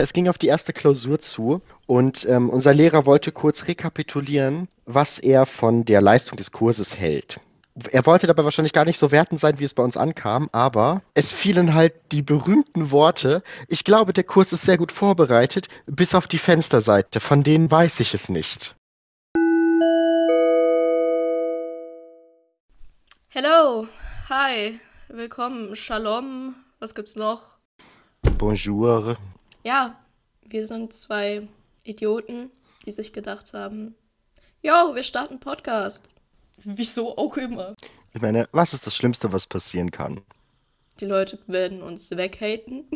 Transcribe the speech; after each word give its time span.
Es 0.00 0.12
ging 0.12 0.28
auf 0.28 0.38
die 0.38 0.46
erste 0.46 0.72
Klausur 0.72 1.18
zu 1.18 1.60
und 1.86 2.24
ähm, 2.28 2.50
unser 2.50 2.72
Lehrer 2.72 3.04
wollte 3.04 3.32
kurz 3.32 3.66
rekapitulieren, 3.66 4.68
was 4.86 5.18
er 5.18 5.44
von 5.44 5.84
der 5.84 6.00
Leistung 6.00 6.36
des 6.36 6.52
Kurses 6.52 6.96
hält. 6.96 7.40
Er 7.90 8.06
wollte 8.06 8.28
dabei 8.28 8.44
wahrscheinlich 8.44 8.72
gar 8.72 8.84
nicht 8.84 8.98
so 8.98 9.10
wertend 9.10 9.40
sein, 9.40 9.58
wie 9.58 9.64
es 9.64 9.74
bei 9.74 9.82
uns 9.82 9.96
ankam, 9.96 10.48
aber 10.52 11.02
es 11.14 11.32
fielen 11.32 11.74
halt 11.74 11.94
die 12.12 12.22
berühmten 12.22 12.92
Worte. 12.92 13.42
Ich 13.66 13.82
glaube, 13.82 14.12
der 14.12 14.22
Kurs 14.22 14.52
ist 14.52 14.62
sehr 14.62 14.78
gut 14.78 14.92
vorbereitet, 14.92 15.68
bis 15.86 16.14
auf 16.14 16.28
die 16.28 16.38
Fensterseite. 16.38 17.18
Von 17.18 17.42
denen 17.42 17.68
weiß 17.68 17.98
ich 18.00 18.14
es 18.14 18.28
nicht. 18.28 18.76
Hello, 23.28 23.88
hi, 24.28 24.78
willkommen, 25.08 25.74
Shalom, 25.74 26.54
was 26.78 26.94
gibt's 26.94 27.16
noch? 27.16 27.58
Bonjour. 28.38 29.16
Ja, 29.68 30.02
wir 30.46 30.66
sind 30.66 30.94
zwei 30.94 31.46
Idioten, 31.84 32.50
die 32.86 32.90
sich 32.90 33.12
gedacht 33.12 33.52
haben, 33.52 33.96
yo, 34.62 34.94
wir 34.94 35.02
starten 35.02 35.40
Podcast. 35.40 36.08
Wieso 36.64 37.18
auch 37.18 37.36
immer. 37.36 37.74
Ich 38.14 38.22
meine, 38.22 38.48
was 38.52 38.72
ist 38.72 38.86
das 38.86 38.96
Schlimmste, 38.96 39.30
was 39.30 39.46
passieren 39.46 39.90
kann? 39.90 40.22
Die 41.00 41.04
Leute 41.04 41.38
werden 41.48 41.82
uns 41.82 42.10
weghaten. 42.10 42.86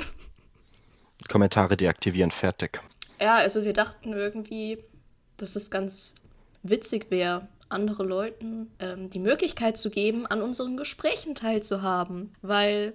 Kommentare 1.29 1.77
deaktivieren, 1.77 2.31
fertig. 2.31 2.81
Ja, 3.21 3.37
also 3.37 3.65
wir 3.65 3.75
dachten 3.75 4.15
irgendwie, 4.15 4.83
dass 5.37 5.57
es 5.57 5.71
ganz 5.71 6.15
witzig 6.63 7.11
wäre, 7.11 7.49
andere 7.69 8.05
Leuten 8.05 8.73
ähm, 8.79 9.11
die 9.11 9.19
Möglichkeit 9.19 9.77
zu 9.77 9.91
geben, 9.91 10.27
an 10.27 10.41
unseren 10.41 10.79
Gesprächen 10.79 11.35
teilzuhaben. 11.35 12.33
Weil, 12.41 12.95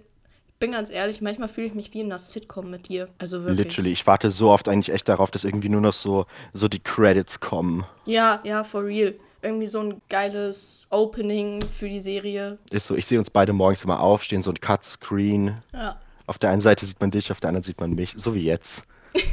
bin 0.60 0.72
ganz 0.72 0.90
ehrlich, 0.90 1.22
manchmal 1.22 1.48
fühle 1.48 1.68
ich 1.68 1.74
mich 1.74 1.94
wie 1.94 2.02
in 2.02 2.08
einer 2.08 2.20
Sitcom 2.20 2.70
mit 2.70 2.88
dir. 2.90 3.10
Also 3.18 3.44
wirklich. 3.44 3.58
Literally, 3.58 3.92
ich 3.92 4.08
warte 4.08 4.32
so 4.32 4.50
oft 4.50 4.68
eigentlich 4.68 4.94
echt 4.94 5.08
darauf, 5.08 5.32
dass 5.32 5.44
irgendwie 5.44 5.70
nur 5.70 5.82
noch 5.82 5.94
so, 5.94 6.26
so 6.54 6.68
die 6.68 6.80
Credits 6.80 7.40
kommen. 7.40 7.86
Ja, 8.06 8.42
ja, 8.44 8.64
for 8.64 8.86
real. 8.86 9.16
Irgendwie 9.42 9.68
so 9.68 9.80
ein 9.82 10.02
geiles 10.10 10.88
Opening 10.90 11.62
für 11.62 11.88
die 11.88 12.00
Serie. 12.00 12.58
Ist 12.72 12.88
so, 12.88 12.96
ich 12.96 13.06
sehe 13.06 13.20
uns 13.20 13.30
beide 13.30 13.54
morgens 13.54 13.84
immer 13.84 14.00
aufstehen, 14.00 14.42
so 14.42 14.52
ein 14.52 14.60
Cut-Screen. 14.60 15.58
Ja. 15.74 16.00
Auf 16.26 16.40
der 16.40 16.50
einen 16.50 16.62
Seite 16.62 16.86
sieht 16.86 17.00
man 17.00 17.12
dich, 17.12 17.32
auf 17.32 17.40
der 17.40 17.50
anderen 17.50 17.64
sieht 17.64 17.80
man 17.80 17.94
mich, 17.94 18.14
so 18.18 18.34
wie 18.34 18.44
jetzt. 18.44 18.84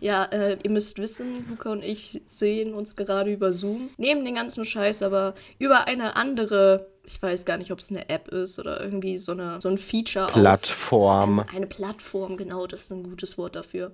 Ja, 0.00 0.24
äh, 0.24 0.58
ihr 0.62 0.70
müsst 0.70 0.98
wissen, 0.98 1.48
Luca 1.48 1.70
und 1.70 1.82
ich 1.82 2.20
sehen 2.26 2.74
uns 2.74 2.96
gerade 2.96 3.32
über 3.32 3.52
Zoom. 3.52 3.90
Neben 3.96 4.24
den 4.24 4.34
ganzen 4.34 4.64
Scheiß 4.64 5.02
aber 5.02 5.34
über 5.58 5.86
eine 5.86 6.16
andere, 6.16 6.88
ich 7.04 7.20
weiß 7.20 7.44
gar 7.44 7.56
nicht, 7.56 7.72
ob 7.72 7.78
es 7.78 7.90
eine 7.90 8.08
App 8.08 8.28
ist 8.28 8.58
oder 8.58 8.80
irgendwie 8.80 9.18
so, 9.18 9.32
eine, 9.32 9.60
so 9.60 9.68
ein 9.68 9.78
Feature 9.78 10.28
Plattform. 10.28 11.40
auf. 11.40 11.54
Eine 11.54 11.66
Plattform, 11.66 12.36
genau, 12.36 12.66
das 12.66 12.82
ist 12.82 12.92
ein 12.92 13.02
gutes 13.02 13.38
Wort 13.38 13.56
dafür. 13.56 13.92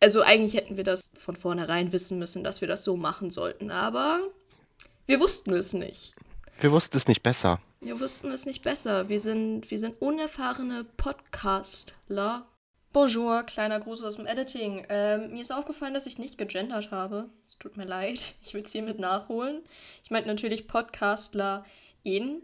Also 0.00 0.22
eigentlich 0.22 0.54
hätten 0.54 0.76
wir 0.76 0.84
das 0.84 1.10
von 1.16 1.36
vornherein 1.36 1.92
wissen 1.92 2.18
müssen, 2.18 2.42
dass 2.42 2.60
wir 2.60 2.68
das 2.68 2.84
so 2.84 2.96
machen 2.96 3.30
sollten, 3.30 3.70
aber 3.70 4.20
wir 5.06 5.20
wussten 5.20 5.52
es 5.52 5.72
nicht. 5.72 6.14
Wir 6.60 6.72
wussten 6.72 6.96
es 6.96 7.08
nicht 7.08 7.22
besser. 7.22 7.60
Wir 7.80 7.98
wussten 7.98 8.30
es 8.30 8.46
nicht 8.46 8.62
besser. 8.62 9.08
Wir 9.08 9.18
sind, 9.18 9.70
wir 9.70 9.78
sind 9.78 10.00
unerfahrene 10.00 10.84
Podcastler. 10.96 12.46
Bonjour, 12.92 13.42
kleiner 13.44 13.80
Gruß 13.80 14.02
aus 14.02 14.16
dem 14.16 14.26
Editing. 14.26 14.86
Ähm, 14.88 15.32
mir 15.32 15.40
ist 15.40 15.52
aufgefallen, 15.52 15.94
dass 15.94 16.06
ich 16.06 16.18
nicht 16.18 16.38
gegendert 16.38 16.90
habe. 16.90 17.30
Es 17.48 17.58
tut 17.58 17.76
mir 17.76 17.86
leid. 17.86 18.34
Ich 18.42 18.54
will 18.54 18.62
es 18.62 18.72
hiermit 18.72 18.98
nachholen. 18.98 19.62
Ich 20.04 20.10
meinte 20.10 20.28
natürlich 20.28 20.68
Podcastler 20.68 21.64
in. 22.02 22.42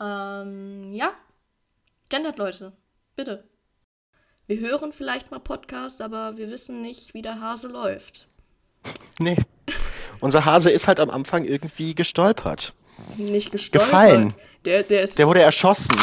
Ähm, 0.00 0.90
ja. 0.92 1.12
Gendert, 2.08 2.38
Leute. 2.38 2.72
Bitte. 3.14 3.44
Wir 4.46 4.60
hören 4.60 4.92
vielleicht 4.92 5.30
mal 5.30 5.40
Podcast, 5.40 6.00
aber 6.00 6.36
wir 6.36 6.50
wissen 6.50 6.80
nicht, 6.80 7.14
wie 7.14 7.22
der 7.22 7.40
Hase 7.40 7.68
läuft. 7.68 8.28
Nee. 9.18 9.36
Unser 10.20 10.44
Hase 10.44 10.70
ist 10.70 10.86
halt 10.86 11.00
am 11.00 11.08
Anfang 11.08 11.44
irgendwie 11.44 11.94
gestolpert. 11.94 12.74
Nicht 13.16 13.50
gestolpert. 13.50 13.90
Gefallen. 13.90 14.34
Der, 14.66 14.82
der 14.82 15.02
ist 15.02 15.18
Der 15.18 15.26
wurde 15.26 15.40
erschossen. 15.40 15.96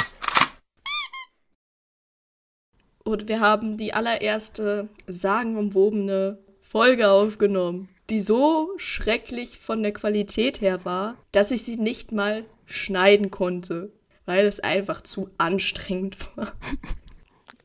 Und 3.03 3.27
wir 3.27 3.39
haben 3.39 3.77
die 3.77 3.93
allererste 3.93 4.89
sagenumwobene 5.07 6.39
Folge 6.61 7.09
aufgenommen, 7.11 7.89
die 8.09 8.19
so 8.19 8.69
schrecklich 8.77 9.59
von 9.59 9.83
der 9.83 9.93
Qualität 9.93 10.61
her 10.61 10.85
war, 10.85 11.17
dass 11.31 11.51
ich 11.51 11.63
sie 11.63 11.77
nicht 11.77 12.11
mal 12.11 12.45
schneiden 12.66 13.31
konnte, 13.31 13.91
weil 14.25 14.46
es 14.46 14.59
einfach 14.59 15.01
zu 15.01 15.29
anstrengend 15.38 16.18
war. 16.35 16.53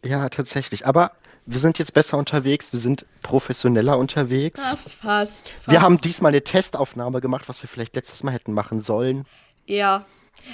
Ja, 0.05 0.29
tatsächlich. 0.29 0.87
Aber 0.87 1.11
wir 1.45 1.59
sind 1.59 1.79
jetzt 1.81 1.93
besser 1.93 2.19
unterwegs, 2.19 2.73
wir 2.73 2.79
sind 2.79 3.05
professioneller 3.23 3.99
unterwegs. 3.99 4.61
Ja, 4.63 4.77
fast, 4.77 5.49
fast. 5.51 5.55
Wir 5.67 5.81
haben 5.81 6.01
diesmal 6.01 6.31
eine 6.31 6.45
Testaufnahme 6.45 7.21
gemacht, 7.21 7.49
was 7.49 7.61
wir 7.63 7.69
vielleicht 7.69 7.97
letztes 7.97 8.23
Mal 8.23 8.33
hätten 8.33 8.53
machen 8.53 8.81
sollen. 8.81 9.27
Ja, 9.67 10.07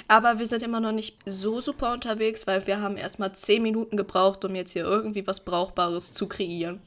aber 0.07 0.39
wir 0.39 0.45
sind 0.45 0.63
immer 0.63 0.79
noch 0.79 0.91
nicht 0.91 1.17
so 1.25 1.61
super 1.61 1.93
unterwegs, 1.93 2.47
weil 2.47 2.65
wir 2.65 2.81
haben 2.81 2.97
erstmal 2.97 3.33
10 3.33 3.61
Minuten 3.61 3.97
gebraucht, 3.97 4.43
um 4.45 4.55
jetzt 4.55 4.71
hier 4.71 4.83
irgendwie 4.83 5.27
was 5.27 5.45
Brauchbares 5.45 6.11
zu 6.11 6.27
kreieren. 6.27 6.81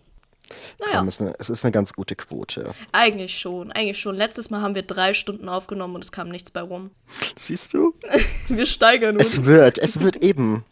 Naja, 0.79 1.03
es, 1.03 1.15
ist 1.15 1.21
eine, 1.21 1.35
es 1.39 1.51
ist 1.51 1.65
eine 1.65 1.73
ganz 1.73 1.93
gute 1.93 2.17
Quote. 2.17 2.75
eigentlich 2.93 3.39
schon, 3.39 3.73
eigentlich 3.73 3.99
schon. 3.99 4.17
Letztes 4.17 4.51
Mal 4.51 4.63
haben 4.63 4.75
wir 4.75 4.83
drei 4.83 5.15
Stunden 5.15 5.49
aufgenommen 5.49 5.95
und 5.95 6.05
es 6.05 6.13
kam 6.13 6.29
nichts 6.29 6.51
bei 6.51 6.61
rum. 6.61 6.91
Siehst 7.37 7.75
du? 7.75 7.95
Wir 8.49 8.67
steigern 8.67 9.17
uns. 9.17 9.35
Es 9.39 9.45
wird, 9.45 9.79
es 9.79 10.01
wird 10.01 10.17
eben. 10.17 10.65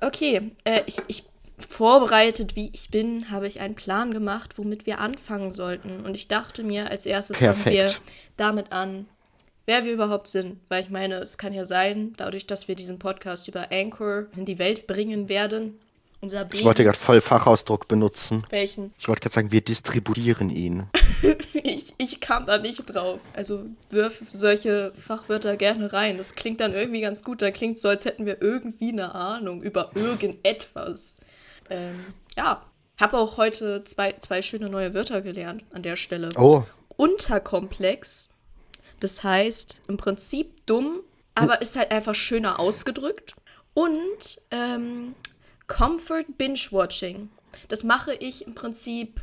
Okay, 0.00 0.52
äh, 0.64 0.82
ich, 0.86 0.98
ich 1.08 1.24
vorbereitet 1.58 2.56
wie 2.56 2.70
ich 2.72 2.90
bin, 2.90 3.30
habe 3.30 3.46
ich 3.46 3.60
einen 3.60 3.74
Plan 3.74 4.12
gemacht, 4.12 4.58
womit 4.58 4.86
wir 4.86 4.98
anfangen 4.98 5.52
sollten. 5.52 6.04
Und 6.04 6.14
ich 6.14 6.28
dachte 6.28 6.62
mir, 6.62 6.90
als 6.90 7.06
erstes 7.06 7.38
fangen 7.38 7.64
wir 7.64 7.84
Perfekt. 7.84 8.00
damit 8.36 8.72
an, 8.72 9.06
wer 9.66 9.84
wir 9.84 9.92
überhaupt 9.92 10.28
sind. 10.28 10.60
Weil 10.68 10.82
ich 10.82 10.90
meine, 10.90 11.16
es 11.16 11.38
kann 11.38 11.52
ja 11.52 11.64
sein, 11.64 12.14
dadurch, 12.16 12.46
dass 12.46 12.68
wir 12.68 12.74
diesen 12.74 12.98
Podcast 12.98 13.48
über 13.48 13.70
Anchor 13.70 14.26
in 14.36 14.44
die 14.44 14.58
Welt 14.58 14.86
bringen 14.86 15.28
werden, 15.28 15.76
unser 16.24 16.44
Baby. 16.44 16.58
Ich 16.58 16.64
wollte 16.64 16.84
gerade 16.84 16.98
voll 16.98 17.20
Fachausdruck 17.20 17.86
benutzen. 17.88 18.44
welchen? 18.50 18.92
Ich 18.98 19.08
wollte 19.08 19.20
gerade 19.20 19.34
sagen, 19.34 19.52
wir 19.52 19.60
distributieren 19.60 20.50
ihn. 20.50 20.88
Ich, 21.66 21.94
ich 21.96 22.20
kam 22.20 22.44
da 22.44 22.58
nicht 22.58 22.84
drauf. 22.84 23.18
Also 23.32 23.64
wirf 23.88 24.22
solche 24.30 24.92
Fachwörter 24.94 25.56
gerne 25.56 25.94
rein. 25.94 26.18
Das 26.18 26.34
klingt 26.34 26.60
dann 26.60 26.74
irgendwie 26.74 27.00
ganz 27.00 27.24
gut. 27.24 27.40
Da 27.40 27.50
klingt 27.50 27.78
so, 27.78 27.88
als 27.88 28.04
hätten 28.04 28.26
wir 28.26 28.42
irgendwie 28.42 28.90
eine 28.90 29.14
Ahnung 29.14 29.62
über 29.62 29.90
irgendetwas. 29.94 31.16
Ähm, 31.70 32.04
ja, 32.36 32.62
habe 32.98 33.16
auch 33.16 33.38
heute 33.38 33.82
zwei, 33.84 34.12
zwei 34.20 34.42
schöne 34.42 34.68
neue 34.68 34.92
Wörter 34.92 35.22
gelernt 35.22 35.64
an 35.72 35.82
der 35.82 35.96
Stelle. 35.96 36.30
Oh, 36.36 36.64
Unterkomplex, 36.96 38.28
das 39.00 39.24
heißt 39.24 39.82
im 39.88 39.96
Prinzip 39.96 40.66
dumm, 40.66 41.00
aber 41.34 41.60
ist 41.62 41.76
halt 41.76 41.90
einfach 41.90 42.14
schöner 42.14 42.60
ausgedrückt. 42.60 43.34
Und 43.72 44.40
ähm, 44.52 45.14
Comfort 45.66 46.24
Binge-Watching. 46.38 47.30
Das 47.68 47.82
mache 47.82 48.14
ich 48.14 48.46
im 48.46 48.54
Prinzip 48.54 49.20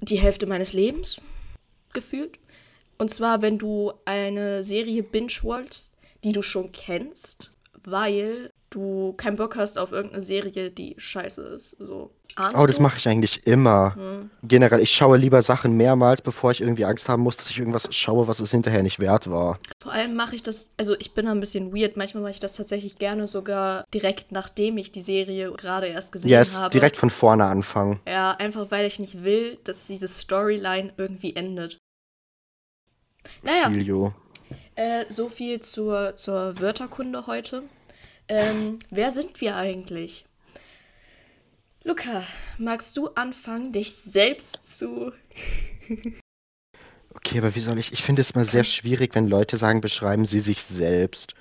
die 0.00 0.18
Hälfte 0.18 0.46
meines 0.46 0.72
Lebens 0.72 1.20
gefühlt. 1.92 2.38
Und 2.98 3.10
zwar, 3.10 3.42
wenn 3.42 3.58
du 3.58 3.92
eine 4.04 4.62
Serie 4.64 5.02
binge-watchst, 5.02 5.94
die 6.24 6.32
du 6.32 6.42
schon 6.42 6.72
kennst, 6.72 7.52
weil 7.84 8.52
du 8.70 9.14
keinen 9.14 9.36
Bock 9.36 9.56
hast 9.56 9.78
auf 9.78 9.92
irgendeine 9.92 10.22
Serie, 10.22 10.70
die 10.70 10.94
scheiße 10.98 11.42
ist. 11.42 11.76
So. 11.78 12.10
Ahnst 12.36 12.56
oh, 12.56 12.66
das 12.66 12.76
du? 12.76 12.82
mache 12.82 12.98
ich 12.98 13.08
eigentlich 13.08 13.46
immer. 13.46 14.28
Generell, 14.42 14.80
ich 14.80 14.92
schaue 14.92 15.16
lieber 15.16 15.42
Sachen 15.42 15.76
mehrmals, 15.76 16.20
bevor 16.20 16.52
ich 16.52 16.60
irgendwie 16.60 16.84
Angst 16.84 17.08
haben 17.08 17.22
muss, 17.22 17.36
dass 17.36 17.50
ich 17.50 17.58
irgendwas 17.58 17.88
schaue, 17.94 18.28
was 18.28 18.38
es 18.38 18.50
hinterher 18.50 18.82
nicht 18.82 19.00
wert 19.00 19.28
war. 19.28 19.58
Vor 19.82 19.92
allem 19.92 20.14
mache 20.14 20.36
ich 20.36 20.42
das, 20.42 20.72
also 20.76 20.94
ich 20.98 21.14
bin 21.14 21.26
da 21.26 21.32
ein 21.32 21.40
bisschen 21.40 21.74
weird. 21.74 21.96
Manchmal 21.96 22.22
mache 22.22 22.32
ich 22.32 22.40
das 22.40 22.54
tatsächlich 22.54 22.98
gerne 22.98 23.26
sogar 23.26 23.84
direkt 23.92 24.30
nachdem 24.30 24.78
ich 24.78 24.92
die 24.92 25.00
Serie 25.00 25.50
gerade 25.52 25.86
erst 25.86 26.12
gesehen 26.12 26.30
Yes, 26.30 26.56
habe. 26.56 26.70
direkt 26.70 26.96
von 26.96 27.10
vorne 27.10 27.44
anfangen. 27.46 28.00
Ja, 28.06 28.32
einfach 28.32 28.70
weil 28.70 28.86
ich 28.86 28.98
nicht 28.98 29.24
will, 29.24 29.58
dass 29.64 29.86
diese 29.86 30.06
Storyline 30.08 30.92
irgendwie 30.96 31.34
endet. 31.34 31.78
Naja, 33.42 33.68
you. 33.68 34.12
äh, 34.74 35.04
so 35.08 35.28
viel 35.28 35.60
zur, 35.60 36.14
zur 36.14 36.60
Wörterkunde 36.60 37.26
heute. 37.26 37.64
Ähm, 38.28 38.78
wer 38.90 39.10
sind 39.10 39.40
wir 39.40 39.56
eigentlich? 39.56 40.24
Luca, 41.84 42.24
magst 42.58 42.96
du 42.96 43.08
anfangen, 43.08 43.72
dich 43.72 43.94
selbst 43.94 44.78
zu. 44.78 45.12
Okay, 47.14 47.38
aber 47.38 47.54
wie 47.56 47.60
soll 47.60 47.78
ich? 47.78 47.92
Ich 47.92 48.02
finde 48.02 48.20
es 48.22 48.30
immer 48.30 48.44
sehr 48.44 48.62
schwierig, 48.62 49.14
wenn 49.14 49.26
Leute 49.26 49.56
sagen, 49.56 49.80
beschreiben 49.80 50.24
sie 50.24 50.38
sich 50.38 50.62
selbst. 50.62 51.34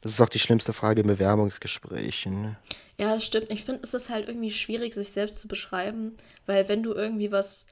Das 0.00 0.12
ist 0.12 0.20
auch 0.20 0.28
die 0.28 0.40
schlimmste 0.40 0.72
Frage 0.72 1.02
in 1.02 1.06
Bewerbungsgesprächen. 1.06 2.56
Ja, 2.98 3.14
das 3.14 3.24
stimmt. 3.24 3.50
Ich 3.50 3.64
finde, 3.64 3.82
es 3.84 3.94
ist 3.94 4.10
halt 4.10 4.28
irgendwie 4.28 4.50
schwierig, 4.50 4.92
sich 4.94 5.12
selbst 5.12 5.40
zu 5.40 5.46
beschreiben, 5.46 6.16
weil 6.46 6.68
wenn 6.68 6.82
du 6.82 6.92
irgendwie 6.94 7.30
was, 7.30 7.68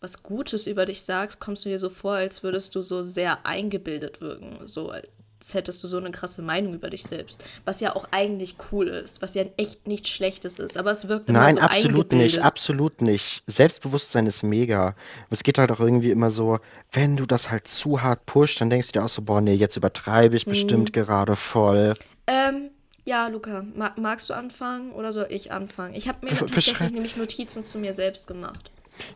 was 0.00 0.22
Gutes 0.22 0.66
über 0.66 0.86
dich 0.86 1.02
sagst, 1.02 1.40
kommst 1.40 1.64
du 1.64 1.70
dir 1.70 1.78
so 1.78 1.88
vor, 1.88 2.14
als 2.14 2.42
würdest 2.42 2.74
du 2.74 2.82
so 2.82 3.02
sehr 3.02 3.46
eingebildet 3.46 4.20
wirken. 4.20 4.66
So, 4.66 4.90
als 4.90 5.08
hättest 5.52 5.82
du 5.82 5.88
so 5.88 5.98
eine 5.98 6.10
krasse 6.10 6.42
Meinung 6.42 6.74
über 6.74 6.90
dich 6.90 7.02
selbst. 7.02 7.42
Was 7.64 7.80
ja 7.80 7.94
auch 7.94 8.08
eigentlich 8.10 8.56
cool 8.70 8.88
ist, 8.88 9.22
was 9.22 9.34
ja 9.34 9.44
echt 9.56 9.86
nichts 9.86 10.08
Schlechtes 10.08 10.58
ist, 10.58 10.76
aber 10.76 10.90
es 10.90 11.08
wirkt 11.08 11.28
immer 11.28 11.40
Nein, 11.40 11.54
so 11.54 11.60
absolut 11.60 12.12
nicht, 12.12 12.38
absolut 12.40 13.02
nicht. 13.02 13.42
Selbstbewusstsein 13.46 14.26
ist 14.26 14.42
mega. 14.42 14.94
Es 15.30 15.42
geht 15.42 15.58
halt 15.58 15.70
auch 15.70 15.80
irgendwie 15.80 16.10
immer 16.10 16.30
so, 16.30 16.58
wenn 16.92 17.16
du 17.16 17.26
das 17.26 17.50
halt 17.50 17.68
zu 17.68 18.02
hart 18.02 18.26
pusht, 18.26 18.60
dann 18.60 18.70
denkst 18.70 18.88
du 18.88 18.92
dir 18.94 19.04
auch 19.04 19.08
so, 19.08 19.22
boah, 19.22 19.40
nee, 19.40 19.54
jetzt 19.54 19.76
übertreibe 19.76 20.36
ich 20.36 20.46
bestimmt 20.46 20.92
gerade 20.92 21.36
voll. 21.36 21.94
Ähm, 22.26 22.70
ja, 23.04 23.28
Luca, 23.28 23.64
ma 23.74 23.92
magst 23.96 24.30
du 24.30 24.34
anfangen 24.34 24.92
oder 24.92 25.12
soll 25.12 25.28
ich 25.30 25.52
anfangen? 25.52 25.94
Ich 25.94 26.08
habe 26.08 26.26
mir 26.26 26.36
tatsächlich 26.36 26.90
nämlich 26.90 27.16
Notizen 27.16 27.62
zu 27.62 27.78
mir 27.78 27.92
selbst 27.92 28.26
gemacht. 28.26 28.70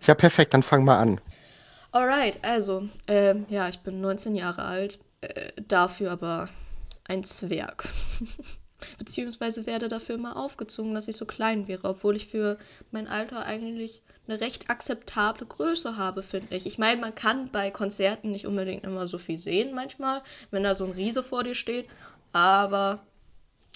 Ja, 0.07 0.15
perfekt, 0.15 0.55
dann 0.55 0.63
fang 0.63 0.85
mal 0.85 0.99
an. 0.99 1.21
Alright, 1.93 2.39
also, 2.43 2.89
ähm, 3.09 3.47
ja, 3.49 3.69
ich 3.69 3.81
bin 3.81 4.01
19 4.01 4.37
Jahre 4.37 4.63
alt, 4.63 5.01
äh, 5.21 5.53
dafür 5.67 6.13
aber 6.13 6.49
ein 7.05 7.25
Zwerg. 7.25 7.89
Beziehungsweise 8.99 9.67
werde 9.67 9.89
dafür 9.89 10.15
immer 10.15 10.37
aufgezogen, 10.37 10.95
dass 10.95 11.09
ich 11.09 11.17
so 11.17 11.27
klein 11.27 11.69
wäre, 11.69 11.89
obwohl 11.89 12.17
ich 12.17 12.29
für 12.29 12.57
mein 12.91 13.09
Alter 13.09 13.45
eigentlich 13.45 14.03
eine 14.27 14.41
recht 14.41 14.71
akzeptable 14.71 15.47
Größe 15.47 15.97
habe, 15.97 16.23
finde 16.23 16.57
ich. 16.57 16.67
Ich 16.67 16.79
meine, 16.79 17.01
man 17.01 17.15
kann 17.15 17.51
bei 17.51 17.71
Konzerten 17.71 18.31
nicht 18.31 18.47
unbedingt 18.47 18.85
immer 18.85 19.07
so 19.07 19.19
viel 19.19 19.39
sehen 19.39 19.75
manchmal, 19.75 20.23
wenn 20.51 20.63
da 20.63 20.75
so 20.75 20.85
ein 20.85 20.93
Riese 20.93 21.23
vor 21.23 21.43
dir 21.43 21.55
steht, 21.55 21.87
aber 22.33 23.01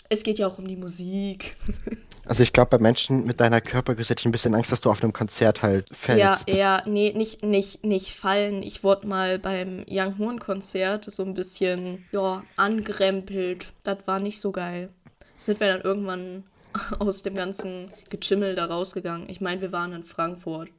es 0.09 0.23
geht 0.23 0.39
ja 0.39 0.47
auch 0.47 0.59
um 0.59 0.67
die 0.69 0.77
Musik. 0.77 1.57
Also 2.27 2.43
ich 2.43 2.55
glaube, 2.55 2.71
bei 2.71 2.79
Menschen 2.79 3.27
mit 3.27 3.39
deiner 3.39 3.61
Körpergröße 3.61 4.09
hätte 4.09 4.21
ich 4.21 4.25
ein 4.25 4.33
bisschen 4.33 4.55
Angst, 4.55 4.73
dass 4.73 4.81
du 4.81 4.89
auf 4.89 5.03
einem 5.03 5.13
Konzert 5.13 5.61
halt 5.61 5.91
Ja, 5.91 5.95
fällst. 5.95 6.49
ja, 6.49 6.83
nee, 6.87 7.13
nicht, 7.15 7.43
nicht, 7.43 7.85
nicht 7.85 8.15
fallen. 8.15 8.63
Ich 8.63 8.83
wurde 8.83 9.07
mal 9.07 9.39
beim 9.39 9.85
Young 9.87 10.17
Horn 10.17 10.39
Konzert 10.41 11.05
so 11.11 11.23
ein 11.23 11.35
bisschen, 11.35 12.07
ja, 12.13 12.43
angerempelt. 12.57 13.67
Das 13.83 13.99
war 14.07 14.21
nicht 14.21 14.41
so 14.41 14.53
geil. 14.53 14.89
Sind 15.37 15.61
wir 15.61 15.69
dann 15.69 15.83
irgendwann 15.83 16.45
aus 16.99 17.23
dem 17.23 17.35
ganzen 17.35 17.93
Getümmel 18.09 18.55
da 18.55 18.65
rausgegangen. 18.65 19.29
Ich 19.29 19.43
meine, 19.43 19.61
wir 19.61 19.73
waren 19.73 19.93
in 19.93 20.03
Frankfurt. 20.05 20.71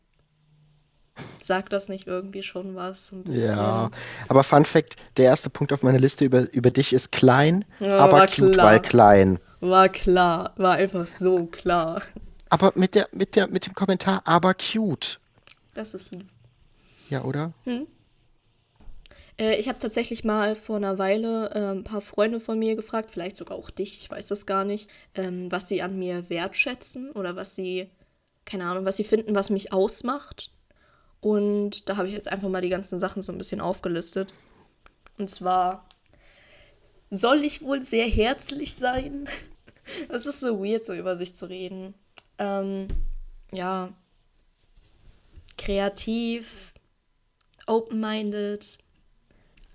Sagt 1.41 1.73
das 1.73 1.89
nicht 1.89 2.07
irgendwie 2.07 2.43
schon 2.43 2.75
was? 2.75 3.13
Ja, 3.25 3.91
aber 4.27 4.43
Fun 4.43 4.65
Fact, 4.65 4.95
der 5.17 5.25
erste 5.25 5.49
Punkt 5.49 5.71
auf 5.71 5.83
meiner 5.83 5.99
Liste 5.99 6.25
über, 6.25 6.51
über 6.53 6.71
dich 6.71 6.91
ist 6.91 7.11
klein, 7.11 7.65
Ja, 7.79 7.97
aber 7.97 8.19
war 8.19 8.27
cute, 8.27 8.53
klar. 8.53 8.65
weil 8.65 8.81
klein. 8.81 9.39
War 9.61 9.89
klar. 9.89 10.53
War 10.57 10.73
einfach 10.75 11.07
so 11.07 11.45
klar. 11.45 12.01
Aber 12.49 12.73
mit 12.75 12.95
der, 12.95 13.07
mit 13.11 13.35
der, 13.35 13.47
mit 13.47 13.65
dem 13.65 13.73
Kommentar, 13.73 14.21
aber 14.25 14.53
cute. 14.53 15.19
Das 15.73 15.93
ist 15.93 16.11
lieb. 16.11 16.25
Ja, 17.09 17.23
oder? 17.23 17.53
Äh, 19.37 19.55
ich 19.59 19.67
habe 19.67 19.79
tatsächlich 19.79 20.23
mal 20.23 20.55
vor 20.55 20.77
einer 20.77 20.97
Weile 20.97 21.51
äh, 21.51 21.71
ein 21.71 21.83
paar 21.83 22.01
Freunde 22.01 22.39
von 22.39 22.57
mir 22.57 22.75
gefragt, 22.75 23.11
vielleicht 23.11 23.37
sogar 23.37 23.57
auch 23.57 23.69
dich, 23.69 23.97
ich 23.97 24.09
weiß 24.09 24.27
das 24.27 24.45
gar 24.45 24.63
nicht, 24.63 24.89
ähm, 25.13 25.51
was 25.51 25.67
sie 25.67 25.81
an 25.81 25.97
mir 25.97 26.29
wertschätzen 26.29 27.11
oder 27.11 27.35
was 27.35 27.55
sie, 27.55 27.89
keine 28.45 28.65
Ahnung, 28.65 28.85
was 28.85 28.97
sie 28.97 29.03
finden, 29.03 29.35
was 29.35 29.49
mich 29.49 29.73
ausmacht. 29.73 30.51
Und 31.25 31.89
da 31.89 31.97
habe 31.97 32.07
ich 32.07 32.13
jetzt 32.13 32.27
einfach 32.27 32.49
mal 32.49 32.61
die 32.61 32.69
ganzen 32.69 32.99
Sachen 32.99 33.23
so 33.23 33.31
ein 33.31 33.39
bisschen 33.39 33.59
aufgelistet. 33.59 34.31
Und 35.17 35.27
zwar, 35.27 35.89
soll 37.09 37.43
ich 37.43 37.63
wohl 37.63 37.81
sehr 37.81 38.07
herzlich 38.07 38.75
sein? 38.75 39.27
Es 40.09 40.25
ist 40.25 40.39
so 40.39 40.63
weird, 40.63 40.85
so 40.85 40.93
über 40.93 41.15
sich 41.15 41.35
zu 41.35 41.47
reden. 41.47 41.93
Ähm, 42.39 42.87
ja, 43.51 43.93
kreativ, 45.59 46.73
open-minded, 47.67 48.79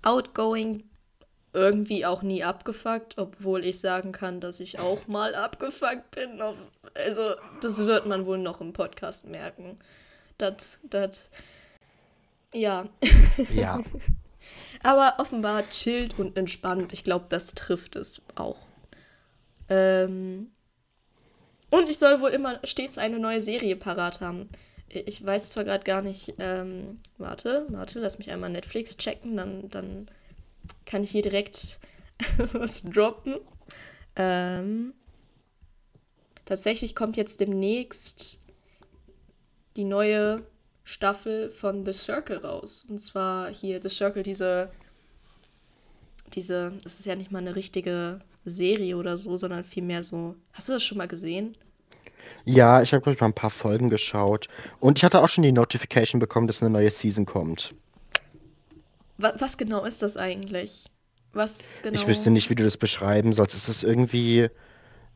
outgoing, 0.03 0.83
irgendwie 1.53 2.05
auch 2.05 2.23
nie 2.23 2.43
abgefuckt, 2.43 3.17
obwohl 3.17 3.65
ich 3.65 3.79
sagen 3.79 4.11
kann, 4.11 4.41
dass 4.41 4.59
ich 4.59 4.79
auch 4.79 5.07
mal 5.07 5.35
abgefuckt 5.35 6.11
bin. 6.11 6.41
Also, 6.93 7.35
das 7.61 7.77
wird 7.79 8.05
man 8.05 8.25
wohl 8.25 8.37
noch 8.37 8.59
im 8.59 8.73
Podcast 8.73 9.25
merken. 9.25 9.79
Das, 10.41 10.79
das, 10.81 11.29
ja. 12.51 12.89
Ja. 13.53 13.83
Aber 14.83 15.19
offenbar 15.19 15.69
chillt 15.69 16.17
und 16.17 16.35
entspannt. 16.35 16.93
Ich 16.93 17.03
glaube, 17.03 17.25
das 17.29 17.53
trifft 17.53 17.95
es 17.95 18.23
auch. 18.33 18.57
Ähm, 19.69 20.49
und 21.69 21.89
ich 21.91 21.99
soll 21.99 22.21
wohl 22.21 22.31
immer 22.31 22.59
stets 22.63 22.97
eine 22.97 23.19
neue 23.19 23.39
Serie 23.39 23.75
parat 23.75 24.19
haben. 24.19 24.49
Ich 24.89 25.23
weiß 25.23 25.51
zwar 25.51 25.63
gerade 25.63 25.83
gar 25.83 26.01
nicht, 26.01 26.33
ähm, 26.39 26.97
warte, 27.19 27.67
warte, 27.69 27.99
lass 27.99 28.17
mich 28.17 28.31
einmal 28.31 28.49
Netflix 28.49 28.97
checken, 28.97 29.37
dann, 29.37 29.69
dann 29.69 30.09
kann 30.87 31.03
ich 31.03 31.11
hier 31.11 31.21
direkt 31.21 31.79
was 32.53 32.81
droppen. 32.81 33.35
Ähm, 34.15 34.95
tatsächlich 36.45 36.95
kommt 36.95 37.15
jetzt 37.15 37.39
demnächst 37.39 38.40
die 39.75 39.83
neue 39.83 40.43
Staffel 40.83 41.51
von 41.51 41.85
The 41.85 41.93
Circle 41.93 42.37
raus. 42.37 42.85
Und 42.89 42.99
zwar 42.99 43.51
hier 43.53 43.81
The 43.81 43.89
Circle, 43.89 44.23
diese, 44.23 44.69
diese, 46.33 46.73
das 46.83 46.99
ist 46.99 47.05
ja 47.05 47.15
nicht 47.15 47.31
mal 47.31 47.39
eine 47.39 47.55
richtige 47.55 48.19
Serie 48.45 48.97
oder 48.97 49.17
so, 49.17 49.37
sondern 49.37 49.63
vielmehr 49.63 50.03
so. 50.03 50.35
Hast 50.53 50.69
du 50.69 50.73
das 50.73 50.83
schon 50.83 50.97
mal 50.97 51.07
gesehen? 51.07 51.55
Ja, 52.45 52.81
ich 52.81 52.93
habe, 52.93 53.01
glaube 53.01 53.15
ich, 53.15 53.21
mal 53.21 53.27
ein 53.27 53.33
paar 53.33 53.49
Folgen 53.51 53.89
geschaut. 53.89 54.47
Und 54.79 54.97
ich 54.97 55.03
hatte 55.03 55.21
auch 55.21 55.29
schon 55.29 55.43
die 55.43 55.51
Notification 55.51 56.19
bekommen, 56.19 56.47
dass 56.47 56.61
eine 56.61 56.71
neue 56.71 56.91
Season 56.91 57.25
kommt. 57.25 57.75
Wa 59.17 59.33
was 59.37 59.57
genau 59.57 59.85
ist 59.85 60.01
das 60.01 60.17
eigentlich? 60.17 60.85
Was 61.33 61.81
genau? 61.83 61.95
Ich 61.95 62.07
wüsste 62.07 62.31
nicht, 62.31 62.49
wie 62.49 62.55
du 62.55 62.63
das 62.63 62.77
beschreiben 62.77 63.33
sollst. 63.33 63.55
Ist 63.55 63.69
das 63.69 63.83
irgendwie, 63.83 64.49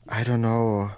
I 0.08 0.22
don't 0.24 0.38
know. 0.38 0.92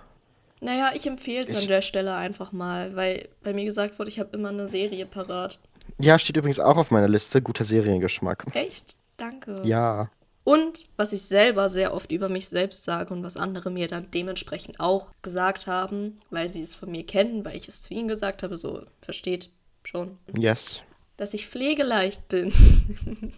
Naja, 0.60 0.92
ich 0.96 1.06
empfehle 1.06 1.44
es 1.46 1.56
an 1.56 1.68
der 1.68 1.82
Stelle 1.82 2.16
einfach 2.16 2.52
mal, 2.52 2.96
weil 2.96 3.30
bei 3.44 3.54
mir 3.54 3.66
gesagt 3.66 4.00
wurde, 4.00 4.10
ich 4.10 4.20
habe 4.20 4.36
immer 4.38 4.50
eine 4.50 4.68
Serie 4.68 5.06
parat. 5.06 5.60
ja, 6.00 6.18
steht 6.18 6.38
übrigens 6.38 6.60
auch 6.60 6.78
auf 6.78 6.90
meiner 6.92 7.08
Liste. 7.08 7.42
Guter 7.42 7.64
Seriengeschmack. 7.64 8.44
Echt? 8.56 8.96
Danke. 9.18 9.56
Ja. 9.64 10.10
Und 10.44 10.88
was 10.96 11.12
ich 11.14 11.24
selber 11.24 11.68
sehr 11.70 11.94
oft 11.94 12.12
über 12.12 12.30
mich 12.30 12.48
selbst 12.48 12.86
sage 12.86 13.14
und 13.14 13.22
was 13.24 13.36
andere 13.36 13.70
mir 13.70 13.88
dann 13.88 14.10
dementsprechend 14.12 14.80
auch 14.80 15.12
gesagt 15.22 15.68
haben, 15.68 16.16
weil 16.30 16.48
sie 16.50 16.62
es 16.62 16.74
von 16.74 16.90
mir 16.90 17.06
kennen, 17.06 17.44
weil 17.44 17.56
ich 17.58 17.68
es 17.68 17.82
zu 17.82 17.94
ihnen 17.94 18.08
gesagt 18.08 18.44
habe, 18.44 18.58
so 18.58 18.84
versteht 19.02 19.50
schon, 19.84 20.18
Yes. 20.38 20.82
dass 21.18 21.34
ich 21.34 21.48
pflegeleicht 21.48 22.28
bin. 22.30 22.54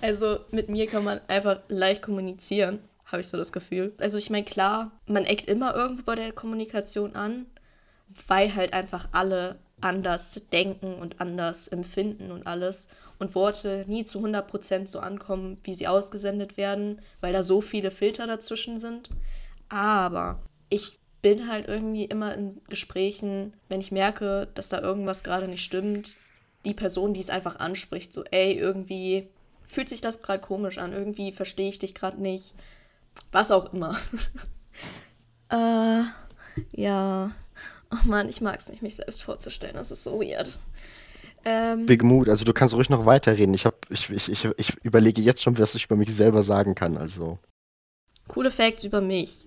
Also 0.00 0.38
mit 0.52 0.68
mir 0.68 0.86
kann 0.86 1.02
man 1.02 1.20
einfach 1.26 1.58
leicht 1.68 2.00
kommunizieren, 2.00 2.78
habe 3.06 3.20
ich 3.20 3.28
so 3.28 3.36
das 3.36 3.52
Gefühl. 3.52 3.94
Also 3.98 4.18
ich 4.18 4.30
meine, 4.30 4.44
klar, 4.44 4.92
man 5.06 5.24
eckt 5.24 5.48
immer 5.48 5.74
irgendwo 5.74 6.02
bei 6.02 6.14
der 6.14 6.32
Kommunikation 6.32 7.14
an, 7.14 7.46
weil 8.26 8.54
halt 8.54 8.72
einfach 8.72 9.08
alle 9.12 9.58
anders 9.80 10.46
denken 10.52 10.94
und 10.94 11.20
anders 11.20 11.68
empfinden 11.68 12.30
und 12.30 12.46
alles. 12.46 12.88
Und 13.18 13.34
Worte 13.34 13.84
nie 13.86 14.04
zu 14.04 14.18
100% 14.18 14.86
so 14.86 15.00
ankommen, 15.00 15.58
wie 15.62 15.74
sie 15.74 15.88
ausgesendet 15.88 16.56
werden, 16.56 17.00
weil 17.20 17.32
da 17.32 17.42
so 17.42 17.60
viele 17.60 17.90
Filter 17.90 18.26
dazwischen 18.26 18.78
sind. 18.78 19.10
Aber 19.68 20.42
ich 20.68 20.98
bin 21.22 21.48
halt 21.48 21.66
irgendwie 21.66 22.04
immer 22.04 22.34
in 22.34 22.60
Gesprächen, 22.68 23.54
wenn 23.68 23.80
ich 23.80 23.90
merke, 23.90 24.48
dass 24.54 24.68
da 24.68 24.80
irgendwas 24.80 25.24
gerade 25.24 25.48
nicht 25.48 25.62
stimmt, 25.62 26.16
die 26.64 26.74
Person, 26.74 27.14
die 27.14 27.20
es 27.20 27.30
einfach 27.30 27.56
anspricht, 27.58 28.12
so, 28.12 28.24
ey, 28.24 28.52
irgendwie 28.52 29.28
fühlt 29.66 29.88
sich 29.88 30.00
das 30.00 30.20
gerade 30.20 30.40
komisch 30.40 30.78
an, 30.78 30.92
irgendwie 30.92 31.32
verstehe 31.32 31.68
ich 31.68 31.78
dich 31.78 31.94
gerade 31.94 32.20
nicht, 32.20 32.54
was 33.32 33.50
auch 33.50 33.72
immer. 33.72 33.96
äh, 35.50 36.02
ja. 36.72 37.30
Oh 37.92 38.04
Mann, 38.04 38.28
ich 38.28 38.40
mag 38.40 38.58
es 38.58 38.68
nicht, 38.68 38.82
mich 38.82 38.96
selbst 38.96 39.22
vorzustellen, 39.22 39.74
das 39.74 39.90
ist 39.90 40.04
so 40.04 40.20
weird. 40.20 40.58
Ähm, 41.44 41.86
Big 41.86 42.02
Mood. 42.02 42.28
Also 42.28 42.44
du 42.44 42.52
kannst 42.52 42.74
ruhig 42.74 42.90
noch 42.90 43.06
weiterreden. 43.06 43.54
Ich 43.54 43.66
hab, 43.66 43.86
ich, 43.88 44.10
ich, 44.10 44.28
ich, 44.28 44.44
ich 44.56 44.74
überlege 44.82 45.22
jetzt 45.22 45.42
schon, 45.42 45.56
was 45.58 45.76
ich 45.76 45.84
über 45.84 45.94
mich 45.94 46.12
selber 46.12 46.42
sagen 46.42 46.74
kann. 46.74 46.96
Also. 46.96 47.38
coole 48.26 48.50
Facts 48.50 48.82
über 48.82 49.00
mich. 49.00 49.46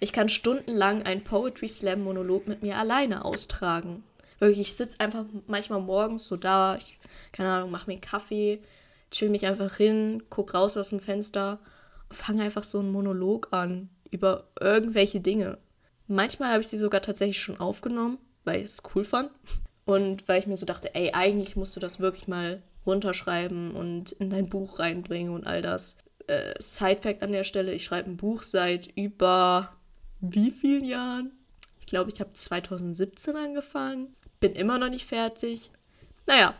Ich 0.00 0.12
kann 0.12 0.28
stundenlang 0.28 1.04
einen 1.04 1.22
Poetry 1.22 1.68
Slam 1.68 2.02
Monolog 2.02 2.48
mit 2.48 2.62
mir 2.62 2.76
alleine 2.76 3.24
austragen. 3.24 4.02
Wirklich, 4.40 4.60
ich 4.60 4.74
sitze 4.74 5.00
einfach 5.00 5.24
manchmal 5.46 5.80
morgens 5.80 6.26
so 6.26 6.36
da, 6.36 6.76
ich, 6.76 6.98
keine 7.32 7.50
Ahnung, 7.50 7.70
mach 7.70 7.86
mir 7.86 7.94
einen 7.94 8.02
Kaffee, 8.02 8.60
chill 9.10 9.30
mich 9.30 9.46
einfach 9.46 9.76
hin, 9.76 10.24
guck 10.28 10.52
raus 10.52 10.76
aus 10.76 10.90
dem 10.90 11.00
Fenster 11.00 11.60
fange 12.10 12.42
einfach 12.42 12.64
so 12.64 12.78
einen 12.78 12.92
Monolog 12.92 13.48
an 13.52 13.88
über 14.10 14.48
irgendwelche 14.60 15.20
Dinge. 15.20 15.58
Manchmal 16.06 16.50
habe 16.52 16.60
ich 16.60 16.68
sie 16.68 16.76
sogar 16.76 17.02
tatsächlich 17.02 17.38
schon 17.38 17.58
aufgenommen, 17.58 18.18
weil 18.44 18.58
ich 18.58 18.66
es 18.66 18.82
cool 18.94 19.04
fand. 19.04 19.30
Und 19.84 20.26
weil 20.28 20.40
ich 20.40 20.46
mir 20.46 20.56
so 20.56 20.66
dachte, 20.66 20.94
ey, 20.94 21.12
eigentlich 21.12 21.56
musst 21.56 21.76
du 21.76 21.80
das 21.80 22.00
wirklich 22.00 22.26
mal 22.26 22.62
runterschreiben 22.86 23.72
und 23.72 24.12
in 24.12 24.30
dein 24.30 24.48
Buch 24.48 24.78
reinbringen 24.78 25.32
und 25.32 25.46
all 25.46 25.62
das. 25.62 25.96
Äh, 26.26 26.60
Side-Fact 26.60 27.22
an 27.22 27.32
der 27.32 27.44
Stelle, 27.44 27.72
ich 27.72 27.84
schreibe 27.84 28.10
ein 28.10 28.16
Buch 28.16 28.42
seit 28.42 28.88
über 28.96 29.72
wie 30.20 30.50
vielen 30.50 30.84
Jahren? 30.84 31.32
Ich 31.80 31.86
glaube, 31.86 32.10
ich 32.10 32.20
habe 32.20 32.32
2017 32.32 33.36
angefangen, 33.36 34.16
bin 34.40 34.54
immer 34.54 34.78
noch 34.78 34.88
nicht 34.88 35.06
fertig. 35.06 35.70
Naja, 36.26 36.54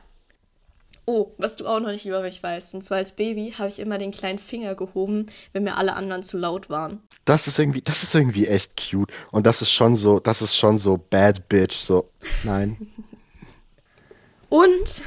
Oh, 1.09 1.33
was 1.39 1.55
du 1.55 1.67
auch 1.67 1.79
noch 1.79 1.93
nicht 1.93 2.05
über 2.05 2.21
mich 2.21 2.43
weißt. 2.43 2.75
Und 2.75 2.83
zwar 2.83 2.99
als 2.99 3.13
Baby 3.13 3.55
habe 3.57 3.69
ich 3.69 3.79
immer 3.79 3.97
den 3.97 4.11
kleinen 4.11 4.39
Finger 4.39 4.75
gehoben, 4.75 5.27
wenn 5.53 5.63
mir 5.63 5.77
alle 5.77 5.95
anderen 5.95 6.25
zu 6.25 6.37
laut 6.37 6.69
waren. 6.69 7.01
Das 7.25 7.47
ist 7.47 7.61
irgendwie, 7.61 7.81
das 7.81 8.03
ist 8.03 8.15
irgendwie 8.15 8.49
echt 8.49 8.73
cute. 8.77 9.13
Und 9.31 9.47
das 9.47 9.63
ist 9.63 9.71
schon 9.71 9.97
so, 9.97 10.19
das 10.19 10.43
ist 10.43 10.57
schon 10.57 10.79
so 10.79 10.99
bad 10.99 11.49
bitch, 11.49 11.77
so. 11.77 12.11
Nein. 12.43 12.93
Und 14.49 15.03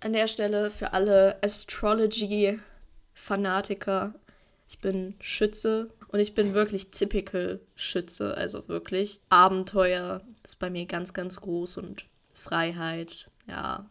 an 0.00 0.12
der 0.12 0.28
Stelle 0.28 0.70
für 0.70 0.92
alle 0.92 1.42
Astrology-Fanatiker, 1.42 4.14
ich 4.68 4.80
bin 4.80 5.14
Schütze 5.20 5.88
und 6.08 6.20
ich 6.20 6.34
bin 6.34 6.52
wirklich 6.54 6.90
typical 6.90 7.60
Schütze, 7.74 8.36
also 8.36 8.68
wirklich 8.68 9.20
Abenteuer 9.28 10.20
ist 10.44 10.58
bei 10.58 10.70
mir 10.70 10.86
ganz, 10.86 11.14
ganz 11.14 11.40
groß 11.40 11.78
und 11.78 12.04
Freiheit, 12.34 13.30
ja, 13.46 13.86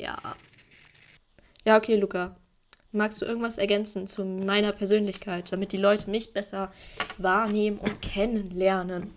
ja. 0.00 0.18
Ja, 1.64 1.76
okay, 1.76 1.96
Luca. 1.96 2.36
Magst 2.92 3.22
du 3.22 3.26
irgendwas 3.26 3.58
ergänzen 3.58 4.08
zu 4.08 4.24
meiner 4.24 4.72
Persönlichkeit, 4.72 5.52
damit 5.52 5.70
die 5.70 5.76
Leute 5.76 6.10
mich 6.10 6.32
besser 6.32 6.72
wahrnehmen 7.18 7.78
und 7.78 8.02
kennenlernen? 8.02 9.14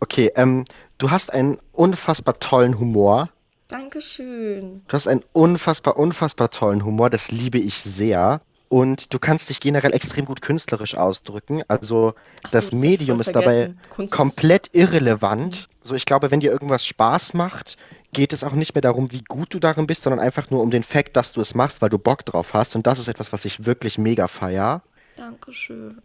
Okay, 0.00 0.32
ähm, 0.36 0.64
du 0.96 1.10
hast 1.10 1.32
einen 1.32 1.58
unfassbar 1.72 2.38
tollen 2.38 2.78
Humor. 2.78 3.28
Dankeschön. 3.68 4.82
Du 4.88 4.92
hast 4.94 5.06
einen 5.06 5.22
unfassbar, 5.32 5.98
unfassbar 5.98 6.50
tollen 6.50 6.84
Humor, 6.84 7.10
das 7.10 7.30
liebe 7.30 7.58
ich 7.58 7.82
sehr. 7.82 8.40
Und 8.70 9.12
du 9.12 9.18
kannst 9.18 9.50
dich 9.50 9.60
generell 9.60 9.92
extrem 9.92 10.24
gut 10.24 10.42
künstlerisch 10.42 10.94
ausdrücken. 10.94 11.62
Also 11.66 12.14
so, 12.44 12.50
das 12.52 12.70
Medium 12.72 13.20
ist 13.20 13.34
dabei. 13.34 13.74
Kunst 13.90 14.14
komplett 14.14 14.70
irrelevant. 14.72 15.68
So, 15.82 15.96
ich 15.96 16.04
glaube, 16.04 16.30
wenn 16.30 16.38
dir 16.38 16.52
irgendwas 16.52 16.86
Spaß 16.86 17.34
macht, 17.34 17.76
geht 18.12 18.32
es 18.32 18.44
auch 18.44 18.52
nicht 18.52 18.74
mehr 18.74 18.82
darum, 18.82 19.12
wie 19.12 19.22
gut 19.22 19.54
du 19.54 19.58
darin 19.58 19.86
bist, 19.86 20.02
sondern 20.02 20.20
einfach 20.20 20.50
nur 20.50 20.62
um 20.62 20.70
den 20.70 20.82
Fakt, 20.82 21.16
dass 21.16 21.32
du 21.32 21.40
es 21.40 21.54
machst, 21.54 21.82
weil 21.82 21.90
du 21.90 21.98
Bock 21.98 22.24
drauf 22.24 22.54
hast. 22.54 22.74
Und 22.76 22.86
das 22.86 22.98
ist 22.98 23.08
etwas, 23.08 23.32
was 23.32 23.44
ich 23.44 23.66
wirklich 23.66 23.98
mega 23.98 24.28
feier. 24.28 24.82
Dankeschön. 25.16 26.00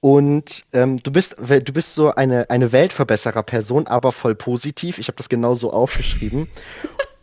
Und 0.00 0.62
ähm, 0.72 0.98
du 0.98 1.10
bist, 1.10 1.36
du 1.38 1.72
bist 1.72 1.94
so 1.94 2.14
eine, 2.14 2.48
eine 2.50 2.70
Weltverbesserer-Person, 2.70 3.86
aber 3.86 4.12
voll 4.12 4.34
positiv. 4.34 4.98
Ich 4.98 5.08
habe 5.08 5.16
das 5.16 5.28
genau 5.28 5.54
so 5.54 5.72
aufgeschrieben. 5.72 6.48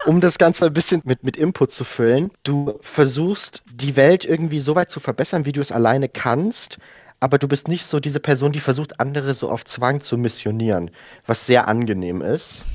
Um 0.06 0.20
das 0.20 0.38
Ganze 0.38 0.66
ein 0.66 0.74
bisschen 0.74 1.02
mit, 1.06 1.24
mit 1.24 1.38
Input 1.38 1.72
zu 1.72 1.86
füllen. 1.86 2.30
Du 2.44 2.78
versuchst, 2.82 3.64
die 3.72 3.96
Welt 3.96 4.26
irgendwie 4.26 4.60
so 4.60 4.76
weit 4.76 4.92
zu 4.92 5.00
verbessern, 5.00 5.46
wie 5.46 5.54
du 5.54 5.62
es 5.62 5.72
alleine 5.72 6.10
kannst, 6.10 6.78
aber 7.22 7.38
du 7.38 7.48
bist 7.48 7.70
nicht 7.70 7.86
so 7.86 8.02
diese 8.02 8.20
Person, 8.20 8.52
die 8.52 8.60
versucht, 8.60 9.00
andere 9.00 9.34
so 9.34 9.50
auf 9.50 9.64
Zwang 9.64 10.02
zu 10.02 10.18
missionieren, 10.18 10.92
was 11.26 11.46
sehr 11.46 11.70
angenehm 11.70 12.22
ist. 12.22 12.66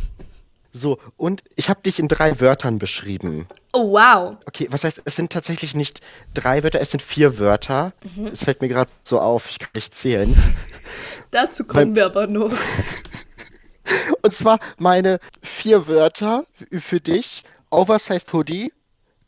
So, 0.72 0.98
und 1.16 1.42
ich 1.56 1.68
habe 1.70 1.80
dich 1.80 1.98
in 1.98 2.08
drei 2.08 2.40
Wörtern 2.40 2.78
beschrieben. 2.78 3.46
Oh, 3.72 3.92
wow. 3.92 4.36
Okay, 4.46 4.68
was 4.70 4.84
heißt, 4.84 5.02
es 5.04 5.16
sind 5.16 5.32
tatsächlich 5.32 5.74
nicht 5.74 6.00
drei 6.34 6.62
Wörter, 6.62 6.80
es 6.80 6.90
sind 6.90 7.02
vier 7.02 7.38
Wörter. 7.38 7.94
Es 8.30 8.44
fällt 8.44 8.60
mir 8.60 8.68
gerade 8.68 8.90
so 9.02 9.18
auf, 9.20 9.48
ich 9.50 9.58
kann 9.58 9.70
nicht 9.74 9.94
zählen. 9.94 10.36
Dazu 11.30 11.64
kommen 11.64 11.94
wir 11.94 12.06
aber 12.06 12.26
noch. 12.26 12.52
Und 14.22 14.34
zwar 14.34 14.58
meine 14.76 15.20
vier 15.42 15.86
Wörter 15.86 16.44
für 16.70 17.00
dich: 17.00 17.44
Oversized 17.70 18.32
Hoodie, 18.32 18.72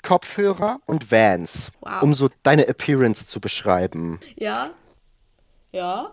Kopfhörer 0.02 0.80
und 0.86 1.10
Vans. 1.10 1.70
Wow. 1.80 2.02
Um 2.02 2.14
so 2.14 2.28
deine 2.42 2.68
Appearance 2.68 3.26
zu 3.26 3.40
beschreiben. 3.40 4.20
Ja? 4.36 4.70
Ja? 5.72 6.12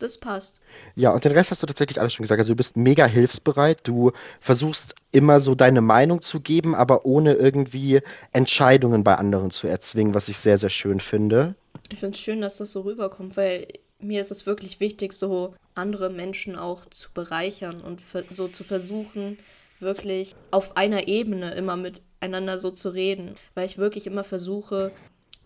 Das 0.00 0.18
passt. 0.18 0.60
Ja, 0.96 1.12
und 1.12 1.24
den 1.24 1.32
Rest 1.32 1.50
hast 1.50 1.62
du 1.62 1.66
tatsächlich 1.66 2.00
alles 2.00 2.12
schon 2.12 2.24
gesagt. 2.24 2.40
Also 2.40 2.52
du 2.52 2.56
bist 2.56 2.76
mega 2.76 3.06
hilfsbereit. 3.06 3.80
Du 3.84 4.12
versuchst 4.40 4.94
immer 5.12 5.40
so 5.40 5.54
deine 5.54 5.80
Meinung 5.80 6.20
zu 6.20 6.40
geben, 6.40 6.74
aber 6.74 7.06
ohne 7.06 7.34
irgendwie 7.34 8.00
Entscheidungen 8.32 9.04
bei 9.04 9.14
anderen 9.14 9.50
zu 9.52 9.68
erzwingen, 9.68 10.14
was 10.14 10.28
ich 10.28 10.38
sehr, 10.38 10.58
sehr 10.58 10.70
schön 10.70 10.98
finde. 10.98 11.54
Ich 11.90 12.00
finde 12.00 12.16
es 12.16 12.20
schön, 12.20 12.40
dass 12.40 12.58
das 12.58 12.72
so 12.72 12.80
rüberkommt, 12.80 13.36
weil 13.36 13.68
mir 14.00 14.20
ist 14.20 14.32
es 14.32 14.46
wirklich 14.46 14.80
wichtig, 14.80 15.12
so 15.12 15.54
andere 15.74 16.10
Menschen 16.10 16.56
auch 16.56 16.86
zu 16.86 17.10
bereichern 17.12 17.80
und 17.80 18.00
so 18.30 18.48
zu 18.48 18.64
versuchen, 18.64 19.38
wirklich 19.80 20.34
auf 20.50 20.76
einer 20.76 21.08
Ebene 21.08 21.54
immer 21.54 21.76
miteinander 21.76 22.58
so 22.58 22.70
zu 22.70 22.90
reden, 22.90 23.36
weil 23.54 23.66
ich 23.66 23.78
wirklich 23.78 24.06
immer 24.06 24.24
versuche 24.24 24.90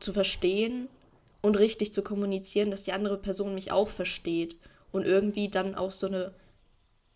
zu 0.01 0.13
verstehen 0.13 0.89
und 1.41 1.57
richtig 1.57 1.93
zu 1.93 2.03
kommunizieren, 2.03 2.71
dass 2.71 2.85
die 2.85 2.93
andere 2.93 3.19
Person 3.19 3.55
mich 3.55 3.73
auch 3.73 3.89
versteht 3.89 4.57
und 4.93 5.05
irgendwie 5.05 5.49
dann 5.49 5.75
auch 5.75 5.93
so 5.93 6.07
eine 6.07 6.33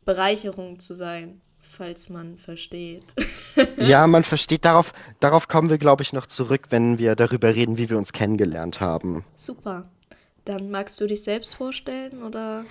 Bereicherung 0.05 0.81
zu 0.81 0.95
sein, 0.95 1.41
falls 1.59 2.09
man 2.09 2.39
versteht. 2.39 3.05
Ja, 3.77 4.07
man 4.07 4.25
versteht, 4.25 4.65
darauf, 4.65 4.95
darauf 5.21 5.47
kommen 5.47 5.69
wir, 5.69 5.77
glaube 5.77 6.03
ich, 6.03 6.15
noch 6.15 6.27
zurück, 6.27 6.69
wenn 6.71 6.99
wir 6.99 7.17
darüber 7.17 7.55
reden, 7.55 7.77
wie 7.77 7.91
wir 7.91 7.99
uns 7.99 8.13
kennengelernt 8.13 8.81
haben. 8.81 9.27
Super. 9.37 9.91
Dann 10.47 10.71
magst 10.71 10.99
du 11.01 11.07
dich 11.07 11.23
selbst 11.23 11.55
vorstellen 11.55 12.23
oder 12.23 12.65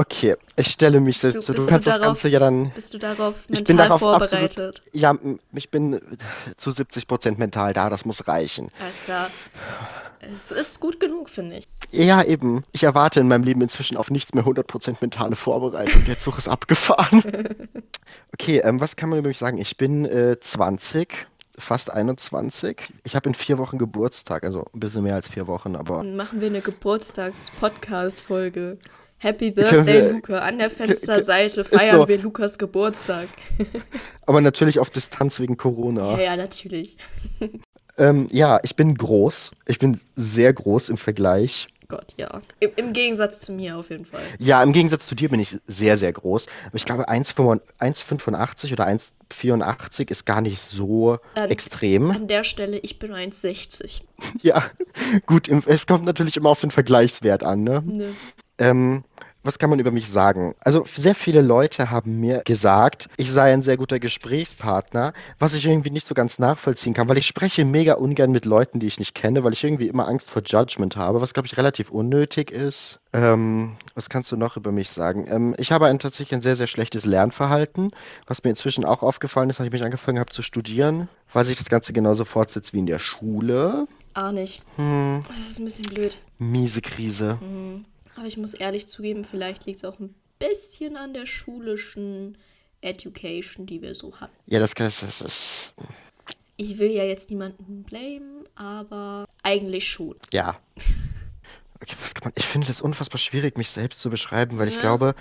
Okay, 0.00 0.36
ich 0.54 0.68
stelle 0.68 1.00
mich 1.00 1.20
Bist 1.20 1.24
du- 1.24 1.32
selbst. 1.42 1.48
Du, 1.48 1.52
du 1.54 1.66
kannst 1.66 1.88
das 1.88 1.94
darauf- 1.96 2.06
Ganze 2.06 2.28
ja 2.28 2.38
dann. 2.38 2.70
bist 2.70 2.94
du 2.94 2.98
darauf 2.98 3.34
Ich 3.48 3.64
bin 3.64 3.74
mental 3.74 3.98
darauf 3.98 4.22
absolut. 4.22 4.52
vorbereitet? 4.52 4.82
Ja, 4.92 5.10
m- 5.10 5.40
ich 5.52 5.70
bin 5.70 5.94
äh, 5.94 6.00
zu 6.56 6.70
70% 6.70 7.36
mental 7.38 7.72
da, 7.72 7.90
das 7.90 8.04
muss 8.04 8.28
reichen. 8.28 8.70
Alles 8.80 9.02
klar. 9.02 9.28
Es 10.20 10.52
ist 10.52 10.78
gut 10.78 11.00
genug, 11.00 11.28
finde 11.30 11.56
ich. 11.58 11.66
Ja, 11.90 12.22
eben. 12.22 12.62
Ich 12.70 12.84
erwarte 12.84 13.18
in 13.18 13.26
meinem 13.26 13.42
Leben 13.42 13.60
inzwischen 13.60 13.96
auf 13.96 14.08
nichts 14.10 14.34
mehr 14.34 14.44
100% 14.44 14.98
mentale 15.00 15.34
Vorbereitung. 15.34 16.04
Der 16.04 16.16
Zug 16.18 16.38
ist 16.38 16.46
abgefahren. 16.48 17.20
Okay, 18.34 18.58
ähm, 18.62 18.80
was 18.80 18.94
kann 18.94 19.08
man 19.08 19.18
über 19.18 19.26
mich 19.28 19.38
sagen? 19.38 19.58
Ich 19.58 19.76
bin 19.76 20.04
äh, 20.04 20.38
20, 20.38 21.26
fast 21.58 21.90
21. 21.92 22.88
Ich 23.02 23.16
habe 23.16 23.28
in 23.28 23.34
vier 23.34 23.58
Wochen 23.58 23.78
Geburtstag, 23.78 24.44
also 24.44 24.64
ein 24.72 24.78
bisschen 24.78 25.02
mehr 25.02 25.16
als 25.16 25.26
vier 25.28 25.48
Wochen, 25.48 25.74
aber 25.74 25.96
Dann 25.98 26.14
machen 26.14 26.40
wir 26.40 26.46
eine 26.46 26.60
Geburtstags-Podcast-Folge. 26.60 28.78
Happy 29.18 29.50
Birthday, 29.50 30.12
Luca. 30.12 30.38
An 30.38 30.58
der 30.58 30.70
Fensterseite 30.70 31.64
feiern 31.64 32.02
so. 32.02 32.08
wir 32.08 32.18
Lukas 32.18 32.58
Geburtstag. 32.58 33.28
aber 34.26 34.40
natürlich 34.40 34.78
auf 34.78 34.90
Distanz 34.90 35.40
wegen 35.40 35.56
Corona. 35.56 36.12
Ja, 36.12 36.20
ja, 36.20 36.36
natürlich. 36.36 36.96
Ähm, 37.98 38.28
ja, 38.30 38.60
ich 38.62 38.76
bin 38.76 38.94
groß. 38.94 39.50
Ich 39.66 39.80
bin 39.80 40.00
sehr 40.14 40.52
groß 40.52 40.88
im 40.88 40.96
Vergleich. 40.96 41.66
Gott, 41.88 42.14
ja. 42.16 42.42
Im, 42.60 42.70
Im 42.76 42.92
Gegensatz 42.92 43.40
zu 43.40 43.50
mir 43.50 43.76
auf 43.76 43.90
jeden 43.90 44.04
Fall. 44.04 44.20
Ja, 44.38 44.62
im 44.62 44.72
Gegensatz 44.72 45.06
zu 45.06 45.14
dir 45.14 45.30
bin 45.30 45.40
ich 45.40 45.58
sehr, 45.66 45.96
sehr 45.96 46.12
groß. 46.12 46.46
Aber 46.66 46.76
ich 46.76 46.84
glaube, 46.84 47.08
1,85 47.08 47.60
1,85 47.80 48.72
oder 48.72 48.86
1,84 48.86 50.10
ist 50.10 50.26
gar 50.26 50.42
nicht 50.42 50.60
so 50.60 51.18
Ähm, 51.34 51.50
extrem. 51.50 52.10
An 52.10 52.28
der 52.28 52.44
Stelle, 52.44 52.78
ich 52.78 52.98
bin 52.98 53.12
1,60. 53.12 54.02
Ja, 54.42 54.64
gut, 55.26 55.48
es 55.48 55.86
kommt 55.86 56.04
natürlich 56.04 56.36
immer 56.36 56.50
auf 56.50 56.60
den 56.60 56.70
Vergleichswert 56.70 57.42
an, 57.42 57.64
ne? 57.64 57.82
Ne? 57.84 58.14
Ähm, 58.58 59.04
was 59.44 59.58
kann 59.58 59.70
man 59.70 59.78
über 59.78 59.92
mich 59.92 60.10
sagen? 60.10 60.54
Also, 60.60 60.84
sehr 60.96 61.14
viele 61.14 61.40
Leute 61.40 61.90
haben 61.90 62.18
mir 62.20 62.42
gesagt, 62.44 63.08
ich 63.16 63.30
sei 63.32 63.52
ein 63.52 63.62
sehr 63.62 63.76
guter 63.76 63.98
Gesprächspartner, 63.98 65.12
was 65.38 65.54
ich 65.54 65.64
irgendwie 65.64 65.90
nicht 65.90 66.06
so 66.06 66.14
ganz 66.14 66.38
nachvollziehen 66.38 66.92
kann, 66.92 67.08
weil 67.08 67.18
ich 67.18 67.26
spreche 67.26 67.64
mega 67.64 67.94
ungern 67.94 68.30
mit 68.32 68.44
Leuten, 68.44 68.80
die 68.80 68.86
ich 68.88 68.98
nicht 68.98 69.14
kenne, 69.14 69.44
weil 69.44 69.52
ich 69.52 69.62
irgendwie 69.64 69.88
immer 69.88 70.08
Angst 70.08 70.28
vor 70.28 70.42
Judgment 70.44 70.96
habe, 70.96 71.20
was, 71.20 71.34
glaube 71.34 71.46
ich, 71.46 71.56
relativ 71.56 71.90
unnötig 71.90 72.50
ist. 72.50 72.98
Ähm, 73.12 73.76
was 73.94 74.10
kannst 74.10 74.30
du 74.32 74.36
noch 74.36 74.56
über 74.56 74.72
mich 74.72 74.90
sagen? 74.90 75.26
Ähm, 75.30 75.54
ich 75.56 75.72
habe 75.72 75.86
ein, 75.86 75.98
tatsächlich 75.98 76.34
ein 76.34 76.42
sehr, 76.42 76.56
sehr 76.56 76.66
schlechtes 76.66 77.06
Lernverhalten, 77.06 77.92
was 78.26 78.42
mir 78.44 78.50
inzwischen 78.50 78.84
auch 78.84 79.02
aufgefallen 79.02 79.48
ist, 79.50 79.60
als 79.60 79.68
ich 79.68 79.72
mich 79.72 79.84
angefangen 79.84 80.18
habe 80.18 80.32
zu 80.32 80.42
studieren, 80.42 81.08
weil 81.32 81.44
sich 81.44 81.56
das 81.56 81.68
Ganze 81.68 81.92
genauso 81.92 82.24
fortsetzt 82.24 82.74
wie 82.74 82.80
in 82.80 82.86
der 82.86 82.98
Schule. 82.98 83.86
Ah, 84.14 84.32
nicht. 84.32 84.62
Hm, 84.76 85.24
Das 85.42 85.52
ist 85.52 85.58
ein 85.60 85.64
bisschen 85.64 85.84
blöd. 85.84 86.18
miese 86.38 86.80
Krise. 86.82 87.38
Aber 88.18 88.26
ich 88.26 88.36
muss 88.36 88.52
ehrlich 88.54 88.88
zugeben, 88.88 89.24
vielleicht 89.24 89.64
liegt 89.66 89.78
es 89.78 89.84
auch 89.84 89.98
ein 90.00 90.12
bisschen 90.40 90.96
an 90.96 91.14
der 91.14 91.26
schulischen 91.26 92.36
Education, 92.80 93.64
die 93.66 93.80
wir 93.80 93.94
so 93.94 94.16
hatten. 94.20 94.34
Ja, 94.46 94.58
das, 94.58 94.74
das, 94.74 95.00
das 95.00 95.20
ist. 95.20 95.74
Ich 96.56 96.78
will 96.78 96.90
ja 96.90 97.04
jetzt 97.04 97.30
niemanden 97.30 97.84
blamen, 97.84 98.44
aber 98.56 99.24
eigentlich 99.42 99.88
schon. 99.88 100.16
Ja. 100.32 100.58
Okay, 101.80 101.94
was 102.02 102.12
kann 102.12 102.24
man. 102.24 102.32
Ich 102.36 102.44
finde 102.44 102.66
das 102.66 102.80
unfassbar 102.80 103.18
schwierig, 103.18 103.56
mich 103.56 103.70
selbst 103.70 104.00
zu 104.00 104.10
beschreiben, 104.10 104.58
weil 104.58 104.66
ich 104.66 104.74
Ja. 104.74 104.80
glaube, 104.80 105.14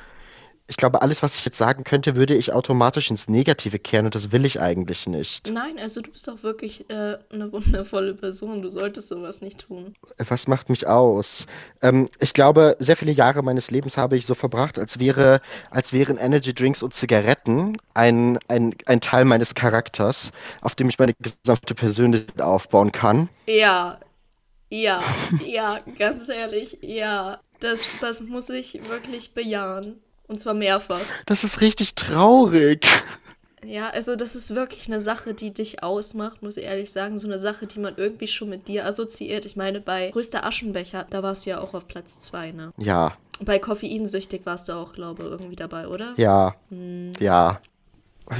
ich 0.68 0.76
glaube, 0.76 1.02
alles, 1.02 1.24
was 1.24 1.36
ich 1.36 1.46
jetzt 1.46 1.58
sagen 1.58 1.84
könnte, 1.86 2.16
würde 2.16 2.36
ich 2.36 2.52
automatisch 2.52 3.10
ins 3.10 3.30
Negative 3.30 3.80
kehren 3.80 4.06
und 4.06 4.16
das 4.16 4.32
will 4.32 4.46
ich 4.46 4.60
eigentlich 4.60 5.08
nicht. 5.08 5.50
Nein, 5.52 5.80
also 5.80 6.02
du 6.02 6.12
bist 6.12 6.28
doch 6.28 6.44
wirklich 6.44 6.90
äh, 6.90 7.18
eine 7.32 7.52
wundervolle 7.52 8.14
Person. 8.14 8.62
Du 8.62 8.70
solltest 8.70 9.08
sowas 9.08 9.42
nicht 9.42 9.60
tun. 9.60 9.94
Was 10.18 10.48
macht 10.48 10.70
mich 10.70 10.86
aus? 10.86 11.48
Ähm, 11.82 12.08
ich 12.20 12.34
glaube, 12.34 12.76
sehr 12.80 12.98
viele 12.98 13.14
Jahre 13.14 13.44
meines 13.44 13.72
Lebens 13.72 13.96
habe 13.96 14.18
ich 14.18 14.26
so 14.26 14.36
verbracht, 14.36 14.78
als 14.78 15.00
wäre, 15.00 15.40
als 15.72 15.94
wären 15.94 16.18
Energy 16.18 16.54
Drinks 16.54 16.84
und 16.84 16.94
Zigaretten 16.94 17.78
ein, 17.94 18.38
ein, 18.50 18.76
ein 18.86 19.00
Teil 19.00 19.24
meines 19.24 19.56
Charakters, 19.56 20.32
auf 20.62 20.76
dem 20.76 20.90
ich 20.90 21.00
meine 21.00 21.14
gesamte 21.14 21.76
Persönlichkeit 21.76 22.42
aufbauen 22.42 22.92
kann. 22.92 23.30
Ja, 23.46 24.00
ja, 24.70 25.02
ja, 25.46 25.78
ganz 25.98 26.28
ehrlich, 26.30 26.80
ja. 26.82 27.40
Das, 27.60 28.00
das 28.02 28.22
muss 28.22 28.50
ich 28.50 28.88
wirklich 28.88 29.34
bejahen. 29.34 30.00
Und 30.28 30.40
zwar 30.40 30.54
mehrfach. 30.56 31.02
Das 31.26 31.44
ist 31.44 31.62
richtig 31.62 31.96
traurig. 31.96 32.86
Ja, 33.66 33.90
also 33.90 34.16
das 34.16 34.36
ist 34.36 34.54
wirklich 34.56 34.88
eine 34.88 35.02
Sache, 35.02 35.34
die 35.34 35.52
dich 35.54 35.84
ausmacht, 35.84 36.42
muss 36.44 36.58
ich 36.58 36.64
ehrlich 36.66 36.92
sagen. 36.92 37.18
So 37.18 37.28
eine 37.28 37.40
Sache, 37.40 37.66
die 37.66 37.80
man 37.80 37.96
irgendwie 37.98 38.28
schon 38.28 38.50
mit 38.50 38.68
dir 38.68 38.86
assoziiert. 38.86 39.46
Ich 39.46 39.56
meine, 39.56 39.82
bei 39.82 40.12
Größter 40.12 40.46
Aschenbecher, 40.46 41.06
da 41.10 41.24
warst 41.24 41.46
du 41.46 41.50
ja 41.52 41.60
auch 41.60 41.74
auf 41.74 41.88
Platz 41.88 42.20
2, 42.20 42.52
ne? 42.52 42.72
Ja, 42.78 43.14
Bei 43.40 43.58
Koffeinsüchtig 43.60 44.46
warst 44.46 44.68
du 44.70 44.74
auch, 44.74 44.94
glaube 44.94 45.24
ich, 45.24 45.30
irgendwie 45.30 45.56
dabei, 45.56 45.88
oder? 45.88 46.14
ja, 46.18 46.56
Hm. 46.70 47.14
ja. 47.20 47.60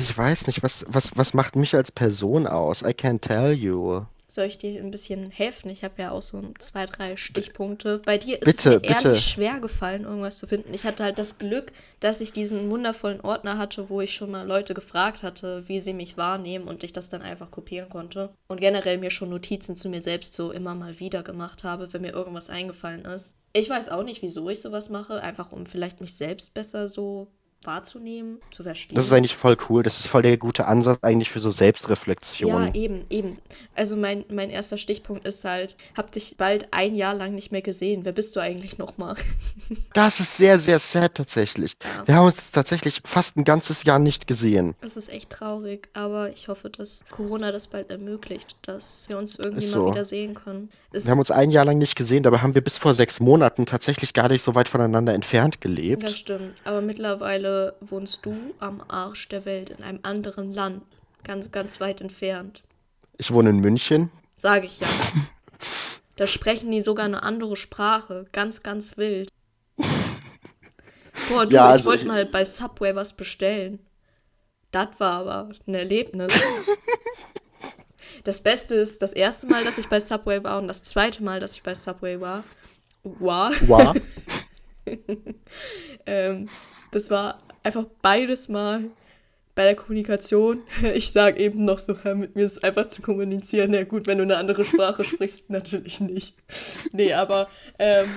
Ich 0.02 0.18
weiß 0.18 0.48
nicht, 0.48 0.64
was, 0.64 0.86
was, 0.90 1.12
was 1.16 1.34
macht 1.34 1.56
mich 1.56 1.74
als 1.74 1.92
Person 1.92 2.46
aus? 2.46 2.82
I 2.82 2.88
can't 2.94 3.22
tell 3.22 3.54
you. 3.54 4.02
Soll 4.30 4.46
ich 4.46 4.58
dir 4.58 4.82
ein 4.82 4.92
bisschen 4.92 5.32
helfen? 5.32 5.70
Ich 5.70 5.86
habe 5.86 6.02
ja 6.02 6.12
auch 6.12 6.22
so 6.22 6.44
zwei, 6.60 6.86
drei 6.86 7.16
Stichpunkte. 7.16 8.02
Bei 8.06 8.18
dir 8.18 8.36
ist 8.42 8.46
Bitte, 8.46 8.58
es 8.58 8.66
mir 8.66 8.80
bitte. 8.82 9.08
ehrlich 9.08 9.26
schwer 9.26 9.62
gefallen, 9.62 10.04
irgendwas 10.04 10.38
zu 10.38 10.48
finden. 10.48 10.74
Ich 10.74 10.84
hatte 10.86 11.06
halt 11.06 11.18
das 11.18 11.38
Glück, 11.38 11.72
dass 12.02 12.20
ich 12.20 12.34
diesen 12.34 12.70
wundervollen 12.70 13.22
Ordner 13.22 13.58
hatte, 13.58 13.90
wo 13.90 14.02
ich 14.02 14.14
schon 14.14 14.32
mal 14.32 14.46
Leute 14.46 14.74
gefragt 14.74 15.24
hatte, 15.24 15.64
wie 15.70 15.80
sie 15.80 15.94
mich 15.94 16.18
wahrnehmen 16.18 16.68
und 16.68 16.84
ich 16.84 16.92
das 16.92 17.10
dann 17.10 17.22
einfach 17.22 17.52
kopieren 17.52 17.88
konnte. 17.88 18.34
Und 18.48 18.60
generell 18.60 18.98
mir 18.98 19.12
schon 19.12 19.30
Notizen 19.30 19.78
zu 19.78 19.88
mir 19.88 20.02
selbst 20.02 20.34
so 20.34 20.52
immer 20.52 20.76
mal 20.76 21.00
wieder 21.00 21.24
gemacht 21.24 21.64
habe, 21.64 21.94
wenn 21.94 22.02
mir 22.02 22.12
irgendwas 22.12 22.50
eingefallen 22.50 23.06
ist. 23.06 23.38
Ich 23.54 23.70
weiß 23.70 23.88
auch 23.90 24.04
nicht, 24.04 24.22
wieso 24.22 24.50
ich 24.50 24.62
sowas 24.62 24.90
mache, 24.90 25.22
einfach 25.22 25.54
um 25.54 25.66
vielleicht 25.66 26.02
mich 26.02 26.16
selbst 26.16 26.54
besser 26.54 26.90
so 26.90 27.32
wahrzunehmen, 27.68 28.40
zu 28.52 28.64
verstehen. 28.64 28.96
Das 28.96 29.06
ist 29.06 29.14
eigentlich 29.14 29.36
voll 29.36 29.58
cool. 29.70 29.84
Das 29.84 30.00
ist 30.00 30.08
voll 30.08 30.24
der 30.24 30.38
gute 30.38 30.66
Ansatz 30.66 31.00
eigentlich 31.04 31.30
für 31.30 31.40
so 31.40 31.50
Ja, 31.50 31.54
Selbstreflexion. 31.56 32.74
eben, 32.74 33.06
eben. 33.10 33.38
Also 33.76 33.96
mein, 33.96 34.26
mein 34.30 34.50
erster 34.50 34.78
Stichpunkt 34.78 35.28
ist 35.28 35.44
halt, 35.46 35.76
hab 35.96 36.12
dich 36.12 36.36
bald 36.38 36.68
ein 36.72 36.96
Jahr 36.96 37.14
lang 37.14 37.36
nicht 37.36 37.52
mehr 37.52 37.62
gesehen. 37.62 38.06
Wer 38.06 38.14
bist 38.14 38.36
du 38.36 38.40
eigentlich 38.40 38.78
nochmal? 38.78 39.16
Das 39.94 40.20
ist 40.20 40.38
sehr, 40.38 40.60
sehr 40.60 40.78
sad 40.80 41.16
tatsächlich. 41.16 41.76
Ja. 41.84 42.08
Wir 42.08 42.16
haben 42.16 42.28
uns 42.28 42.52
tatsächlich 42.52 43.02
fast 43.04 43.36
ein 43.36 43.44
ganzes 43.44 43.84
Jahr 43.84 43.98
nicht 44.00 44.28
gesehen. 44.28 44.76
Das 44.82 44.96
ist 44.96 45.10
echt 45.10 45.32
traurig, 45.32 45.90
aber 45.94 46.30
ich 46.30 46.48
hoffe, 46.50 46.70
dass 46.70 47.04
Corona 47.10 47.52
das 47.52 47.68
bald 47.68 47.90
ermöglicht, 47.90 48.56
dass 48.62 49.10
wir 49.10 49.18
uns 49.18 49.38
irgendwie 49.38 49.66
Ist 49.66 49.76
mal 49.76 49.82
so. 49.82 49.92
wieder 49.92 50.06
sehen 50.06 50.36
können. 50.36 50.70
Es, 50.94 51.06
Wir 51.06 51.12
haben 51.12 51.20
uns 51.20 51.32
ein 51.32 51.50
Jahr 51.52 51.66
lang 51.66 51.80
nicht 51.80 51.96
gesehen, 51.96 52.24
dabei 52.24 52.40
haben 52.40 52.54
wir 52.56 52.62
bis 52.64 52.78
vor 52.78 52.94
sechs 52.94 53.20
Monaten 53.20 53.66
tatsächlich 53.66 54.14
gar 54.14 54.30
nicht 54.30 54.44
so 54.44 54.54
weit 54.56 54.70
voneinander 54.70 55.14
entfernt 55.14 55.56
das 55.56 55.62
gelebt. 55.62 56.10
stimmt, 56.12 56.54
aber 56.64 56.82
mittlerweile 56.82 57.57
wohnst 57.82 58.26
du 58.26 58.36
am 58.60 58.82
Arsch 58.88 59.28
der 59.30 59.46
Welt 59.46 59.70
in 59.70 59.84
einem 59.84 60.00
anderen 60.04 60.54
Land, 60.54 60.84
ganz, 61.24 61.52
ganz 61.52 61.80
weit 61.80 62.02
entfernt. 62.02 62.64
Ich 63.18 63.32
wohne 63.32 63.50
in 63.50 63.60
München. 63.60 64.12
Sage 64.36 64.66
ich 64.68 64.80
ja. 64.80 64.88
Da 66.18 66.26
sprechen 66.26 66.72
die 66.72 66.82
sogar 66.82 67.06
eine 67.06 67.22
andere 67.22 67.56
Sprache, 67.56 68.26
ganz, 68.32 68.64
ganz 68.64 68.98
wild. 68.98 69.30
Boah, 71.30 71.46
du, 71.46 71.56
Ja, 71.56 71.68
ich 71.70 71.74
also 71.74 71.90
wollte 71.90 72.02
ich- 72.04 72.08
mal 72.08 72.26
bei 72.26 72.44
Subway 72.44 72.96
was 72.96 73.14
bestellen. 73.14 73.80
Das 74.72 75.00
war 75.00 75.14
aber 75.22 75.50
ein 75.68 75.74
Erlebnis. 75.76 76.34
Das 78.24 78.42
Beste 78.42 78.76
ist, 78.76 79.02
das 79.02 79.14
erste 79.14 79.48
Mal, 79.48 79.64
dass 79.64 79.78
ich 79.78 79.88
bei 79.88 80.02
Subway 80.02 80.44
war 80.44 80.58
und 80.58 80.68
das 80.68 80.84
zweite 80.84 81.24
Mal, 81.24 81.40
dass 81.40 81.54
ich 81.54 81.64
bei 81.64 81.74
Subway 81.76 82.20
war, 82.20 82.44
war, 83.04 83.54
Wow. 83.68 83.96
ähm, 86.06 86.50
das 86.92 87.10
war 87.10 87.40
einfach 87.68 87.86
beides 88.02 88.48
Mal 88.48 88.86
bei 89.56 89.64
der 89.64 89.76
Kommunikation. 89.76 90.64
Ich 90.94 91.12
sage 91.12 91.40
eben 91.40 91.66
noch 91.66 91.80
so, 91.80 91.98
hör, 92.04 92.16
mit 92.16 92.36
mir 92.36 92.46
ist 92.46 92.58
es 92.58 92.64
einfach 92.64 92.88
zu 92.88 93.02
kommunizieren. 93.02 93.74
Ja 93.74 93.84
gut, 93.84 94.08
wenn 94.08 94.20
du 94.20 94.24
eine 94.24 94.38
andere 94.38 94.64
Sprache 94.64 95.04
sprichst, 95.04 95.50
natürlich 95.50 96.00
nicht. 96.00 96.36
Nee, 96.94 97.14
aber 97.14 97.50
ähm, 97.78 98.08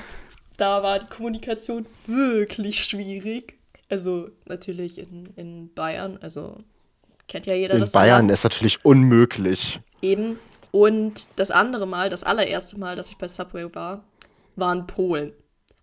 da 0.57 0.83
war 0.83 1.01
die 1.01 1.07
Kommunikation 1.07 1.87
wirklich 2.07 2.85
schwierig. 2.85 3.59
Also 3.89 4.31
natürlich 4.47 4.99
in, 4.99 5.31
in 5.35 5.75
Bayern, 5.75 6.19
also 6.21 6.59
kennt 7.27 7.47
ja 7.47 7.55
jeder 7.55 7.75
In 7.75 7.81
das 7.81 7.93
Bayern 7.93 8.29
Land. 8.29 8.31
ist 8.31 8.45
natürlich 8.45 8.85
unmöglich. 8.85 9.81
Eben. 10.01 10.39
Und 10.71 11.29
das 11.35 11.51
andere 11.51 11.87
Mal, 11.87 12.09
das 12.11 12.23
allererste 12.23 12.79
Mal, 12.79 12.95
dass 12.95 13.11
ich 13.11 13.17
bei 13.17 13.27
Subway 13.27 13.75
war, 13.75 14.05
war 14.55 14.73
in 14.73 14.87
Polen. 14.87 15.33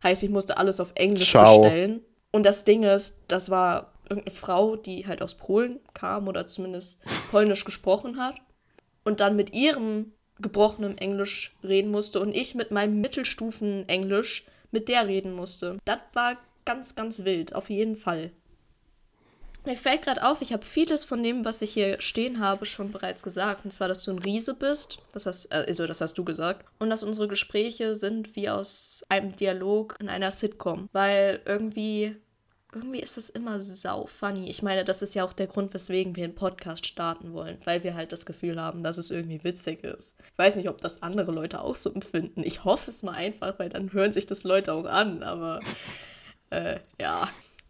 Heißt, 0.03 0.23
ich 0.23 0.29
musste 0.29 0.57
alles 0.57 0.79
auf 0.79 0.93
Englisch 0.95 1.31
Ciao. 1.31 1.61
bestellen. 1.63 2.01
Und 2.37 2.43
das 2.43 2.65
Ding 2.65 2.83
ist, 2.83 3.17
das 3.27 3.49
war 3.49 3.93
irgendeine 4.07 4.35
Frau, 4.35 4.75
die 4.75 5.07
halt 5.07 5.23
aus 5.23 5.33
Polen 5.33 5.79
kam 5.95 6.27
oder 6.27 6.45
zumindest 6.45 7.01
Polnisch 7.31 7.65
gesprochen 7.65 8.19
hat 8.19 8.35
und 9.03 9.21
dann 9.21 9.35
mit 9.35 9.53
ihrem 9.53 10.13
gebrochenen 10.37 10.99
Englisch 10.99 11.55
reden 11.63 11.89
musste 11.89 12.19
und 12.19 12.35
ich 12.35 12.53
mit 12.53 12.69
meinem 12.69 13.01
Mittelstufen-Englisch 13.01 14.45
mit 14.69 14.87
der 14.87 15.07
reden 15.07 15.33
musste. 15.33 15.79
Das 15.83 15.97
war 16.13 16.37
ganz, 16.63 16.93
ganz 16.93 17.25
wild, 17.25 17.55
auf 17.55 17.71
jeden 17.71 17.95
Fall. 17.95 18.29
Mir 19.67 19.75
fällt 19.75 20.03
gerade 20.03 20.23
auf, 20.23 20.41
ich 20.41 20.53
habe 20.53 20.63
vieles 20.63 21.03
von 21.03 21.21
dem, 21.21 21.43
was 21.43 21.61
ich 21.61 21.71
hier 21.71 21.99
stehen 21.99 22.39
habe, 22.39 22.65
schon 22.65 22.93
bereits 22.93 23.21
gesagt. 23.21 23.65
Und 23.65 23.71
zwar, 23.71 23.89
dass 23.89 24.01
du 24.05 24.11
ein 24.11 24.19
Riese 24.19 24.53
bist. 24.53 24.99
Das 25.11 25.25
hast, 25.25 25.51
äh, 25.51 25.65
also, 25.67 25.85
das 25.85 25.99
hast 25.99 26.17
du 26.17 26.23
gesagt. 26.23 26.65
Und 26.79 26.89
dass 26.89 27.03
unsere 27.03 27.27
Gespräche 27.27 27.93
sind 27.93 28.37
wie 28.37 28.47
aus 28.47 29.03
einem 29.09 29.35
Dialog 29.35 29.97
in 29.99 30.07
einer 30.07 30.31
Sitcom. 30.31 30.87
Weil 30.93 31.41
irgendwie, 31.43 32.15
irgendwie 32.77 32.99
ist 32.99 33.17
das 33.17 33.29
immer 33.29 33.59
sau 33.59 34.05
funny. 34.05 34.49
Ich 34.49 34.61
meine, 34.61 34.85
das 34.85 35.01
ist 35.01 35.15
ja 35.15 35.23
auch 35.23 35.33
der 35.33 35.47
Grund, 35.47 35.73
weswegen 35.73 36.15
wir 36.15 36.23
einen 36.23 36.35
Podcast 36.35 36.85
starten 36.85 37.33
wollen. 37.33 37.57
Weil 37.65 37.83
wir 37.83 37.95
halt 37.95 38.11
das 38.11 38.25
Gefühl 38.25 38.61
haben, 38.61 38.83
dass 38.83 38.97
es 38.97 39.11
irgendwie 39.11 39.43
witzig 39.43 39.83
ist. 39.83 40.15
Ich 40.31 40.37
weiß 40.37 40.55
nicht, 40.55 40.69
ob 40.69 40.81
das 40.81 41.03
andere 41.03 41.31
Leute 41.31 41.61
auch 41.61 41.75
so 41.75 41.91
empfinden. 41.91 42.43
Ich 42.43 42.63
hoffe 42.63 42.91
es 42.91 43.03
mal 43.03 43.13
einfach, 43.13 43.57
weil 43.59 43.69
dann 43.69 43.91
hören 43.93 44.13
sich 44.13 44.25
das 44.25 44.43
Leute 44.43 44.73
auch 44.73 44.85
an. 44.85 45.23
Aber 45.23 45.59
äh, 46.49 46.79
ja. 46.99 47.29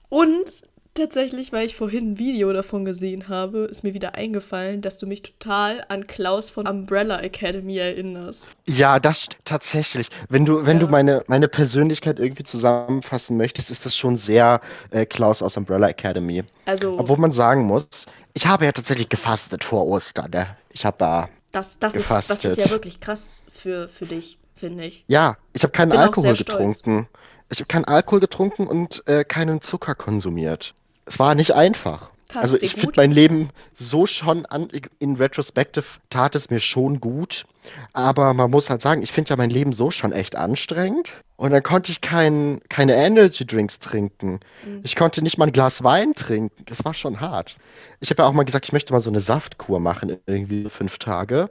Und 0.09 0.67
tatsächlich, 0.97 1.53
weil 1.53 1.65
ich 1.65 1.75
vorhin 1.75 2.11
ein 2.13 2.17
Video 2.19 2.51
davon 2.53 2.83
gesehen 2.85 3.27
habe, 3.29 3.59
ist 3.65 3.83
mir 3.83 3.93
wieder 3.93 4.15
eingefallen, 4.15 4.81
dass 4.81 4.97
du 4.97 5.07
mich 5.07 5.21
total 5.23 5.83
an 5.89 6.07
Klaus 6.07 6.49
von 6.49 6.67
Umbrella 6.67 7.19
Academy 7.21 7.77
erinnerst. 7.77 8.51
Ja, 8.67 8.99
das 8.99 9.27
tatsächlich. 9.45 10.09
Wenn 10.29 10.45
du, 10.45 10.65
wenn 10.65 10.77
Ja. 10.77 10.81
du 10.81 10.87
meine, 10.87 11.23
meine 11.27 11.47
Persönlichkeit 11.47 12.19
irgendwie 12.19 12.43
zusammenfassen 12.43 13.37
möchtest, 13.37 13.71
ist 13.71 13.85
das 13.85 13.95
schon 13.95 14.17
sehr 14.17 14.61
äh, 14.91 15.05
Klaus 15.05 15.41
aus 15.41 15.55
Umbrella 15.57 15.87
Academy. 15.89 16.43
Also, 16.65 16.97
Obwohl 16.99 17.17
man 17.17 17.31
sagen 17.31 17.63
muss, 17.65 17.87
ich 18.33 18.45
habe 18.47 18.65
ja 18.65 18.71
tatsächlich 18.73 19.09
gefastet 19.09 19.63
vor 19.63 19.87
Ostern. 19.87 20.31
Ne? 20.31 20.57
Ich 20.69 20.85
habe 20.85 20.97
da, 20.99 21.29
das, 21.51 21.79
das, 21.79 21.95
ist, 21.95 22.11
das 22.11 22.43
ist 22.45 22.57
ja 22.57 22.69
wirklich 22.69 22.99
krass 22.99 23.43
für, 23.51 23.87
für 23.87 24.05
dich, 24.05 24.37
finde 24.55 24.85
ich. 24.85 25.05
ja, 25.07 25.37
ich 25.53 25.63
habe 25.63 25.71
keinen 25.71 25.91
Bin 25.91 25.99
Alkohol 25.99 26.35
sehr 26.35 26.35
stolz. 26.35 26.83
getrunken. 26.83 27.07
Ich 27.49 27.59
habe 27.59 27.67
keinen 27.67 27.85
Alkohol 27.85 28.19
getrunken 28.19 28.67
und 28.67 29.03
äh, 29.07 29.23
keinen 29.23 29.61
Zucker 29.61 29.95
konsumiert. 29.95 30.73
Es 31.07 31.19
war 31.19 31.35
nicht 31.35 31.53
einfach. 31.53 32.11
Tat's 32.27 32.51
Also 32.51 32.57
ich 32.61 32.73
finde 32.73 32.93
mein 32.97 33.11
Leben 33.11 33.49
so 33.73 34.05
schon 34.05 34.45
an, 34.45 34.69
in 34.99 35.15
Retrospective 35.15 35.85
tat 36.09 36.35
es 36.35 36.49
mir 36.49 36.59
schon 36.59 36.99
gut. 36.99 37.45
Aber 37.93 38.33
man 38.33 38.51
muss 38.51 38.69
halt 38.69 38.81
sagen, 38.81 39.01
ich 39.01 39.13
finde 39.13 39.29
ja 39.29 39.37
mein 39.37 39.49
Leben 39.49 39.71
so 39.71 39.91
schon 39.91 40.11
echt 40.11 40.35
anstrengend. 40.35 41.13
Und 41.37 41.51
dann 41.51 41.63
konnte 41.63 41.91
ich 41.91 42.01
kein, 42.01 42.59
keine 42.67 42.95
Energy 42.95 43.45
Drinks 43.45 43.79
trinken. 43.79 44.41
Mhm. 44.65 44.81
Ich 44.83 44.97
konnte 44.97 45.21
nicht 45.21 45.37
mal 45.37 45.45
ein 45.45 45.53
Glas 45.53 45.83
Wein 45.83 46.15
trinken. 46.15 46.63
Das 46.65 46.83
war 46.83 46.93
schon 46.93 47.21
hart. 47.21 47.55
Ich 48.01 48.09
habe 48.09 48.23
ja 48.23 48.27
auch 48.27 48.33
mal 48.33 48.43
gesagt, 48.43 48.65
ich 48.65 48.73
möchte 48.73 48.91
mal 48.91 48.99
so 48.99 49.09
eine 49.09 49.21
Saftkur 49.21 49.79
machen, 49.79 50.17
irgendwie 50.25 50.69
fünf 50.69 50.97
Tage. 50.97 51.49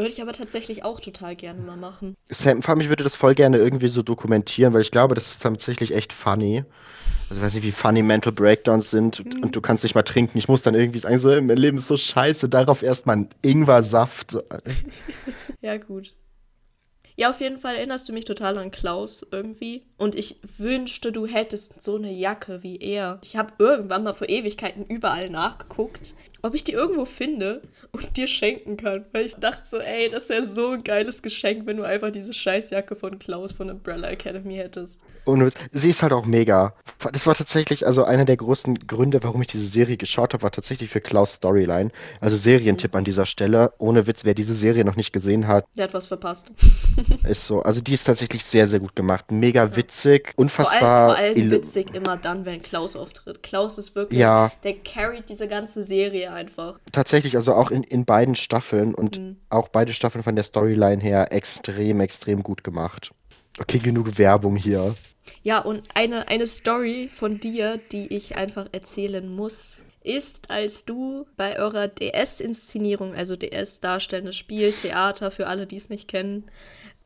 Würde 0.00 0.12
ich 0.12 0.22
aber 0.22 0.32
tatsächlich 0.32 0.82
auch 0.82 0.98
total 0.98 1.36
gerne 1.36 1.60
mal 1.60 1.76
machen. 1.76 2.16
Sam, 2.30 2.62
allem, 2.64 2.80
ich 2.80 2.88
würde 2.88 3.04
das 3.04 3.16
voll 3.16 3.34
gerne 3.34 3.58
irgendwie 3.58 3.88
so 3.88 4.02
dokumentieren, 4.02 4.72
weil 4.72 4.80
ich 4.80 4.90
glaube, 4.90 5.14
das 5.14 5.26
ist 5.26 5.42
tatsächlich 5.42 5.94
echt 5.94 6.14
funny. 6.14 6.64
Also 7.28 7.38
ich 7.38 7.46
weiß 7.46 7.54
nicht, 7.56 7.64
wie 7.64 7.70
funny 7.70 8.00
Mental 8.00 8.32
Breakdowns 8.32 8.90
sind 8.90 9.20
und, 9.20 9.42
und 9.42 9.54
du 9.54 9.60
kannst 9.60 9.82
nicht 9.82 9.94
mal 9.94 10.02
trinken. 10.02 10.38
Ich 10.38 10.48
muss 10.48 10.62
dann 10.62 10.74
irgendwie 10.74 11.00
sagen, 11.00 11.18
so, 11.18 11.28
mein 11.28 11.58
Leben 11.58 11.76
ist 11.76 11.86
so 11.86 11.98
scheiße, 11.98 12.48
darauf 12.48 12.82
erstmal 12.82 13.28
Ingwer-Saft. 13.42 14.38
Ja, 15.60 15.76
gut. 15.76 16.14
Ja, 17.16 17.30
auf 17.30 17.40
jeden 17.40 17.58
Fall 17.58 17.76
erinnerst 17.76 18.08
du 18.08 18.12
mich 18.12 18.24
total 18.24 18.58
an 18.58 18.70
Klaus 18.70 19.26
irgendwie. 19.30 19.82
Und 19.96 20.14
ich 20.14 20.36
wünschte, 20.56 21.12
du 21.12 21.26
hättest 21.26 21.82
so 21.82 21.96
eine 21.96 22.10
Jacke 22.10 22.62
wie 22.62 22.78
er. 22.78 23.18
Ich 23.22 23.36
habe 23.36 23.52
irgendwann 23.58 24.04
mal 24.04 24.14
vor 24.14 24.28
Ewigkeiten 24.28 24.86
überall 24.86 25.26
nachgeguckt, 25.26 26.14
ob 26.42 26.54
ich 26.54 26.64
die 26.64 26.72
irgendwo 26.72 27.04
finde 27.04 27.60
und 27.92 28.16
dir 28.16 28.26
schenken 28.26 28.76
kann. 28.76 29.04
Weil 29.12 29.26
ich 29.26 29.34
dachte 29.34 29.62
so, 29.64 29.78
ey, 29.78 30.08
das 30.08 30.28
wäre 30.30 30.46
so 30.46 30.70
ein 30.70 30.82
geiles 30.82 31.22
Geschenk, 31.22 31.66
wenn 31.66 31.76
du 31.76 31.82
einfach 31.82 32.10
diese 32.10 32.32
Scheißjacke 32.32 32.96
von 32.96 33.18
Klaus 33.18 33.52
von 33.52 33.70
Umbrella 33.70 34.08
Academy 34.08 34.54
hättest. 34.56 35.00
Und 35.24 35.52
sie 35.72 35.90
ist 35.90 36.02
halt 36.02 36.12
auch 36.12 36.24
mega. 36.24 36.74
Das 37.12 37.26
war 37.26 37.34
tatsächlich, 37.34 37.86
also 37.86 38.04
einer 38.04 38.24
der 38.24 38.38
großen 38.38 38.74
Gründe, 38.86 39.22
warum 39.22 39.42
ich 39.42 39.48
diese 39.48 39.66
Serie 39.66 39.96
geschaut 39.96 40.32
habe, 40.32 40.42
war 40.42 40.50
tatsächlich 40.50 40.90
für 40.90 41.00
Klaus 41.00 41.34
Storyline. 41.34 41.90
Also 42.20 42.36
Serientipp 42.36 42.94
an 42.94 43.04
dieser 43.04 43.26
Stelle. 43.26 43.74
Ohne 43.78 44.06
Witz, 44.06 44.24
wer 44.24 44.34
diese 44.34 44.54
Serie 44.54 44.84
noch 44.84 44.96
nicht 44.96 45.12
gesehen 45.12 45.46
hat, 45.46 45.66
Der 45.76 45.84
hat 45.84 45.94
was 45.94 46.06
verpasst. 46.06 46.50
ist 47.24 47.46
so. 47.46 47.62
Also 47.62 47.80
die 47.80 47.94
ist 47.94 48.04
tatsächlich 48.04 48.44
sehr, 48.44 48.66
sehr 48.68 48.80
gut 48.80 48.96
gemacht. 48.96 49.30
Mega 49.30 49.76
witzig, 49.76 50.28
Vor 50.28 50.28
allem, 50.28 50.34
unfassbar. 50.46 51.06
vor 51.08 51.16
allem 51.16 51.50
witzig 51.50 51.94
immer 51.94 52.16
dann, 52.16 52.44
wenn 52.44 52.62
Klaus 52.62 52.96
auftritt. 52.96 53.42
Klaus 53.42 53.78
ist 53.78 53.94
wirklich, 53.94 54.18
Ja. 54.20 54.52
der 54.64 54.74
carried 54.74 55.28
diese 55.28 55.48
ganze 55.48 55.84
Serie 55.84 56.32
einfach. 56.32 56.78
Tatsächlich, 56.92 57.36
also 57.36 57.54
auch 57.54 57.70
in, 57.70 57.82
in 57.82 58.04
beiden 58.04 58.34
Staffeln 58.34 58.94
und 58.94 59.18
Mhm. 59.18 59.36
auch 59.48 59.68
beide 59.68 59.92
Staffeln 59.92 60.24
von 60.24 60.34
der 60.36 60.44
Storyline 60.44 61.02
her 61.02 61.32
extrem, 61.32 62.00
extrem 62.00 62.42
gut 62.42 62.64
gemacht. 62.64 63.12
Okay, 63.58 63.78
genug 63.78 64.16
Werbung 64.18 64.56
hier. 64.56 64.94
Ja, 65.42 65.58
und 65.60 65.82
eine, 65.94 66.28
eine 66.28 66.46
Story 66.46 67.08
von 67.12 67.38
dir, 67.40 67.78
die 67.92 68.06
ich 68.08 68.36
einfach 68.36 68.66
erzählen 68.72 69.28
muss, 69.34 69.84
ist, 70.02 70.50
als 70.50 70.86
du 70.86 71.26
bei 71.36 71.58
eurer 71.58 71.86
DS-Inszenierung, 71.88 73.14
also 73.14 73.36
DS 73.36 73.80
darstellendes 73.80 74.36
Spiel, 74.36 74.72
Theater 74.72 75.30
für 75.30 75.46
alle, 75.46 75.66
die 75.66 75.76
es 75.76 75.90
nicht 75.90 76.08
kennen, 76.08 76.44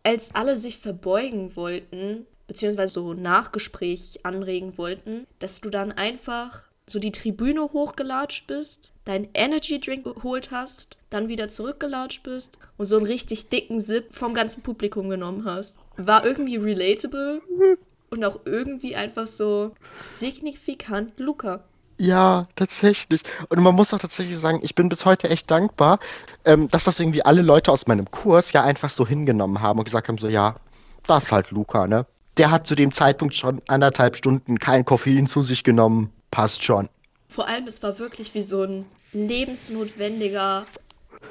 als 0.04 0.34
alle 0.34 0.56
sich 0.56 0.78
verbeugen 0.78 1.56
wollten, 1.56 2.26
beziehungsweise 2.46 2.92
so 2.94 3.14
Nachgespräch 3.14 4.20
anregen 4.22 4.78
wollten, 4.78 5.26
dass 5.40 5.60
du 5.60 5.70
dann 5.70 5.92
einfach 5.92 6.66
so 6.86 6.98
die 6.98 7.12
Tribüne 7.12 7.62
hochgelatscht 7.72 8.46
bist, 8.46 8.92
deinen 9.06 9.28
Energy 9.34 9.80
Drink 9.80 10.04
geholt 10.04 10.50
hast, 10.50 10.98
dann 11.10 11.28
wieder 11.28 11.48
zurückgelatscht 11.48 12.22
bist 12.22 12.58
und 12.76 12.86
so 12.86 12.96
einen 12.96 13.06
richtig 13.06 13.48
dicken 13.48 13.78
Sip 13.78 14.14
vom 14.14 14.34
ganzen 14.34 14.62
Publikum 14.62 15.08
genommen 15.08 15.44
hast. 15.44 15.78
War 15.96 16.24
irgendwie 16.26 16.56
relatable 16.56 17.40
und 18.10 18.24
auch 18.24 18.40
irgendwie 18.44 18.96
einfach 18.96 19.26
so 19.26 19.72
signifikant 20.06 21.18
Luca. 21.18 21.64
Ja, 21.98 22.48
tatsächlich. 22.56 23.22
Und 23.48 23.60
man 23.60 23.74
muss 23.74 23.94
auch 23.94 23.98
tatsächlich 23.98 24.38
sagen, 24.38 24.60
ich 24.62 24.74
bin 24.74 24.88
bis 24.88 25.04
heute 25.04 25.30
echt 25.30 25.50
dankbar, 25.50 26.00
ähm, 26.44 26.68
dass 26.68 26.84
das 26.84 26.98
irgendwie 26.98 27.24
alle 27.24 27.42
Leute 27.42 27.70
aus 27.70 27.86
meinem 27.86 28.10
Kurs 28.10 28.52
ja 28.52 28.64
einfach 28.64 28.90
so 28.90 29.06
hingenommen 29.06 29.60
haben 29.60 29.78
und 29.78 29.84
gesagt 29.84 30.08
haben, 30.08 30.18
so 30.18 30.28
ja, 30.28 30.56
das 31.06 31.24
ist 31.24 31.32
halt 31.32 31.50
Luca, 31.50 31.86
ne? 31.86 32.06
Der 32.36 32.50
hat 32.50 32.66
zu 32.66 32.74
dem 32.74 32.92
Zeitpunkt 32.92 33.36
schon 33.36 33.62
anderthalb 33.68 34.16
Stunden 34.16 34.58
kein 34.58 34.84
Koffein 34.84 35.28
zu 35.28 35.42
sich 35.42 35.62
genommen. 35.62 36.10
Passt 36.32 36.64
schon. 36.64 36.88
Vor 37.28 37.46
allem, 37.46 37.68
es 37.68 37.80
war 37.82 37.98
wirklich 38.00 38.34
wie 38.34 38.42
so 38.42 38.64
ein 38.64 38.86
lebensnotwendiger 39.12 40.66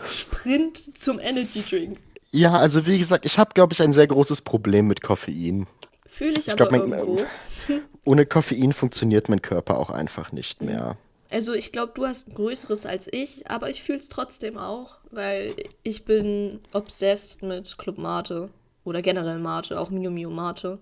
Sprint 0.08 0.98
zum 0.98 1.20
Energy 1.20 1.62
Drink. 1.62 1.98
Ja, 2.32 2.54
also 2.54 2.86
wie 2.88 2.98
gesagt, 2.98 3.26
ich 3.26 3.38
habe, 3.38 3.54
glaube 3.54 3.74
ich, 3.74 3.82
ein 3.82 3.94
sehr 3.94 4.08
großes 4.08 4.42
Problem 4.42 4.88
mit 4.88 5.02
Koffein. 5.02 5.68
Fühle 6.14 6.34
ich, 6.38 6.48
Ich 6.48 6.52
aber 6.54 6.68
glaube, 6.68 6.88
mein, 6.88 7.00
irgendwo. 7.00 7.26
ohne 8.06 8.26
Koffein 8.28 8.72
funktioniert 8.74 9.30
mein 9.30 9.42
Körper 9.42 9.80
auch 9.80 9.90
einfach 9.90 10.32
nicht 10.32 10.62
mehr. 10.62 10.96
Also 11.32 11.54
ich 11.54 11.72
glaube, 11.72 11.94
du 11.96 12.06
hast 12.06 12.28
ein 12.30 12.36
größeres 12.36 12.86
als 12.86 13.08
ich, 13.12 13.50
aber 13.50 13.72
ich 13.72 13.82
fühle 13.82 13.98
es 13.98 14.10
trotzdem 14.10 14.58
auch, 14.60 14.98
weil 15.10 15.56
ich 15.82 16.06
bin 16.06 16.60
obsessed 16.74 17.42
mit 17.42 17.78
Club 17.80 17.98
Mate 17.98 18.50
oder 18.84 19.02
generell 19.02 19.40
Mate, 19.40 19.80
auch 19.80 19.90
Mio 19.90 20.12
Mio 20.12 20.30
Mate. 20.30 20.78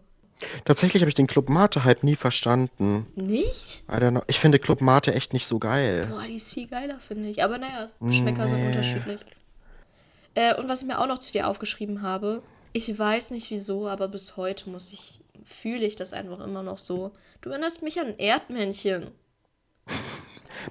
Tatsächlich 0.65 1.03
habe 1.03 1.09
ich 1.09 1.15
den 1.15 1.27
Club 1.27 1.49
Mate-Hype 1.49 2.03
nie 2.03 2.15
verstanden. 2.15 3.05
Nicht? 3.15 3.83
Ich 4.27 4.39
finde 4.39 4.57
Club 4.59 4.81
Mate 4.81 5.13
echt 5.13 5.33
nicht 5.33 5.45
so 5.47 5.59
geil. 5.59 6.07
Boah, 6.09 6.23
die 6.27 6.35
ist 6.35 6.53
viel 6.53 6.67
geiler, 6.67 6.99
finde 6.99 7.29
ich. 7.29 7.43
Aber 7.43 7.57
naja, 7.59 7.89
Geschmäcker 8.01 8.47
sind 8.47 8.59
Nee. 8.59 8.67
unterschiedlich. 8.67 9.21
Äh, 10.33 10.55
und 10.55 10.67
was 10.67 10.81
ich 10.81 10.87
mir 10.87 10.99
auch 10.99 11.07
noch 11.07 11.19
zu 11.19 11.31
dir 11.31 11.47
aufgeschrieben 11.47 12.01
habe, 12.01 12.41
ich 12.73 12.97
weiß 12.97 13.31
nicht 13.31 13.49
wieso, 13.49 13.88
aber 13.88 14.07
bis 14.07 14.38
heute 14.38 14.69
muss 14.69 14.93
ich, 14.93 15.19
fühle 15.43 15.86
ich 15.86 15.95
das 15.95 16.13
einfach 16.13 16.39
immer 16.39 16.63
noch 16.63 16.77
so. 16.77 17.12
Du 17.41 17.49
erinnerst 17.49 17.81
mich 17.84 17.99
an 17.99 18.07
ein 18.07 18.17
Erdmännchen. 18.19 19.12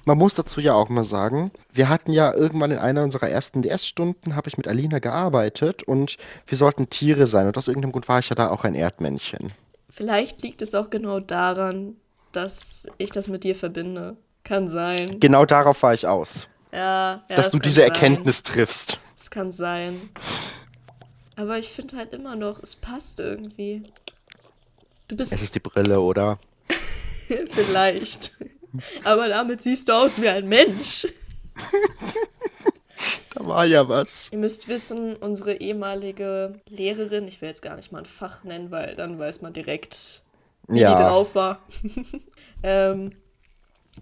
Man 0.05 0.19
muss 0.19 0.35
dazu 0.35 0.61
ja 0.61 0.75
auch 0.75 0.89
mal 0.89 1.03
sagen, 1.05 1.51
wir 1.73 1.89
hatten 1.89 2.13
ja 2.13 2.33
irgendwann 2.33 2.71
in 2.71 2.79
einer 2.79 3.03
unserer 3.03 3.29
ersten 3.29 3.63
DS-Stunden, 3.63 4.37
habe 4.37 4.49
ich 4.49 4.57
mit 4.57 4.69
Alina 4.69 5.01
gearbeitet 5.01 5.83
und 5.83 6.17
wir 6.47 6.57
sollten 6.57 6.91
Tiere 6.91 7.27
sein. 7.27 7.49
Und 7.49 7.59
aus 7.59 7.67
irgendeinem 7.67 7.93
Grund 7.93 8.09
war 8.09 8.21
ich 8.21 8.29
ja 8.29 8.37
da 8.37 8.51
auch 8.51 8.63
ein 8.65 8.77
Erdmännchen. 8.77 9.53
Vielleicht 9.89 10.43
liegt 10.43 10.63
es 10.63 10.77
auch 10.77 10.91
genau 10.91 11.19
daran, 11.19 11.97
dass 12.31 12.87
ich 12.99 13.11
das 13.11 13.27
mit 13.27 13.43
dir 13.43 13.57
verbinde. 13.57 14.17
Kann 14.45 14.69
sein. 14.69 15.19
Genau 15.19 15.45
darauf 15.45 15.83
war 15.83 15.93
ich 15.93 16.07
aus, 16.07 16.49
Ja, 16.73 17.25
ja, 17.29 17.37
dass 17.37 17.47
es 17.47 17.53
du 17.53 17.59
diese 17.59 17.81
sein. 17.81 17.91
Erkenntnis 17.91 18.45
triffst. 18.45 19.01
Es 19.17 19.31
kann 19.31 19.51
sein. 19.53 20.11
Aber 21.37 21.59
ich 21.59 21.69
finde 21.69 21.97
halt 21.97 22.13
immer 22.13 22.37
noch, 22.37 22.63
es 22.63 22.77
passt 22.77 23.21
irgendwie. 23.21 23.83
Du 25.09 25.17
bist 25.17 25.33
Es 25.33 25.43
ist 25.43 25.55
die 25.55 25.61
Brille, 25.61 26.01
oder? 26.01 26.39
vielleicht. 27.51 28.33
Aber 29.05 29.29
damit 29.29 29.63
siehst 29.63 29.89
du 29.89 29.93
aus 29.93 30.21
wie 30.21 30.29
ein 30.29 30.49
Mensch. 30.49 31.07
Da 33.35 33.47
war 33.47 33.65
ja 33.65 33.89
was. 33.89 34.29
Ihr 34.33 34.39
müsst 34.39 34.69
wissen, 34.69 35.17
unsere 35.17 35.55
ehemalige 35.55 36.61
Lehrerin, 36.69 37.29
ich 37.29 37.41
will 37.41 37.49
jetzt 37.49 37.63
gar 37.63 37.77
nicht 37.77 37.93
mal 37.93 38.01
ein 38.01 38.05
Fach 38.05 38.43
nennen, 38.45 38.71
weil 38.71 38.97
dann 38.97 39.19
weiß 39.19 39.41
man 39.41 39.53
direkt, 39.53 40.23
wie 40.69 40.75
die 40.75 40.81
Ja, 40.81 40.97
drauf 40.97 41.35
war, 41.37 41.63
ähm, 42.63 43.13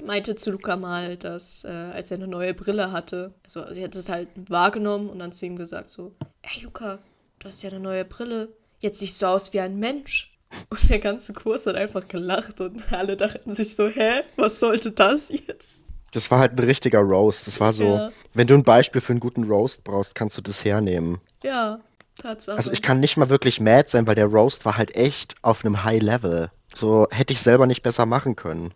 meinte 0.03 0.35
zu 0.35 0.51
Luca 0.51 0.77
mal, 0.77 1.17
dass 1.17 1.65
äh, 1.65 1.69
als 1.69 2.11
er 2.11 2.17
eine 2.17 2.27
neue 2.27 2.55
Brille 2.55 2.91
hatte, 2.91 3.35
also 3.45 3.73
sie 3.73 3.85
hat 3.85 3.95
es 3.95 4.09
halt 4.09 4.29
wahrgenommen 4.49 5.11
und 5.11 5.19
dann 5.19 5.31
zu 5.33 5.45
ihm 5.47 5.57
gesagt 5.57 5.91
so, 5.91 6.15
ey 6.43 6.63
Luca, 6.63 6.99
du 7.39 7.49
hast 7.49 7.63
ja 7.63 7.71
eine 7.71 7.81
neue 7.81 8.05
Brille, 8.05 8.49
jetzt 8.81 8.99
siehst 9.01 9.21
du 9.23 9.27
aus 9.27 9.53
wie 9.53 9.61
ein 9.61 9.79
Mensch. 9.79 10.35
Und 10.71 10.89
der 10.89 10.99
ganze 10.99 11.35
Kurs 11.35 11.67
hat 11.67 11.77
einfach 11.77 12.09
gelacht 12.09 12.61
und 12.63 12.91
alle 12.91 13.17
dachten 13.19 13.55
sich 13.55 13.77
so, 13.77 13.89
hä, 13.89 14.23
was 14.37 14.61
sollte 14.61 14.93
das 14.93 15.29
jetzt? 15.29 15.83
das 16.13 16.31
war 16.31 16.39
halt 16.39 16.53
ein 16.53 16.65
richtiger 16.65 17.01
Roast. 17.01 17.47
Das 17.47 17.61
war 17.61 17.75
so, 17.75 17.85
Ja. 17.85 18.13
wenn 18.33 18.47
du 18.47 18.55
ein 18.55 18.63
Beispiel 18.63 19.03
für 19.03 19.13
einen 19.13 19.21
guten 19.21 19.45
Roast 19.45 19.85
brauchst, 19.85 20.15
kannst 20.15 20.39
du 20.39 20.41
das 20.41 20.65
hernehmen. 20.65 21.21
Ja, 21.45 21.81
Tatsache. 22.17 22.57
Also 22.57 22.73
ich 22.73 22.81
kann 22.81 22.99
nicht 22.99 23.19
mal 23.19 23.29
wirklich 23.29 23.61
mad 23.61 23.91
sein, 23.91 24.07
weil 24.07 24.15
der 24.15 24.25
Roast 24.27 24.65
war 24.65 24.79
halt 24.79 24.97
echt 24.97 25.35
auf 25.43 25.65
einem 25.65 25.85
High 25.85 26.01
Level. 26.03 26.51
So 26.75 27.07
hätte 27.11 27.35
ich 27.35 27.41
selber 27.43 27.67
nicht 27.67 27.83
besser 27.83 28.07
machen 28.07 28.37
können. 28.37 28.73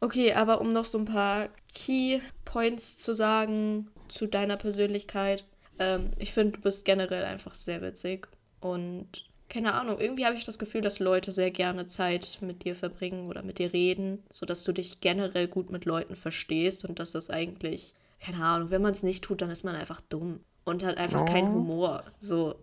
Okay, 0.00 0.32
aber 0.34 0.60
um 0.60 0.68
noch 0.68 0.84
so 0.84 0.98
ein 0.98 1.04
paar 1.04 1.48
Key 1.74 2.20
Points 2.44 2.98
zu 2.98 3.14
sagen 3.14 3.88
zu 4.08 4.26
deiner 4.26 4.56
Persönlichkeit. 4.56 5.44
Ähm, 5.78 6.10
ich 6.18 6.32
finde, 6.32 6.52
du 6.52 6.60
bist 6.60 6.84
generell 6.84 7.24
einfach 7.24 7.54
sehr 7.54 7.82
witzig. 7.82 8.28
Und 8.60 9.24
keine 9.52 9.74
Ahnung, 9.74 10.00
irgendwie 10.00 10.24
habe 10.24 10.36
ich 10.36 10.44
das 10.44 10.58
Gefühl, 10.58 10.80
dass 10.80 10.98
Leute 10.98 11.30
sehr 11.30 11.50
gerne 11.50 11.86
Zeit 11.86 12.38
mit 12.40 12.64
dir 12.64 12.74
verbringen 12.74 13.28
oder 13.28 13.42
mit 13.42 13.58
dir 13.58 13.74
reden, 13.74 14.22
sodass 14.30 14.64
du 14.64 14.72
dich 14.72 15.00
generell 15.00 15.46
gut 15.46 15.70
mit 15.70 15.84
Leuten 15.84 16.16
verstehst 16.16 16.86
und 16.86 16.98
dass 16.98 17.12
das 17.12 17.28
eigentlich, 17.28 17.92
keine 18.18 18.42
Ahnung, 18.42 18.70
wenn 18.70 18.80
man 18.80 18.92
es 18.92 19.02
nicht 19.02 19.24
tut, 19.24 19.42
dann 19.42 19.50
ist 19.50 19.62
man 19.62 19.76
einfach 19.76 20.00
dumm 20.08 20.40
und 20.64 20.82
hat 20.82 20.96
einfach 20.96 21.26
keinen 21.26 21.52
Humor. 21.52 22.02
So, 22.18 22.54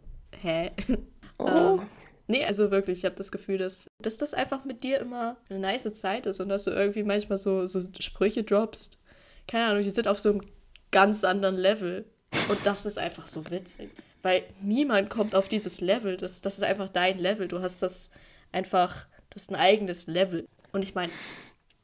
hä? 0.42 0.72
ähm, 1.40 1.82
nee, 2.26 2.44
also 2.44 2.72
wirklich, 2.72 3.00
ich 3.00 3.06
habe 3.06 3.16
das 3.16 3.32
Gefühl, 3.32 3.60
dass, 3.60 3.88
dass 4.02 4.18
das 4.18 4.34
einfach 4.34 4.66
mit 4.66 4.84
dir 4.84 5.00
immer 5.00 5.38
eine 5.48 5.60
nice 5.60 5.94
Zeit 5.94 6.26
ist 6.26 6.40
und 6.40 6.50
dass 6.50 6.64
du 6.64 6.72
irgendwie 6.72 7.04
manchmal 7.04 7.38
so, 7.38 7.68
so 7.68 7.82
Sprüche 8.00 8.44
droppst. 8.44 9.00
Keine 9.48 9.66
Ahnung, 9.66 9.84
die 9.84 9.90
sind 9.92 10.08
auf 10.08 10.20
so 10.20 10.32
einem 10.32 10.42
ganz 10.90 11.24
anderen 11.24 11.56
Level. 11.56 12.06
Und 12.48 12.60
das 12.64 12.86
ist 12.86 12.98
einfach 12.98 13.28
so 13.28 13.50
witzig. 13.50 13.90
Weil 14.22 14.44
niemand 14.62 15.10
kommt 15.10 15.36
auf 15.36 15.48
dieses 15.48 15.82
Level. 15.82 16.18
Das, 16.18 16.42
das 16.42 16.58
ist 16.58 16.64
einfach 16.64 16.90
dein 16.90 17.20
Level. 17.20 17.48
Du 17.48 17.62
hast 17.62 17.82
das 17.82 18.12
einfach, 18.52 19.06
du 19.30 19.36
hast 19.36 19.52
ein 19.52 19.56
eigenes 19.56 20.08
Level. 20.08 20.48
Und 20.72 20.84
ich 20.84 20.96
meine, 20.96 21.12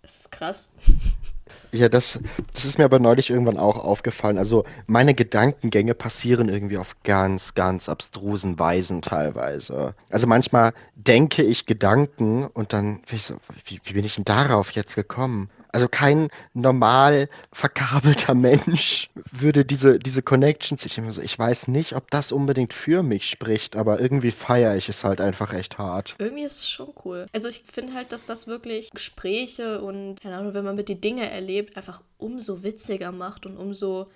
es 0.02 0.18
ist 0.18 0.32
krass. 0.32 0.70
Ja, 1.72 1.90
das, 1.90 2.20
das 2.54 2.64
ist 2.64 2.78
mir 2.78 2.86
aber 2.86 3.00
neulich 3.00 3.30
irgendwann 3.30 3.58
auch 3.58 3.76
aufgefallen. 3.76 4.38
Also 4.38 4.64
meine 4.88 5.14
Gedankengänge 5.14 5.94
passieren 5.94 6.48
irgendwie 6.48 6.78
auf 6.78 6.96
ganz, 7.04 7.54
ganz 7.54 7.90
abstrusen 7.90 8.58
Weisen 8.58 9.02
teilweise. 9.02 9.94
Also 10.10 10.26
manchmal 10.26 10.74
denke 10.96 11.44
ich 11.44 11.66
Gedanken 11.66 12.46
und 12.46 12.72
dann 12.72 13.02
wie, 13.08 13.80
wie 13.84 13.94
bin 13.94 14.06
ich 14.06 14.16
denn 14.16 14.24
darauf 14.24 14.72
jetzt 14.72 14.96
gekommen? 14.96 15.50
Also 15.76 15.90
kein 15.90 16.30
normal 16.54 17.28
verkabelter 17.52 18.34
Mensch 18.34 19.10
würde 19.30 19.66
diese, 19.66 20.00
diese 20.00 20.22
Connections, 20.22 20.86
ich, 20.86 20.98
ich 20.98 21.38
weiß 21.38 21.68
nicht, 21.68 21.98
ob 21.98 22.10
das 22.12 22.32
unbedingt 22.32 22.72
für 22.72 23.04
mich 23.04 23.30
spricht, 23.30 23.76
aber 23.76 24.00
irgendwie 24.00 24.32
feiere 24.32 24.78
ich 24.78 24.88
es 24.88 25.04
halt 25.04 25.20
einfach 25.20 25.52
echt 25.52 25.78
hart. 25.78 26.16
Irgendwie 26.18 26.46
ist 26.46 26.60
es 26.60 26.70
schon 26.70 26.94
cool. 27.04 27.26
Also 27.34 27.50
ich 27.50 27.64
finde 27.70 27.94
halt, 27.94 28.14
dass 28.14 28.26
das 28.26 28.48
wirklich 28.48 28.92
Gespräche 28.92 29.82
und, 29.82 30.22
keine 30.22 30.38
Ahnung, 30.38 30.54
wenn 30.54 30.64
man 30.64 30.78
mit 30.78 30.88
die 30.88 31.02
Dinge 31.02 31.30
erlebt, 31.30 31.76
einfach 31.76 32.02
umso 32.18 32.64
witziger 32.64 33.12
macht 33.12 33.46
und 33.46 33.58
umso 33.58 34.08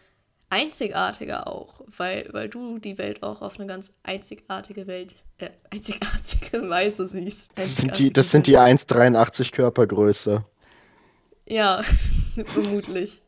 einzigartiger 0.50 1.46
auch. 1.50 1.82
Weil, 1.98 2.30
weil 2.32 2.48
du 2.48 2.80
die 2.80 2.98
Welt 2.98 3.22
auch 3.22 3.42
auf 3.42 3.60
eine 3.60 3.68
ganz 3.68 3.92
einzigartige 4.04 4.88
Welt, 4.88 5.14
äh, 5.40 5.50
einzigartige 5.72 6.70
Weise 6.70 7.06
siehst. 7.06 7.52
Das 7.56 7.76
sind 7.76 8.00
die, 8.00 8.14
das 8.14 8.32
sind 8.32 8.48
die 8.48 8.58
Einzigartige 8.58 9.18
1,83 9.18 9.52
Körpergröße. 9.52 10.46
Ja, 11.50 11.82
vermutlich. 12.46 13.22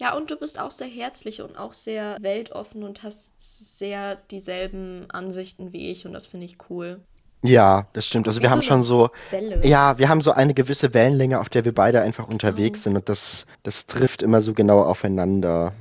Ja, 0.00 0.14
und 0.16 0.30
du 0.30 0.36
bist 0.36 0.58
auch 0.60 0.70
sehr 0.70 0.86
herzlich 0.88 1.40
und 1.42 1.56
auch 1.56 1.72
sehr 1.72 2.16
weltoffen 2.20 2.84
und 2.84 3.02
hast 3.02 3.78
sehr 3.78 4.16
dieselben 4.30 5.10
Ansichten 5.10 5.72
wie 5.72 5.90
ich 5.90 6.06
und 6.06 6.12
das 6.12 6.26
finde 6.26 6.46
ich 6.46 6.56
cool. 6.70 7.00
Ja, 7.42 7.86
das 7.92 8.06
stimmt. 8.06 8.26
Also 8.26 8.40
Wie 8.40 8.42
wir 8.42 8.48
so 8.48 8.54
haben 8.54 8.62
schon 8.62 8.82
so, 8.82 9.10
Welle. 9.30 9.64
ja, 9.66 9.98
wir 9.98 10.08
haben 10.08 10.20
so 10.20 10.32
eine 10.32 10.54
gewisse 10.54 10.92
Wellenlänge, 10.92 11.40
auf 11.40 11.48
der 11.48 11.64
wir 11.64 11.72
beide 11.74 12.00
einfach 12.00 12.28
unterwegs 12.28 12.82
Genau. 12.82 12.94
sind 12.94 12.96
und 12.96 13.08
das, 13.08 13.46
das 13.62 13.86
trifft 13.86 14.22
immer 14.22 14.40
so 14.42 14.54
genau 14.54 14.82
aufeinander. 14.82 15.72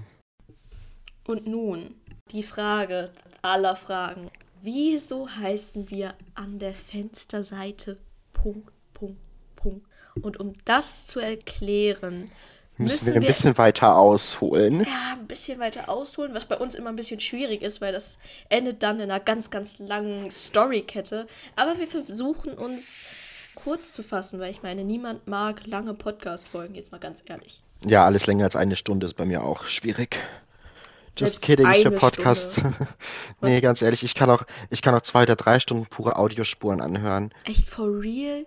Und 1.26 1.48
nun 1.48 1.96
die 2.32 2.44
Frage 2.44 3.12
aller 3.42 3.76
Fragen. 3.76 4.30
Wieso 4.62 5.28
heißen 5.30 5.90
wir 5.90 6.14
an 6.36 6.60
der 6.60 6.74
Fensterseite 6.74 7.98
Punkt, 8.34 8.72
Punkt, 8.94 9.20
Punkt? 9.56 9.86
Und 10.22 10.40
um 10.40 10.54
das 10.66 11.06
zu 11.06 11.20
erklären, 11.20 12.32
Müssen 12.80 13.08
wir 13.08 13.16
ein 13.16 13.22
wir 13.22 13.28
bisschen 13.28 13.58
weiter 13.58 13.96
ausholen. 13.98 14.82
ja, 14.82 15.14
ein 15.14 15.26
bisschen 15.28 15.60
weiter 15.60 15.90
ausholen, 15.90 16.36
was 16.36 16.46
bei 16.46 16.58
uns 16.58 16.76
immer 16.76 16.90
ein 16.90 16.96
bisschen 16.96 17.20
schwierig 17.20 17.64
ist, 17.64 17.82
weil 17.82 17.92
das 17.92 18.20
endet 18.50 18.84
dann 18.84 18.98
in 18.98 19.10
einer 19.10 19.20
ganz, 19.20 19.50
ganz 19.50 19.80
langen 19.80 20.32
Storykette. 20.32 21.26
Aber 21.56 21.80
wir 21.80 21.88
versuchen 21.88 22.54
uns 22.54 23.04
kurz 23.56 23.92
zu 23.92 24.04
fassen, 24.04 24.40
weil 24.40 24.52
ich 24.52 24.62
meine, 24.62 24.84
niemand 24.84 25.28
mag 25.28 25.66
lange 25.66 25.96
Podcast-Folgen, 25.96 26.76
jetzt 26.76 26.92
mal 26.92 27.00
ganz 27.00 27.24
ehrlich. 27.26 27.64
Ja, 27.84 28.06
alles 28.06 28.28
länger 28.28 28.46
als 28.46 28.56
eine 28.56 28.76
Stunde 28.76 29.08
ist 29.08 29.16
bei 29.16 29.26
mir 29.26 29.44
auch 29.44 29.66
schwierig. 29.66 30.18
Just 31.18 31.38
Selbst 31.38 31.44
kidding, 31.46 31.68
ich 31.72 31.82
für 31.82 31.92
Podcasts. 31.92 32.62
Nee, 33.42 33.60
ganz 33.62 33.82
ehrlich, 33.82 34.04
ich 34.04 34.14
kann 34.14 34.30
auch, 34.30 34.44
ich 34.70 34.84
kann 34.84 34.94
auch 34.94 35.02
zwei 35.02 35.24
oder 35.24 35.36
drei 35.36 35.60
Stunden 35.60 35.88
pure 35.88 36.16
Audiospuren 36.16 36.80
anhören. 36.80 37.34
Echt 37.44 37.68
for 37.68 37.88
real? 37.88 38.46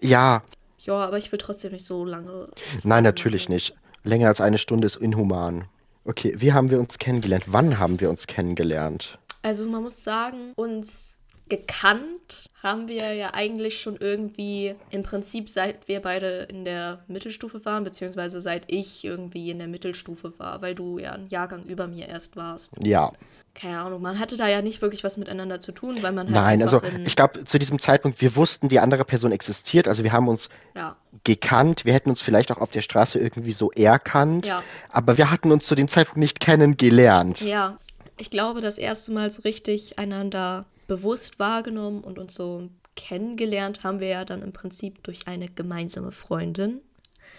Ja, 0.00 0.42
Ja, 0.84 0.94
aber 0.94 1.18
ich 1.18 1.30
will 1.30 1.38
trotzdem 1.38 1.72
nicht 1.72 1.84
so 1.84 2.04
lange. 2.04 2.48
nein, 2.82 3.04
natürlich 3.04 3.48
nicht. 3.48 3.74
Länger 4.04 4.28
als 4.28 4.40
eine 4.40 4.58
Stunde 4.58 4.86
ist 4.86 4.96
inhuman. 4.96 5.66
Okay, 6.04 6.34
wie 6.38 6.52
haben 6.52 6.70
wir 6.70 6.80
uns 6.80 6.98
kennengelernt? 6.98 7.44
Wann 7.46 7.78
haben 7.78 8.00
wir 8.00 8.10
uns 8.10 8.26
kennengelernt? 8.26 9.18
Also 9.42 9.68
man 9.68 9.82
muss 9.82 10.02
sagen, 10.02 10.52
uns 10.56 11.18
gekannt 11.48 12.48
haben 12.62 12.88
wir 12.88 13.12
ja 13.12 13.34
eigentlich 13.34 13.78
schon 13.78 13.96
irgendwie 13.96 14.74
im 14.90 15.02
Prinzip 15.02 15.48
seit 15.48 15.86
wir 15.86 16.00
beide 16.00 16.46
in 16.50 16.64
der 16.64 17.00
Mittelstufe 17.08 17.64
waren, 17.64 17.84
beziehungsweise 17.84 18.40
seit 18.40 18.64
ich 18.68 19.04
irgendwie 19.04 19.50
in 19.50 19.58
der 19.58 19.68
Mittelstufe 19.68 20.38
war, 20.38 20.62
weil 20.62 20.74
du 20.74 20.98
ja 20.98 21.12
ein 21.12 21.26
Jahrgang 21.26 21.64
über 21.64 21.86
mir 21.86 22.08
erst 22.08 22.36
warst. 22.36 22.72
Ja, 22.82 23.12
Keine 23.54 23.80
Ahnung, 23.80 24.00
man 24.00 24.18
hatte 24.18 24.36
da 24.36 24.48
ja 24.48 24.62
nicht 24.62 24.80
wirklich 24.80 25.04
was 25.04 25.18
miteinander 25.18 25.60
zu 25.60 25.72
tun, 25.72 25.98
weil 26.02 26.12
man 26.12 26.26
halt 26.26 26.34
nein, 26.34 26.62
also 26.62 26.80
ich 27.04 27.14
glaube, 27.14 27.44
zu 27.44 27.58
diesem 27.58 27.78
Zeitpunkt, 27.78 28.20
wir 28.20 28.34
wussten, 28.34 28.68
die 28.68 28.80
andere 28.80 29.04
Person 29.04 29.30
existiert. 29.30 29.88
Also 29.88 30.04
wir 30.04 30.12
haben 30.12 30.28
uns 30.28 30.48
ja, 30.74 30.96
gekannt. 31.24 31.84
Wir 31.84 31.92
hätten 31.92 32.08
uns 32.08 32.22
vielleicht 32.22 32.50
auch 32.50 32.58
auf 32.58 32.70
der 32.70 32.80
Straße 32.80 33.18
irgendwie 33.18 33.52
so 33.52 33.70
erkannt. 33.70 34.46
Ja. 34.46 34.62
Aber 34.88 35.18
wir 35.18 35.30
hatten 35.30 35.52
uns 35.52 35.66
zu 35.66 35.74
dem 35.74 35.88
Zeitpunkt 35.88 36.18
nicht 36.18 36.40
kennengelernt. 36.40 37.42
ja, 37.42 37.78
ich 38.18 38.30
glaube, 38.30 38.60
das 38.60 38.78
erste 38.78 39.12
Mal 39.12 39.32
so 39.32 39.42
richtig 39.42 39.98
einander 39.98 40.66
bewusst 40.86 41.38
wahrgenommen 41.38 42.02
und 42.02 42.18
uns 42.18 42.34
so 42.34 42.68
kennengelernt 42.94 43.84
haben 43.84 44.00
wir 44.00 44.08
ja 44.08 44.24
dann 44.24 44.42
im 44.42 44.52
Prinzip 44.52 45.02
durch 45.02 45.26
eine 45.26 45.48
gemeinsame 45.48 46.12
Freundin. 46.12 46.80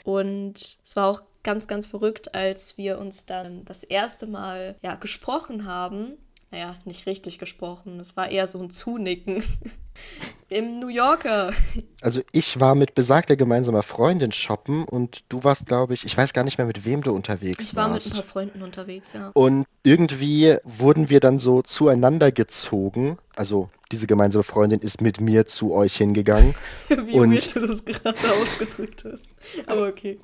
Und 0.04 0.78
es 0.84 0.96
war 0.96 1.08
auch 1.08 1.22
ganz, 1.44 1.68
ganz 1.68 1.88
verrückt, 1.88 2.36
als 2.36 2.78
wir 2.78 3.00
uns 3.00 3.26
dann 3.26 3.66
das 3.66 3.84
erste 3.84 4.28
Mal 4.28 4.76
ja, 4.82 4.96
gesprochen 4.96 5.66
haben. 5.66 6.14
Naja, 6.52 6.76
nicht 6.86 7.08
richtig 7.08 7.40
gesprochen. 7.40 8.00
Es 8.00 8.16
war 8.16 8.30
eher 8.30 8.46
so 8.46 8.62
ein 8.62 8.70
Zunicken. 8.70 9.44
Im 10.50 10.80
New 10.80 10.88
Yorker. 10.88 11.52
Also 12.02 12.22
ich 12.32 12.60
war 12.60 12.76
mit 12.76 12.94
besagter 12.94 13.36
gemeinsamer 13.36 13.82
Freundin 13.82 14.32
shoppen 14.32 14.86
und 14.86 15.24
du 15.30 15.44
warst, 15.44 15.66
glaube 15.66 15.96
ich, 15.96 16.06
ich 16.06 16.16
weiß 16.16 16.32
gar 16.34 16.44
nicht 16.44 16.60
mehr, 16.60 16.68
mit 16.68 16.86
wem 16.86 17.02
du 17.02 17.12
unterwegs 17.12 17.64
Ich 17.64 17.76
war 17.76 17.88
mit 17.88 17.96
warst. 17.96 18.08
ein 18.08 18.14
paar 18.14 18.24
Freunden 18.24 18.62
unterwegs, 18.62 19.14
ja. 19.14 19.32
Und 19.34 19.66
irgendwie 19.82 20.58
wurden 20.64 21.10
wir 21.10 21.20
dann 21.20 21.40
so 21.40 21.64
zueinander 21.64 22.32
gezogen. 22.32 23.18
Also 23.36 23.72
diese 23.94 24.08
gemeinsame 24.08 24.44
Freundin 24.44 24.80
ist 24.80 25.02
mit 25.02 25.22
mir 25.22 25.46
zu 25.46 25.72
euch 25.74 25.96
hingegangen. 25.96 26.56
Wie 26.90 27.14
Und- 27.14 27.32
weird 27.32 27.56
du 27.56 27.60
das 27.62 27.86
gerade 27.86 28.18
ausgedrückt 28.42 29.06
hast. 29.06 29.36
Aber 29.68 29.88
okay. 29.88 30.20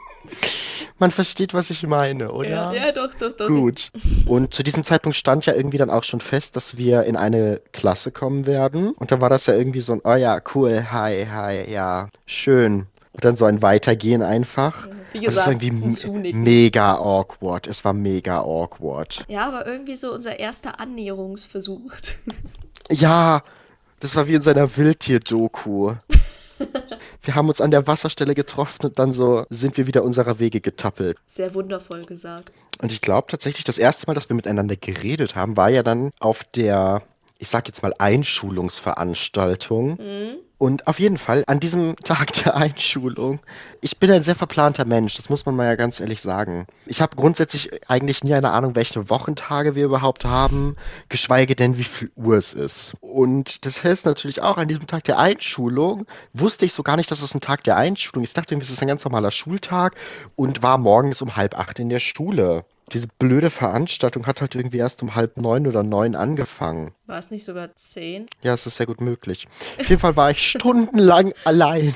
Man 0.97 1.11
versteht, 1.11 1.53
was 1.53 1.69
ich 1.69 1.85
meine, 1.85 2.31
oder? 2.31 2.49
Ja, 2.49 2.73
ja 2.73 2.91
doch, 2.91 3.13
doch, 3.13 3.31
doch. 3.33 3.47
Gut. 3.47 3.91
Und 4.25 4.53
zu 4.53 4.63
diesem 4.63 4.83
Zeitpunkt 4.83 5.15
stand 5.15 5.45
ja 5.45 5.53
irgendwie 5.53 5.77
dann 5.77 5.89
auch 5.89 6.03
schon 6.03 6.19
fest, 6.19 6.55
dass 6.55 6.77
wir 6.77 7.03
in 7.03 7.15
eine 7.15 7.61
Klasse 7.73 8.11
kommen 8.11 8.45
werden. 8.47 8.91
Und 8.91 9.11
dann 9.11 9.21
war 9.21 9.29
das 9.29 9.45
ja 9.45 9.55
irgendwie 9.55 9.81
so 9.81 9.93
ein, 9.93 10.01
oh 10.03 10.15
ja, 10.15 10.41
cool, 10.55 10.87
hi, 10.91 11.25
hi, 11.31 11.71
ja, 11.71 12.09
schön. 12.25 12.87
Und 13.13 13.23
dann 13.25 13.35
so 13.37 13.45
ein 13.45 13.61
Weitergehen 13.61 14.21
einfach. 14.23 14.87
Wie 15.11 15.27
Also 15.27 15.39
es 15.39 15.45
war 15.45 15.55
gesagt, 15.55 15.63
irgendwie 15.63 16.33
mega 16.33 16.95
awkward. 16.95 17.67
Es 17.67 17.83
war 17.83 17.93
mega 17.93 18.39
awkward. 18.41 19.25
Ja, 19.27 19.47
aber 19.47 19.65
irgendwie 19.67 19.95
so 19.95 20.13
unser 20.13 20.39
erster 20.39 20.79
Annäherungsversuch. 20.79 21.91
Ja, 22.91 23.43
das 23.99 24.15
war 24.15 24.27
wie 24.27 24.35
in 24.35 24.41
seiner 24.41 24.77
Wildtier-Doku. 24.77 25.93
Wir 27.21 27.35
haben 27.35 27.49
uns 27.49 27.61
an 27.61 27.71
der 27.71 27.87
Wasserstelle 27.87 28.35
getroffen 28.35 28.87
und 28.87 28.99
dann 28.99 29.13
so 29.13 29.45
sind 29.49 29.77
wir 29.77 29.87
wieder 29.87 30.03
unserer 30.03 30.39
Wege 30.39 30.61
getappelt. 30.61 31.17
Sehr 31.25 31.53
wundervoll 31.53 32.05
gesagt. 32.05 32.51
Und 32.81 32.91
ich 32.91 33.01
glaube 33.01 33.27
tatsächlich, 33.29 33.63
das 33.63 33.77
erste 33.77 34.07
Mal, 34.07 34.13
dass 34.13 34.29
wir 34.29 34.35
miteinander 34.35 34.75
geredet 34.75 35.35
haben, 35.35 35.55
war 35.55 35.69
ja 35.69 35.83
dann 35.83 36.11
auf 36.19 36.43
der, 36.43 37.01
ich 37.39 37.47
sag 37.47 37.67
jetzt 37.67 37.81
mal, 37.81 37.93
Einschulungsveranstaltung. 37.97 39.91
Mhm. 39.91 40.37
Und 40.57 40.87
auf 40.87 40.99
jeden 40.99 41.17
Fall 41.17 41.45
an 41.47 41.61
diesem 41.61 41.95
Tag 42.03 42.33
der 42.33 42.53
Einschulung, 42.55 43.39
ich 43.79 43.97
bin 43.97 44.11
ein 44.11 44.23
sehr 44.23 44.35
verplanter 44.35 44.83
Mensch, 44.83 45.15
das 45.15 45.29
muss 45.29 45.45
man 45.45 45.55
mal 45.55 45.65
ja 45.65 45.75
ganz 45.75 46.01
ehrlich 46.01 46.21
sagen. 46.21 46.67
Ich 46.85 47.01
habe 47.01 47.15
grundsätzlich 47.15 47.89
eigentlich 47.89 48.25
nie 48.25 48.33
eine 48.33 48.51
Ahnung, 48.51 48.75
welche 48.75 49.09
Wochentage 49.09 49.73
wir 49.73 49.85
überhaupt 49.85 50.25
haben, 50.25 50.75
geschweige 51.07 51.55
denn, 51.55 51.77
wie 51.77 51.85
viel 51.85 52.11
Uhr 52.17 52.35
es 52.35 52.51
ist. 52.51 52.93
Und 52.99 53.65
das 53.65 53.85
heißt 53.85 54.05
natürlich 54.05 54.41
auch, 54.41 54.57
an 54.57 54.67
diesem 54.67 54.85
Tag 54.85 55.05
der 55.05 55.17
Einschulung 55.17 56.07
wusste 56.33 56.65
ich 56.65 56.73
so 56.73 56.83
gar 56.83 56.97
nicht, 56.97 57.09
dass 57.09 57.21
es 57.21 57.33
ein 57.33 57.39
Tag 57.39 57.63
der 57.63 57.77
Einschulung 57.77 58.25
ist. 58.25 58.31
Ich 58.31 58.33
dachte, 58.33 58.53
irgendwie, 58.53 58.65
es 58.65 58.71
ist 58.71 58.81
ein 58.81 58.89
ganz 58.89 59.05
normaler 59.05 59.31
Schultag 59.31 59.95
und 60.35 60.61
war 60.61 60.77
morgens 60.77 61.21
um 61.21 61.37
halb 61.37 61.57
acht 61.57 61.79
in 61.79 61.87
der 61.87 61.99
Schule. 61.99 62.65
Diese 62.93 63.07
blöde 63.07 63.49
Veranstaltung 63.49 64.25
hat 64.25 64.41
halt 64.41 64.55
irgendwie 64.55 64.77
erst 64.77 65.03
um 65.03 65.15
halb 65.15 65.37
neun 65.37 65.67
oder 65.67 65.83
neun 65.83 66.15
angefangen. 66.15 66.93
War 67.05 67.19
es 67.19 67.29
nicht 67.29 67.45
sogar 67.45 67.75
zehn? 67.75 68.25
Ja, 68.41 68.53
es 68.53 68.65
ist 68.65 68.77
sehr 68.77 68.87
gut 68.87 69.01
möglich. 69.01 69.47
Auf 69.79 69.89
jeden 69.89 70.01
Fall 70.01 70.15
war 70.15 70.31
ich 70.31 70.39
stundenlang 70.49 71.33
allein. 71.45 71.93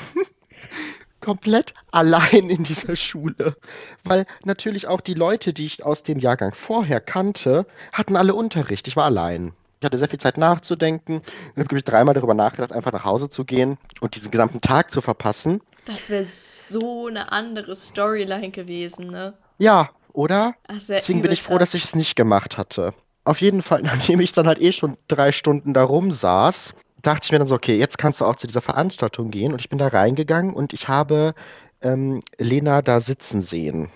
Komplett 1.20 1.74
allein 1.92 2.50
in 2.50 2.64
dieser 2.64 2.96
Schule. 2.96 3.56
Weil 4.04 4.26
natürlich 4.44 4.88
auch 4.88 5.02
die 5.02 5.14
Leute, 5.14 5.54
die 5.54 5.66
ich 5.66 5.84
aus 5.86 6.04
dem 6.04 6.20
Jahrgang 6.20 6.54
vorher 6.54 7.00
kannte, 7.00 7.66
hatten 7.92 8.16
alle 8.16 8.36
Unterricht. 8.36 8.88
Ich 8.88 8.96
war 8.96 9.06
allein. 9.06 9.54
Ich 9.80 9.86
hatte 9.86 9.98
sehr 9.98 10.10
viel 10.10 10.20
Zeit 10.20 10.38
nachzudenken 10.38 11.16
und 11.16 11.58
habe, 11.58 11.66
glaube 11.66 11.78
ich, 11.80 11.84
dreimal 11.84 12.14
darüber 12.14 12.34
nachgedacht, 12.34 12.72
einfach 12.72 12.92
nach 12.92 13.04
Hause 13.04 13.30
zu 13.30 13.46
gehen 13.46 13.78
und 14.00 14.16
diesen 14.16 14.32
gesamten 14.32 14.62
Tag 14.62 14.92
zu 14.92 15.02
verpassen. 15.02 15.62
Das 15.86 16.10
wäre 16.10 16.24
so 16.24 17.08
eine 17.08 17.32
andere 17.32 17.76
Storyline 17.76 18.52
gewesen, 18.52 19.08
ne? 19.08 19.34
Ja, 19.58 19.90
oder? 20.14 20.56
Wär 20.68 20.98
Deswegen 20.98 21.22
bin 21.22 21.32
ich 21.32 21.44
froh, 21.44 21.58
dass 21.58 21.74
ich 21.74 21.84
es 21.84 21.96
nicht 21.96 22.16
gemacht 22.16 22.58
hatte. 22.58 22.94
Auf 23.26 23.42
jeden 23.42 23.62
Fall, 23.62 23.82
nachdem 23.84 24.20
ich 24.22 24.32
dann 24.32 24.48
halt 24.48 24.62
eh 24.62 24.72
schon 24.72 24.98
drei 25.08 25.32
Stunden 25.32 25.74
da 25.74 25.84
rumsaß, 25.84 26.74
dachte 27.02 27.26
ich 27.26 27.32
mir 27.32 27.40
dann 27.40 27.48
so, 27.48 27.56
okay, 27.56 27.78
jetzt 27.78 27.98
kannst 27.98 28.22
du 28.22 28.26
auch 28.26 28.36
zu 28.36 28.48
dieser 28.48 28.62
Veranstaltung 28.62 29.30
gehen. 29.30 29.52
Und 29.52 29.60
ich 29.60 29.70
bin 29.70 29.78
da 29.80 29.88
reingegangen 29.88 30.54
und 30.54 30.74
ich 30.74 30.88
habe 30.88 31.34
ähm, 31.82 32.22
Lena 32.38 32.82
da 32.82 33.02
sitzen 33.02 33.42
sehen. 33.42 33.90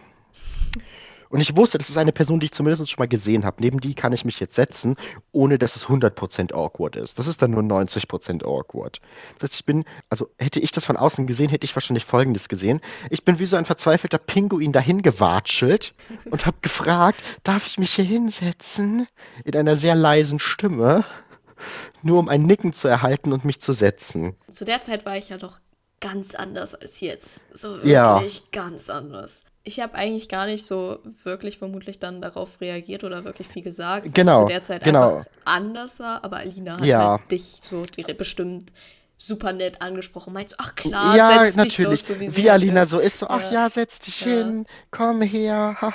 Und 1.30 1.42
ich 1.42 1.56
wusste, 1.56 1.78
das 1.78 1.90
ist 1.90 1.98
eine 1.98 2.12
Person, 2.12 2.40
die 2.40 2.46
ich 2.46 2.52
zumindest 2.52 2.90
schon 2.90 3.02
mal 3.02 3.08
gesehen 3.08 3.46
habe. 3.46 3.58
Neben 3.60 3.80
die 3.80 3.94
kann 3.94 4.14
ich 4.14 4.26
mich 4.26 4.40
jetzt 4.40 4.56
setzen, 4.56 4.96
ohne 5.32 5.58
dass 5.58 5.76
es 5.76 5.86
100% 5.88 6.54
awkward 6.54 6.96
ist. 6.96 7.20
Das 7.20 7.28
ist 7.28 7.42
dann 7.42 7.52
nur 7.52 7.62
90% 7.64 8.44
awkward. 8.46 9.02
Ich 9.42 9.66
bin, 9.66 9.86
also 10.10 10.30
hätte 10.38 10.60
ich 10.60 10.72
das 10.72 10.86
von 10.86 10.98
außen 10.98 11.28
gesehen, 11.28 11.50
hätte 11.50 11.66
ich 11.66 11.76
wahrscheinlich 11.76 12.06
Folgendes 12.06 12.50
gesehen. 12.50 12.82
Ich 13.10 13.26
bin 13.26 13.40
wie 13.40 13.46
so 13.46 13.56
ein 13.56 13.66
verzweifelter 13.66 14.18
Pinguin 14.18 14.72
dahin 14.72 15.02
gewatschelt 15.02 15.94
und 16.30 16.46
habe 16.46 16.58
gefragt, 16.62 17.22
darf 17.44 17.66
ich 17.66 17.78
mich 17.78 17.94
hier 17.94 18.06
hinsetzen? 18.06 19.08
In 19.44 19.56
einer 19.56 19.78
sehr 19.78 19.96
leisen 19.96 20.40
Stimme, 20.40 21.04
nur 22.02 22.20
um 22.20 22.30
ein 22.30 22.44
Nicken 22.44 22.74
zu 22.74 22.88
erhalten 22.88 23.34
und 23.34 23.46
mich 23.46 23.60
zu 23.60 23.74
setzen. 23.74 24.36
Zu 24.52 24.66
der 24.66 24.82
Zeit 24.82 25.06
war 25.06 25.18
ich 25.18 25.30
ja 25.30 25.38
doch 25.38 25.60
ganz 26.00 26.36
anders 26.36 26.76
als 26.76 27.00
jetzt. 27.00 27.46
So 27.58 27.78
Ja. 27.84 28.20
wirklich 28.20 28.52
ganz 28.52 28.90
anders. 28.90 29.44
Ich 29.68 29.82
habe 29.82 29.96
eigentlich 29.96 30.30
gar 30.30 30.46
nicht 30.46 30.66
so 30.66 31.00
wirklich 31.24 31.58
vermutlich 31.58 32.00
dann 32.00 32.22
darauf 32.22 32.62
reagiert 32.62 33.04
oder 33.04 33.26
wirklich 33.26 33.48
viel 33.50 33.64
gesagt, 33.64 34.06
weil 34.06 34.12
Genau, 34.14 34.40
ich 34.40 34.48
zu 34.48 34.54
der 34.54 34.64
Zeit 34.64 34.84
genau. 34.84 35.18
einfach 35.18 35.32
anders 35.44 36.00
war. 36.00 36.24
Aber 36.24 36.38
Alina 36.38 36.74
hat 36.80 36.86
Ja. 36.86 37.12
halt 37.20 37.32
dich 37.32 37.60
so 37.62 37.84
bestimmt 38.18 38.72
super 39.18 39.52
nett 39.52 39.82
angesprochen. 39.82 40.32
Meint 40.32 40.52
so, 40.52 40.56
ach 40.60 40.76
klar, 40.76 41.18
ja, 41.18 41.44
setz 41.44 41.48
dich 41.56 41.58
natürlich. 41.58 42.02
doch 42.04 42.16
so, 42.16 42.20
wie, 42.22 42.36
wie 42.38 42.50
Alina 42.50 42.84
ist. 42.84 42.92
so 42.92 43.00
ist, 43.00 43.20
so, 43.20 43.28
ach 43.28 43.42
Ja. 43.44 43.52
ja, 43.64 43.70
setz 43.70 44.00
dich 44.00 44.22
Ja. 44.22 44.28
hin, 44.28 44.66
komm 44.90 45.22
her. 45.22 45.76
Ha. 45.82 45.94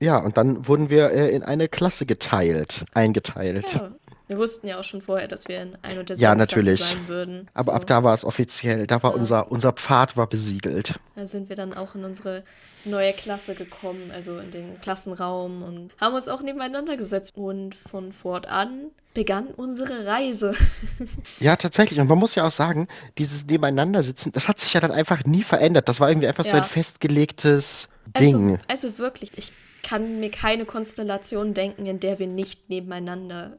Ja, 0.00 0.18
und 0.18 0.36
dann 0.36 0.66
wurden 0.66 0.90
wir 0.90 1.10
äh, 1.12 1.30
in 1.30 1.44
eine 1.44 1.68
Klasse 1.68 2.04
geteilt, 2.04 2.84
eingeteilt. 2.94 3.74
Ja. 3.74 3.92
Wir 4.32 4.38
wussten 4.38 4.66
ja 4.66 4.80
auch 4.80 4.84
schon 4.84 5.02
vorher, 5.02 5.28
dass 5.28 5.46
wir 5.46 5.60
in 5.60 5.76
ein 5.82 5.98
und 5.98 6.08
derselben 6.08 6.20
Ja, 6.22 6.34
natürlich. 6.34 6.78
Klasse 6.80 6.94
sein 6.96 7.08
würden. 7.08 7.48
Aber 7.52 7.72
so. 7.72 7.76
ab 7.76 7.86
da 7.86 8.02
war 8.02 8.14
es 8.14 8.24
offiziell, 8.24 8.86
da 8.86 9.02
war 9.02 9.10
Ja. 9.12 9.16
unser, 9.18 9.52
unser 9.52 9.72
Pfad 9.72 10.16
war 10.16 10.26
besiegelt. 10.26 10.94
Da 11.16 11.26
sind 11.26 11.50
wir 11.50 11.56
dann 11.56 11.74
auch 11.74 11.94
in 11.94 12.04
unsere 12.04 12.44
neue 12.86 13.12
Klasse 13.12 13.54
gekommen, 13.54 14.10
also 14.14 14.38
in 14.38 14.50
den 14.50 14.80
Klassenraum 14.80 15.62
und 15.62 15.90
haben 16.00 16.14
uns 16.14 16.28
auch 16.28 16.40
nebeneinander 16.42 16.96
gesetzt. 16.96 17.32
Und 17.36 17.74
von 17.74 18.12
fortan 18.12 18.90
begann 19.12 19.48
unsere 19.48 20.06
Reise. 20.06 20.54
Ja, 21.40 21.56
tatsächlich. 21.56 22.00
Und 22.00 22.08
man 22.08 22.18
muss 22.18 22.34
ja 22.34 22.46
auch 22.46 22.50
sagen, 22.50 22.88
dieses 23.18 23.44
Nebeneinandersitzen, 23.46 24.32
das 24.32 24.48
hat 24.48 24.60
sich 24.60 24.72
ja 24.72 24.80
dann 24.80 24.92
einfach 24.92 25.24
nie 25.24 25.42
verändert. 25.42 25.88
Das 25.88 26.00
war 26.00 26.08
irgendwie 26.08 26.28
einfach 26.28 26.44
so 26.44 26.50
Ja. 26.52 26.56
ein 26.56 26.64
festgelegtes 26.64 27.88
Also, 28.14 28.38
Ding. 28.38 28.58
also 28.68 28.98
wirklich, 28.98 29.30
ich 29.36 29.52
kann 29.82 30.20
mir 30.20 30.30
keine 30.30 30.64
Konstellation 30.64 31.54
denken, 31.54 31.86
in 31.86 31.98
der 32.00 32.18
wir 32.20 32.26
nicht 32.28 32.70
nebeneinander 32.70 33.58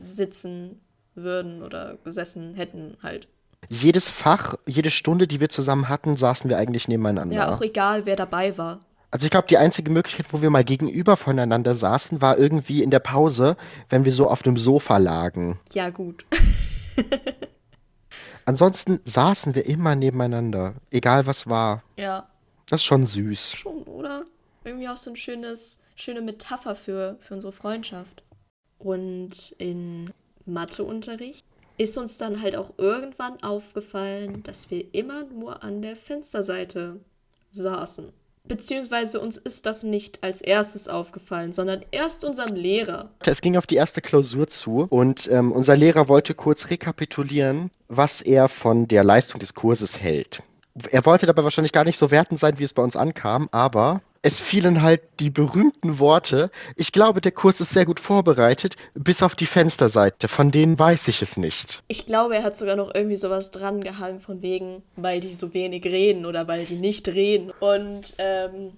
sitzen 0.00 0.80
würden 1.14 1.62
oder 1.62 1.96
gesessen 2.04 2.54
hätten 2.54 2.96
halt. 3.02 3.28
Jedes 3.68 4.08
Fach, 4.08 4.54
jede 4.66 4.90
Stunde, 4.90 5.26
die 5.26 5.40
wir 5.40 5.48
zusammen 5.48 5.88
hatten, 5.88 6.16
saßen 6.16 6.48
wir 6.48 6.58
eigentlich 6.58 6.88
nebeneinander. 6.88 7.34
Ja, 7.34 7.54
auch 7.54 7.60
egal, 7.60 8.06
wer 8.06 8.16
dabei 8.16 8.56
war. 8.56 8.80
Also 9.10 9.24
ich 9.24 9.30
glaube, 9.30 9.48
die 9.48 9.58
einzige 9.58 9.90
Möglichkeit, 9.90 10.26
wo 10.32 10.42
wir 10.42 10.50
mal 10.50 10.64
gegenüber 10.64 11.16
voneinander 11.16 11.74
saßen, 11.74 12.20
war 12.20 12.38
irgendwie 12.38 12.82
in 12.82 12.90
der 12.90 13.00
Pause, 13.00 13.56
wenn 13.88 14.04
wir 14.04 14.12
so 14.12 14.28
auf 14.28 14.42
dem 14.42 14.56
Sofa 14.56 14.98
lagen. 14.98 15.58
Ja, 15.72 15.90
gut. 15.90 16.24
Ansonsten 18.44 19.00
saßen 19.04 19.54
wir 19.54 19.66
immer 19.66 19.94
nebeneinander, 19.94 20.74
egal 20.90 21.26
was 21.26 21.46
war. 21.48 21.82
Ja, 21.96 22.28
Das 22.68 22.80
ist 22.80 22.84
schon 22.86 23.06
süß. 23.06 23.52
schon, 23.52 23.82
oder? 23.84 24.24
Irgendwie 24.64 24.88
auch 24.88 24.96
so 24.96 25.10
ein 25.10 25.16
schönes, 25.16 25.80
schöne 25.96 26.20
Metapher 26.20 26.74
für, 26.74 27.16
für 27.20 27.34
unsere 27.34 27.52
Freundschaft. 27.52 28.22
Und 28.78 29.54
in 29.58 30.10
Matheunterricht 30.46 31.44
ist 31.78 31.96
uns 31.96 32.18
dann 32.18 32.42
halt 32.42 32.56
auch 32.56 32.72
irgendwann 32.76 33.42
aufgefallen, 33.42 34.42
dass 34.42 34.70
wir 34.70 34.84
immer 34.92 35.24
nur 35.24 35.62
an 35.62 35.82
der 35.82 35.96
Fensterseite 35.96 37.00
saßen. 37.50 38.12
Beziehungsweise 38.48 39.20
uns 39.20 39.36
ist 39.36 39.66
das 39.66 39.82
nicht 39.82 40.24
als 40.24 40.40
erstes 40.40 40.88
aufgefallen, 40.88 41.52
sondern 41.52 41.84
erst 41.90 42.24
unserem 42.24 42.56
Lehrer. 42.56 43.10
Es 43.20 43.42
ging 43.42 43.56
auf 43.56 43.66
die 43.66 43.76
erste 43.76 44.00
Klausur 44.00 44.46
zu 44.48 44.86
und 44.88 45.28
ähm, 45.30 45.52
unser 45.52 45.76
Lehrer 45.76 46.08
wollte 46.08 46.34
kurz 46.34 46.70
rekapitulieren, 46.70 47.70
was 47.88 48.22
er 48.22 48.48
von 48.48 48.88
der 48.88 49.04
Leistung 49.04 49.38
des 49.38 49.54
Kurses 49.54 49.98
hält. 49.98 50.42
Er 50.90 51.04
wollte 51.04 51.26
dabei 51.26 51.44
wahrscheinlich 51.44 51.72
gar 51.72 51.84
nicht 51.84 51.98
so 51.98 52.10
wertend 52.10 52.40
sein, 52.40 52.58
wie 52.58 52.64
es 52.64 52.72
bei 52.72 52.82
uns 52.82 52.96
ankam, 52.96 53.48
aber 53.52 54.00
es 54.22 54.40
fielen 54.40 54.82
halt 54.82 55.02
die 55.20 55.30
berühmten 55.30 55.98
Worte. 55.98 56.50
Ich 56.76 56.92
glaube, 56.92 57.20
der 57.20 57.32
Kurs 57.32 57.60
ist 57.60 57.72
sehr 57.72 57.84
gut 57.84 58.00
vorbereitet, 58.00 58.76
bis 58.94 59.22
auf 59.22 59.34
die 59.34 59.46
Fensterseite. 59.46 60.28
Von 60.28 60.50
denen 60.50 60.78
weiß 60.78 61.08
ich 61.08 61.22
es 61.22 61.36
nicht. 61.36 61.82
Ich 61.88 62.06
glaube, 62.06 62.36
er 62.36 62.42
hat 62.42 62.56
sogar 62.56 62.76
noch 62.76 62.94
irgendwie 62.94 63.16
sowas 63.16 63.50
dran 63.50 63.82
gehangen, 63.82 64.20
von 64.20 64.42
wegen, 64.42 64.82
weil 64.96 65.20
die 65.20 65.34
so 65.34 65.54
wenig 65.54 65.84
reden 65.84 66.26
oder 66.26 66.48
weil 66.48 66.64
die 66.64 66.76
nicht 66.76 67.08
reden. 67.08 67.52
Und 67.60 68.14
ähm, 68.18 68.72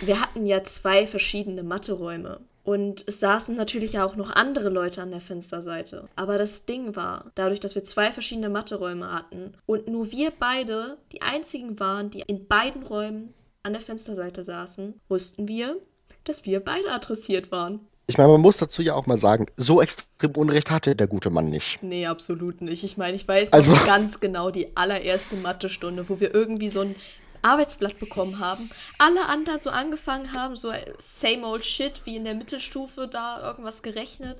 wir 0.00 0.20
hatten 0.20 0.46
ja 0.46 0.64
zwei 0.64 1.06
verschiedene 1.06 1.62
Matheräume. 1.62 2.40
Und 2.64 3.04
es 3.08 3.18
saßen 3.18 3.56
natürlich 3.56 3.98
auch 3.98 4.14
noch 4.14 4.30
andere 4.30 4.68
Leute 4.68 5.02
an 5.02 5.10
der 5.10 5.20
Fensterseite. 5.20 6.08
Aber 6.14 6.38
das 6.38 6.64
Ding 6.64 6.94
war, 6.94 7.32
dadurch, 7.34 7.58
dass 7.58 7.74
wir 7.74 7.82
zwei 7.82 8.12
verschiedene 8.12 8.50
Matheräume 8.50 9.12
hatten 9.12 9.54
und 9.66 9.88
nur 9.88 10.12
wir 10.12 10.32
beide 10.38 10.96
die 11.10 11.22
einzigen 11.22 11.80
waren, 11.80 12.10
die 12.10 12.22
in 12.24 12.46
beiden 12.46 12.84
Räumen 12.84 13.34
an 13.64 13.72
der 13.72 13.82
Fensterseite 13.82 14.42
saßen, 14.44 15.00
wussten 15.08 15.46
wir, 15.48 15.76
dass 16.24 16.44
wir 16.44 16.60
beide 16.60 16.90
adressiert 16.90 17.52
waren. 17.52 17.80
Ich 18.08 18.18
meine, 18.18 18.30
man 18.30 18.40
muss 18.40 18.56
dazu 18.56 18.82
ja 18.82 18.94
auch 18.94 19.06
mal 19.06 19.16
sagen, 19.16 19.46
so 19.56 19.80
extrem 19.80 20.32
Unrecht 20.36 20.70
hatte 20.70 20.96
der 20.96 21.06
gute 21.06 21.30
Mann 21.30 21.48
nicht. 21.48 21.80
Nee, 21.82 22.06
absolut 22.06 22.60
nicht. 22.60 22.82
Ich 22.82 22.96
meine, 22.96 23.16
ich 23.16 23.26
weiß 23.26 23.52
Also- 23.52 23.74
ganz 23.86 24.18
genau 24.18 24.50
die 24.50 24.76
allererste 24.76 25.36
Mathestunde, 25.36 26.08
wo 26.08 26.18
wir 26.18 26.34
irgendwie 26.34 26.68
so 26.68 26.80
ein 26.80 26.96
Arbeitsblatt 27.42 27.98
bekommen 28.00 28.40
haben. 28.40 28.70
Alle 28.98 29.26
anderen 29.26 29.60
so 29.60 29.70
angefangen 29.70 30.32
haben, 30.32 30.56
so 30.56 30.72
same 30.98 31.46
old 31.46 31.64
shit, 31.64 32.02
wie 32.04 32.16
in 32.16 32.24
der 32.24 32.34
Mittelstufe 32.34 33.06
da 33.08 33.40
irgendwas 33.42 33.82
gerechnet. 33.82 34.38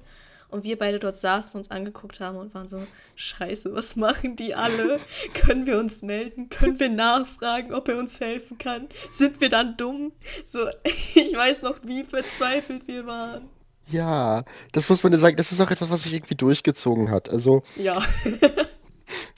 Und 0.52 0.64
wir 0.64 0.78
beide 0.78 0.98
dort 0.98 1.16
saßen, 1.16 1.58
uns 1.58 1.70
angeguckt 1.70 2.20
haben 2.20 2.36
und 2.36 2.54
waren 2.54 2.68
so, 2.68 2.82
scheiße, 3.16 3.74
was 3.74 3.96
machen 3.96 4.36
die 4.36 4.54
alle? 4.54 5.00
Können 5.34 5.64
wir 5.64 5.78
uns 5.78 6.02
melden? 6.02 6.50
Können 6.50 6.78
wir 6.78 6.90
nachfragen, 6.90 7.72
ob 7.72 7.88
er 7.88 7.96
uns 7.96 8.20
helfen 8.20 8.58
kann? 8.58 8.88
Sind 9.10 9.40
wir 9.40 9.48
dann 9.48 9.78
dumm? 9.78 10.12
So, 10.46 10.68
ich 10.84 11.34
weiß 11.34 11.62
noch, 11.62 11.76
wie 11.84 12.04
verzweifelt 12.04 12.86
wir 12.86 13.06
waren. 13.06 13.48
Ja, 13.88 14.44
das 14.72 14.90
muss 14.90 15.02
man 15.02 15.12
ja 15.12 15.18
sagen, 15.18 15.36
das 15.36 15.52
ist 15.52 15.60
auch 15.60 15.70
etwas, 15.70 15.88
was 15.88 16.02
sich 16.02 16.12
irgendwie 16.12 16.34
durchgezogen 16.34 17.10
hat. 17.10 17.30
Also 17.30 17.62
Ja. 17.76 18.02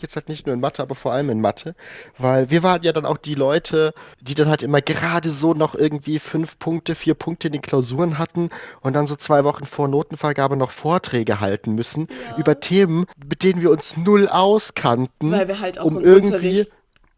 jetzt 0.05 0.17
halt 0.17 0.29
nicht 0.29 0.47
nur 0.47 0.55
in 0.55 0.61
Mathe, 0.61 0.83
aber 0.83 0.95
vor 0.95 1.13
allem 1.13 1.31
in 1.31 1.41
Mathe, 1.41 1.75
weil 2.19 2.51
wir 2.51 2.63
waren 2.63 2.83
ja 2.83 2.93
dann 2.93 3.07
auch 3.07 3.19
die 3.19 3.35
Leute, 3.35 3.93
die 4.21 4.35
dann 4.35 4.49
halt 4.49 4.63
immer 4.63 4.81
gerade 4.81 5.31
so 5.31 5.55
noch 5.55 5.75
irgendwie 5.75 6.19
fünf 6.19 6.59
Punkte, 6.59 6.95
vier 6.95 7.15
Punkte 7.15 7.49
in 7.49 7.53
den 7.53 7.63
Klausuren 7.63 8.19
hatten 8.19 8.51
und 8.81 8.93
dann 8.95 9.07
so 9.07 9.17
zwei 9.17 9.45
Wochen 9.45 9.67
vor 9.67 9.89
Notenvergabe 9.89 10.57
noch 10.57 10.71
Vorträge 10.71 11.41
halten 11.41 11.75
müssen 11.75 12.07
Ja. 12.31 12.37
über 12.39 12.61
Themen, 12.61 13.07
mit 13.29 13.43
denen 13.43 13.61
wir 13.61 13.71
uns 13.71 13.97
null 13.97 14.29
auskannten, 14.29 15.33
Weil 15.33 15.49
wir 15.49 15.61
halt 15.61 15.79
auch 15.79 15.87
um 15.87 15.99
im 15.99 16.05
irgendwie 16.05 16.27
Unterricht 16.35 16.73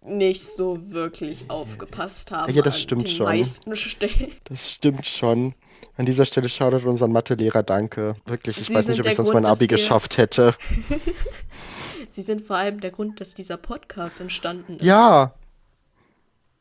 nicht 0.09 0.45
so 0.47 0.79
wirklich 0.93 1.47
aufgepasst 1.49 2.31
haben. 2.31 2.53
Ja, 2.55 2.63
das 2.63 2.81
stimmt 2.81 3.11
schon. 3.11 3.27
meisten 3.27 3.75
Stellen. 3.77 4.33
Das 4.45 4.71
stimmt 4.71 5.05
schon. 5.07 5.55
An 5.97 6.07
dieser 6.07 6.25
Stelle 6.27 6.49
Shoutout 6.49 6.89
unseren 6.89 7.11
Mathelehrer, 7.13 7.63
danke. 7.63 8.17
Wirklich, 8.25 8.59
ich 8.61 8.69
Sie 8.69 8.75
weiß 8.75 8.89
nicht, 8.89 9.01
ob 9.01 9.07
ich 9.07 9.17
sonst 9.17 9.31
Grund, 9.31 9.43
mein 9.43 9.51
Abi 9.53 9.67
geschafft 9.67 10.17
hätte. 10.19 10.55
Sie 12.11 12.23
sind 12.23 12.47
vor 12.47 12.57
allem 12.57 12.81
der 12.81 12.91
Grund, 12.91 13.21
dass 13.21 13.35
dieser 13.35 13.57
Podcast 13.57 14.21
entstanden 14.21 14.77
ist. 14.77 14.85
Ja, 14.85 15.35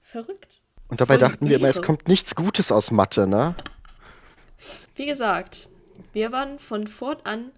Verrückt. 0.02 0.60
und 0.90 1.02
dabei 1.02 1.18
die 1.18 1.22
dachten 1.22 1.50
wir 1.50 1.58
immer, 1.58 1.68
es 1.70 1.82
kommt 1.82 2.08
nichts 2.08 2.36
Gutes 2.36 2.72
aus 2.72 2.92
Mathe, 2.92 3.28
ne? 3.28 3.56
Wie 4.96 5.06
gesagt, 5.06 5.68
wir 6.14 6.32
waren 6.32 6.60
von 6.60 6.88
fortan 6.88 7.52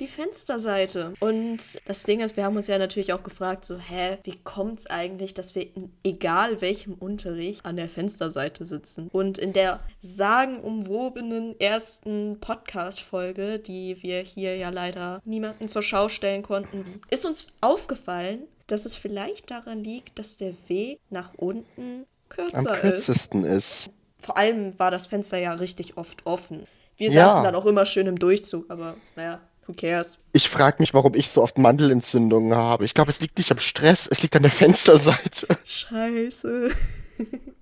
die 0.00 0.06
Fensterseite. 0.06 1.12
Und 1.20 1.58
das 1.86 2.02
Ding 2.04 2.20
ist, 2.20 2.36
wir 2.36 2.44
haben 2.44 2.56
uns 2.56 2.66
ja 2.66 2.78
natürlich 2.78 3.12
auch 3.12 3.22
gefragt, 3.22 3.64
so, 3.64 3.78
hä, 3.78 4.18
wie 4.24 4.36
kommt 4.44 4.80
es 4.80 4.86
eigentlich, 4.86 5.34
dass 5.34 5.54
wir 5.54 5.62
in 5.76 5.92
egal 6.04 6.60
welchem 6.60 6.94
Unterricht 6.94 7.64
an 7.64 7.76
der 7.76 7.88
Fensterseite 7.88 8.64
sitzen? 8.64 9.08
Und 9.12 9.38
in 9.38 9.52
der 9.52 9.80
sagenumwobenen 10.00 11.58
ersten 11.60 12.38
Podcast-Folge, 12.40 13.58
die 13.58 14.02
wir 14.02 14.20
hier 14.20 14.56
ja 14.56 14.68
leider 14.70 15.20
niemanden 15.24 15.68
zur 15.68 15.82
Schau 15.82 16.08
stellen 16.08 16.42
konnten, 16.42 16.84
ist 17.10 17.24
uns 17.26 17.48
aufgefallen, 17.60 18.42
dass 18.66 18.84
es 18.84 18.96
vielleicht 18.96 19.50
daran 19.50 19.82
liegt, 19.84 20.18
dass 20.18 20.36
der 20.36 20.54
Weg 20.68 20.98
nach 21.10 21.32
unten 21.36 21.80
Am 21.80 22.06
kürzer 22.28 22.74
ist. 22.84 23.06
kürzesten 23.06 23.44
ist. 23.44 23.90
Vor 24.18 24.36
allem 24.36 24.76
war 24.78 24.90
das 24.90 25.06
Fenster 25.06 25.38
ja 25.38 25.52
richtig 25.52 25.96
oft 25.96 26.26
offen. 26.26 26.66
Wir 26.96 27.10
Ja. 27.10 27.28
saßen 27.28 27.44
dann 27.44 27.54
auch 27.54 27.66
immer 27.66 27.84
schön 27.84 28.06
im 28.06 28.18
Durchzug, 28.18 28.70
aber 28.70 28.96
naja, 29.14 29.40
who 29.66 29.72
cares? 29.74 30.22
Ich 30.32 30.48
frage 30.48 30.76
mich, 30.80 30.94
warum 30.94 31.14
ich 31.14 31.28
so 31.30 31.42
oft 31.42 31.58
Mandelentzündungen 31.58 32.54
habe. 32.54 32.84
Ich 32.84 32.94
glaube, 32.94 33.10
es 33.10 33.20
liegt 33.20 33.38
nicht 33.38 33.50
am 33.50 33.58
Stress, 33.58 34.06
es 34.06 34.22
liegt 34.22 34.36
an 34.36 34.42
der 34.42 34.50
Fensterseite. 34.52 35.46
Scheiße. 35.64 36.70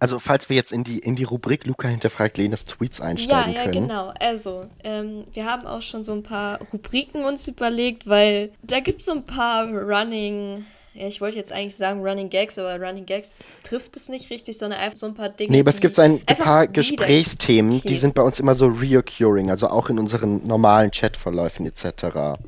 Also, 0.00 0.18
falls 0.18 0.50
wir 0.50 0.56
jetzt 0.56 0.72
in 0.72 0.84
die, 0.84 0.98
in 0.98 1.16
die 1.16 1.24
Rubrik 1.24 1.64
Luca 1.64 1.88
hinterfragt 1.88 2.36
Lenas 2.36 2.66
Tweets 2.66 2.98
Ja, 2.98 3.04
einsteigen 3.04 3.54
ja, 3.54 3.62
können. 3.64 3.88
genau. 3.88 4.12
Also, 4.20 4.66
ähm, 4.82 5.24
wir 5.32 5.46
haben 5.46 5.66
auch 5.66 5.80
schon 5.80 6.04
so 6.04 6.12
ein 6.12 6.22
paar 6.22 6.60
Rubriken 6.72 7.24
uns 7.24 7.48
überlegt, 7.48 8.06
weil 8.06 8.52
da 8.62 8.80
gibt 8.80 9.00
es 9.00 9.06
so 9.06 9.12
ein 9.12 9.24
paar 9.24 9.66
Running, 9.66 10.66
ja, 10.94 11.08
ich 11.08 11.20
wollte 11.20 11.36
jetzt 11.36 11.52
eigentlich 11.52 11.74
sagen 11.74 12.06
Running 12.06 12.30
Gags, 12.30 12.56
aber 12.58 12.80
Running 12.80 13.04
Gags 13.04 13.42
trifft 13.64 13.96
es 13.96 14.08
nicht 14.08 14.30
richtig, 14.30 14.56
sondern 14.56 14.78
einfach 14.78 14.96
so 14.96 15.06
ein 15.06 15.14
paar 15.14 15.28
Dinge. 15.28 15.50
Nee, 15.50 15.58
aber 15.60 15.70
es 15.70 15.80
gibt 15.80 15.96
so 15.96 16.02
ein 16.02 16.24
paar 16.24 16.68
Gesprächsthemen, 16.68 17.80
die 17.80 17.96
sind 17.96 18.14
bei 18.14 18.22
uns 18.22 18.38
immer 18.38 18.54
so 18.54 18.68
reoccurring, 18.68 19.50
also 19.50 19.66
auch 19.68 19.90
in 19.90 19.98
unseren 19.98 20.46
normalen 20.46 20.92
Chatverläufen 20.92 21.66
etc. 21.66 22.38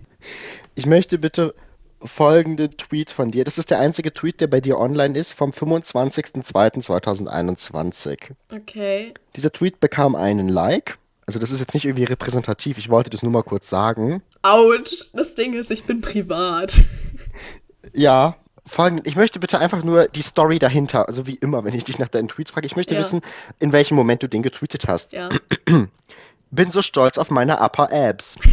Ich 0.76 0.86
möchte 0.86 1.18
bitte 1.18 1.56
folgenden 2.04 2.76
Tweet 2.76 3.10
von 3.10 3.32
dir. 3.32 3.42
Das 3.44 3.58
ist 3.58 3.70
der 3.70 3.80
einzige 3.80 4.12
Tweet, 4.12 4.40
der 4.40 4.46
bei 4.46 4.60
dir 4.60 4.78
online 4.78 5.18
ist, 5.18 5.32
vom 5.32 5.50
25.02.2021. 5.50 8.30
Okay. 8.54 9.12
Dieser 9.34 9.50
Tweet 9.50 9.80
bekam 9.80 10.14
einen 10.14 10.48
Like. 10.48 10.98
Also 11.26 11.40
das 11.40 11.50
ist 11.50 11.58
jetzt 11.58 11.74
nicht 11.74 11.84
irgendwie 11.84 12.04
repräsentativ, 12.04 12.78
ich 12.78 12.88
wollte 12.88 13.10
das 13.10 13.24
nur 13.24 13.32
mal 13.32 13.42
kurz 13.42 13.68
sagen. 13.68 14.22
Autsch, 14.42 15.06
das 15.12 15.34
Ding 15.34 15.54
ist, 15.54 15.72
ich 15.72 15.82
bin 15.82 16.00
privat. 16.00 16.76
Ja, 17.92 18.36
folgenden, 18.66 19.06
ich 19.06 19.16
möchte 19.16 19.38
bitte 19.40 19.58
einfach 19.58 19.82
nur 19.84 20.08
die 20.08 20.22
Story 20.22 20.58
dahinter, 20.58 21.08
also 21.08 21.26
wie 21.26 21.36
immer, 21.36 21.64
wenn 21.64 21.74
ich 21.74 21.84
dich 21.84 21.98
nach 21.98 22.08
deinen 22.08 22.28
Tweets 22.28 22.50
frage, 22.50 22.66
ich 22.66 22.76
möchte 22.76 22.94
Ja. 22.94 23.00
wissen, 23.00 23.22
in 23.58 23.72
welchem 23.72 23.94
Moment 23.94 24.22
du 24.22 24.28
den 24.28 24.42
getweetet 24.42 24.86
hast. 24.88 25.12
Ja. 25.12 25.28
Bin 26.50 26.70
so 26.70 26.82
stolz 26.82 27.18
auf 27.18 27.30
meine 27.30 27.60
Upper 27.60 27.92
Abs. 27.92 28.36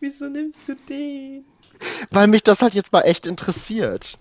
Wieso 0.00 0.28
nimmst 0.28 0.68
du 0.68 0.74
den? 0.88 1.44
Weil 2.10 2.26
mich 2.26 2.42
das 2.42 2.62
halt 2.62 2.74
jetzt 2.74 2.92
mal 2.92 3.02
echt 3.02 3.26
interessiert. 3.26 4.18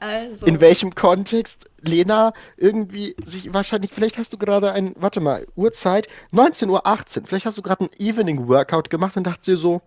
Also. 0.00 0.46
In 0.46 0.60
welchem 0.60 0.94
Kontext 0.94 1.68
Lena 1.80 2.32
irgendwie 2.56 3.16
sich 3.24 3.52
wahrscheinlich, 3.52 3.90
vielleicht 3.92 4.16
hast 4.16 4.32
du 4.32 4.38
gerade 4.38 4.72
ein, 4.72 4.94
warte 4.96 5.20
mal, 5.20 5.46
Uhrzeit, 5.56 6.06
19.18 6.32 6.68
Uhr, 6.68 7.26
vielleicht 7.26 7.46
hast 7.46 7.58
du 7.58 7.62
gerade 7.62 7.84
ein 7.84 7.90
Evening 7.98 8.46
Workout 8.46 8.90
gemacht 8.90 9.16
und 9.16 9.24
dachte 9.24 9.42
dir 9.50 9.56
so, 9.56 9.82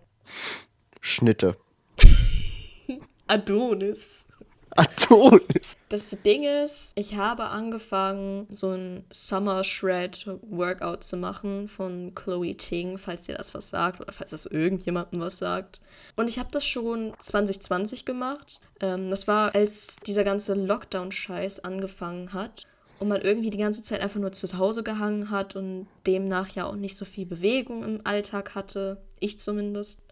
Schnitte. 1.02 1.56
Adonis. 3.26 4.26
Adonis. 4.70 5.76
Das 5.88 6.16
Ding 6.24 6.44
ist, 6.44 6.92
ich 6.94 7.16
habe 7.16 7.44
angefangen, 7.46 8.46
so 8.48 8.70
ein 8.70 9.04
Summer 9.10 9.64
Shred 9.64 10.26
Workout 10.48 11.04
zu 11.04 11.16
machen 11.16 11.68
von 11.68 12.14
Chloe 12.14 12.54
Ting, 12.56 12.96
falls 12.98 13.24
dir 13.24 13.36
das 13.36 13.52
was 13.52 13.68
sagt 13.68 14.00
oder 14.00 14.12
falls 14.12 14.30
das 14.30 14.46
irgendjemandem 14.46 15.20
was 15.20 15.38
sagt. 15.38 15.80
Und 16.16 16.28
ich 16.28 16.38
habe 16.38 16.48
das 16.52 16.64
schon 16.64 17.12
2020 17.18 18.04
gemacht. 18.04 18.60
Ähm, 18.80 19.10
das 19.10 19.26
war, 19.26 19.54
als 19.54 19.96
dieser 19.96 20.24
ganze 20.24 20.54
Lockdown-Scheiß 20.54 21.64
angefangen 21.64 22.32
hat 22.32 22.66
und 23.00 23.08
man 23.08 23.20
irgendwie 23.20 23.50
die 23.50 23.58
ganze 23.58 23.82
Zeit 23.82 24.00
einfach 24.00 24.20
nur 24.20 24.32
zu 24.32 24.56
Hause 24.56 24.84
gehangen 24.84 25.30
hat 25.30 25.56
und 25.56 25.88
demnach 26.06 26.50
ja 26.50 26.66
auch 26.66 26.76
nicht 26.76 26.96
so 26.96 27.04
viel 27.04 27.26
Bewegung 27.26 27.82
im 27.82 28.00
Alltag 28.04 28.54
hatte. 28.54 29.02
Ich 29.18 29.40
zumindest. 29.40 30.02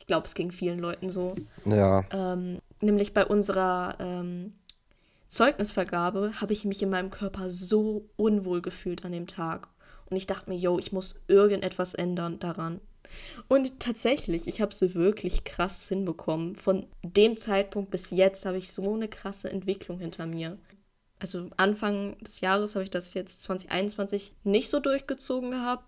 Ich 0.00 0.06
glaube, 0.06 0.26
es 0.26 0.34
ging 0.34 0.50
vielen 0.50 0.80
Leuten 0.80 1.10
so. 1.10 1.36
Ja, 1.64 2.04
Ähm, 2.12 2.58
nämlich 2.80 3.14
bei 3.14 3.24
unserer 3.24 3.94
ähm, 4.00 4.54
Zeugnisvergabe 5.28 6.40
habe 6.40 6.52
ich 6.52 6.64
mich 6.64 6.82
in 6.82 6.90
meinem 6.90 7.10
Körper 7.10 7.50
so 7.50 8.08
unwohl 8.16 8.60
gefühlt 8.60 9.04
an 9.04 9.12
dem 9.12 9.28
Tag. 9.28 9.68
Und 10.10 10.16
ich 10.16 10.26
dachte 10.26 10.50
mir, 10.50 10.56
yo, 10.56 10.78
ich 10.78 10.90
muss 10.90 11.20
irgendetwas 11.28 11.94
ändern 11.94 12.40
daran. 12.40 12.80
Und 13.48 13.80
tatsächlich, 13.80 14.46
ich 14.46 14.60
habe 14.60 14.74
sie 14.74 14.94
wirklich 14.94 15.44
krass 15.44 15.88
hinbekommen. 15.88 16.54
Von 16.54 16.86
dem 17.02 17.36
Zeitpunkt 17.36 17.90
bis 17.90 18.10
jetzt 18.10 18.44
habe 18.46 18.58
ich 18.58 18.72
so 18.72 18.94
eine 18.94 19.08
krasse 19.08 19.50
Entwicklung 19.50 19.98
hinter 19.98 20.26
mir. 20.26 20.58
Also 21.18 21.48
Anfang 21.56 22.16
des 22.18 22.40
Jahres 22.40 22.74
habe 22.74 22.82
ich 22.84 22.90
das 22.90 23.14
jetzt 23.14 23.42
2021 23.42 24.32
nicht 24.42 24.70
so 24.70 24.80
durchgezogen 24.80 25.50
gehabt. 25.50 25.84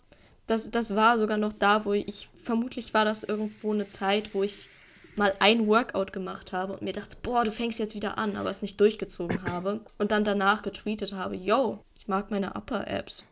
Das, 0.46 0.70
das 0.70 0.96
war 0.96 1.18
sogar 1.18 1.36
noch 1.36 1.52
da, 1.52 1.84
wo 1.84 1.92
ich, 1.92 2.28
vermutlich 2.42 2.94
war 2.94 3.04
das 3.04 3.22
irgendwo 3.22 3.72
eine 3.72 3.86
Zeit, 3.86 4.34
wo 4.34 4.42
ich 4.42 4.68
mal 5.16 5.34
ein 5.38 5.66
Workout 5.66 6.12
gemacht 6.12 6.52
habe 6.52 6.72
und 6.72 6.82
mir 6.82 6.92
dachte, 6.92 7.16
boah, 7.22 7.44
du 7.44 7.50
fängst 7.50 7.78
jetzt 7.78 7.94
wieder 7.94 8.18
an, 8.18 8.36
aber 8.36 8.50
es 8.50 8.62
nicht 8.62 8.80
durchgezogen 8.80 9.42
habe. 9.44 9.80
Und 9.98 10.10
dann 10.10 10.24
danach 10.24 10.62
getweetet 10.62 11.12
habe, 11.12 11.36
yo, 11.36 11.84
ich 11.96 12.08
mag 12.08 12.30
meine 12.30 12.54
Upper-Apps. 12.54 13.24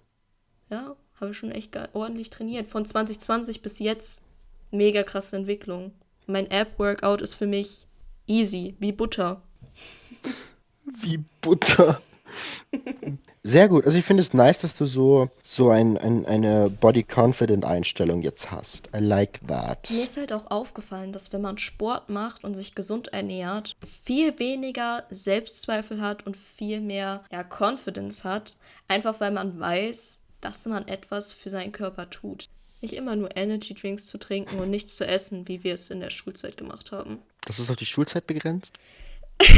Ja, 0.68 0.96
habe 1.20 1.30
ich 1.32 1.38
schon 1.38 1.50
echt 1.50 1.76
ordentlich 1.94 2.30
trainiert. 2.30 2.66
Von 2.66 2.84
2020 2.84 3.62
bis 3.62 3.78
jetzt 3.78 4.22
mega 4.70 5.02
krasse 5.02 5.36
Entwicklung. 5.36 5.92
Mein 6.26 6.50
App-Workout 6.50 7.22
ist 7.22 7.34
für 7.34 7.46
mich 7.46 7.86
easy, 8.26 8.76
wie 8.78 8.92
Butter. 8.92 9.42
Wie 10.84 11.24
Butter. 11.40 12.00
Sehr 13.51 13.68
gut. 13.68 13.84
Also 13.84 13.98
ich 13.98 14.05
finde 14.05 14.22
es 14.22 14.32
nice, 14.32 14.61
dass 14.61 14.76
du 14.76 14.86
so, 14.86 15.28
so 15.42 15.70
ein, 15.70 15.98
ein, 15.98 16.24
eine 16.24 16.70
Body-Confident-Einstellung 16.70 18.22
jetzt 18.22 18.53
hast. 18.53 18.88
I 18.94 19.01
like 19.01 19.40
that. 19.48 19.90
Mir 19.90 20.05
ist 20.05 20.16
halt 20.16 20.32
auch 20.32 20.53
aufgefallen, 20.53 21.12
dass 21.12 21.32
wenn 21.32 21.40
man 21.40 21.59
Sport 21.59 22.11
macht 22.11 22.44
und 22.44 22.55
sich 22.55 22.76
gesund 22.76 23.09
ernährt, 23.09 23.74
viel 24.05 24.38
weniger 24.38 25.03
Selbstzweifel 25.11 26.01
hat 26.01 26.24
und 26.26 26.36
viel 26.36 26.80
mehr 26.80 27.24
ja, 27.32 27.42
Confidence 27.42 28.22
hat. 28.22 28.57
Einfach 28.86 29.18
weil 29.18 29.32
man 29.32 29.59
weiß, 29.59 30.20
dass 30.40 30.64
man 30.66 30.86
etwas 30.86 31.32
für 31.32 31.51
seinen 31.51 31.72
Körper 31.72 32.09
tut. 32.09 32.44
Nicht 32.80 32.94
immer 32.94 33.16
nur 33.16 33.36
Energy 33.36 33.74
Drinks 33.74 34.07
zu 34.07 34.18
trinken 34.18 34.61
und 34.61 34.70
nichts 34.70 34.94
zu 34.94 35.05
essen, 35.05 35.48
wie 35.48 35.64
wir 35.64 35.74
es 35.74 35.90
in 35.90 35.98
der 35.98 36.11
Schulzeit 36.11 36.57
gemacht 36.57 36.92
haben. 36.92 37.18
Das 37.40 37.59
ist 37.59 37.68
auf 37.68 37.76
die 37.76 37.86
Schulzeit 37.86 38.28
begrenzt? 38.28 38.74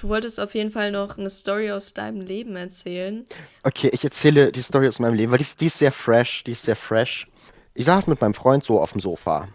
Du 0.00 0.08
wolltest 0.08 0.40
auf 0.40 0.54
jeden 0.54 0.70
Fall 0.70 0.92
noch 0.92 1.18
eine 1.18 1.28
Story 1.28 1.70
aus 1.70 1.92
deinem 1.92 2.22
Leben 2.22 2.56
erzählen. 2.56 3.26
Okay, 3.64 3.90
ich 3.92 4.02
erzähle 4.02 4.50
die 4.50 4.62
Story 4.62 4.88
aus 4.88 4.98
meinem 4.98 5.12
Leben, 5.12 5.30
weil 5.30 5.38
die, 5.38 5.46
die 5.60 5.66
ist 5.66 5.76
sehr 5.76 5.92
fresh, 5.92 6.42
die 6.44 6.52
ist 6.52 6.64
sehr 6.64 6.76
fresh. 6.76 7.28
Ich 7.74 7.84
saß 7.84 8.06
mit 8.06 8.18
meinem 8.18 8.32
Freund 8.32 8.64
so 8.64 8.80
auf 8.80 8.92
dem 8.92 9.02
Sofa. 9.02 9.48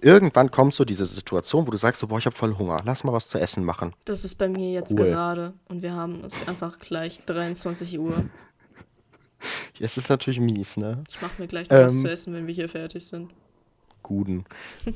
Irgendwann 0.00 0.52
kommt 0.52 0.74
so 0.74 0.84
diese 0.84 1.04
Situation, 1.04 1.66
wo 1.66 1.72
du 1.72 1.78
sagst 1.78 2.00
so, 2.00 2.06
boah, 2.06 2.18
ich 2.18 2.26
habe 2.26 2.36
voll 2.36 2.56
Hunger, 2.56 2.80
lass 2.84 3.02
mal 3.02 3.12
was 3.12 3.28
zu 3.28 3.40
essen 3.40 3.64
machen. 3.64 3.92
Das 4.04 4.24
ist 4.24 4.36
bei 4.36 4.48
mir 4.48 4.70
jetzt 4.70 4.92
cool. 4.92 5.06
gerade 5.06 5.54
und 5.68 5.82
wir 5.82 5.94
haben 5.94 6.22
es 6.24 6.46
einfach 6.46 6.78
gleich 6.78 7.20
23 7.26 7.98
Uhr. 7.98 8.24
Das 9.80 9.96
ist 9.96 10.10
natürlich 10.10 10.40
mies, 10.40 10.76
ne? 10.76 11.04
Ich 11.08 11.22
mache 11.22 11.40
mir 11.40 11.46
gleich 11.46 11.70
noch 11.70 11.76
ähm, 11.76 11.86
was 11.86 12.00
zu 12.00 12.10
essen, 12.10 12.34
wenn 12.34 12.48
wir 12.48 12.54
hier 12.54 12.68
fertig 12.68 13.06
sind. 13.06 13.30
Guten. 14.02 14.44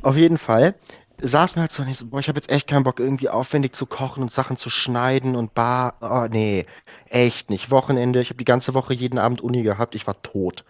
Auf 0.02 0.16
jeden 0.16 0.36
Fall 0.36 0.74
saßen 1.22 1.60
halt 1.60 1.72
so 1.72 1.82
und 1.82 1.88
ich 1.88 1.98
so, 1.98 2.06
boah, 2.06 2.20
ich 2.20 2.28
habe 2.28 2.38
jetzt 2.38 2.50
echt 2.50 2.68
keinen 2.68 2.82
Bock, 2.82 3.00
irgendwie 3.00 3.28
aufwendig 3.28 3.74
zu 3.74 3.86
kochen 3.86 4.22
und 4.22 4.32
Sachen 4.32 4.56
zu 4.56 4.70
schneiden 4.70 5.36
und 5.36 5.54
bar. 5.54 5.94
Oh, 6.00 6.26
nee, 6.30 6.66
echt 7.08 7.50
nicht. 7.50 7.70
Wochenende, 7.70 8.20
ich 8.20 8.30
habe 8.30 8.38
die 8.38 8.44
ganze 8.44 8.74
Woche 8.74 8.94
jeden 8.94 9.18
Abend 9.18 9.40
Uni 9.40 9.62
gehabt, 9.62 9.94
ich 9.94 10.06
war 10.06 10.20
tot. 10.22 10.64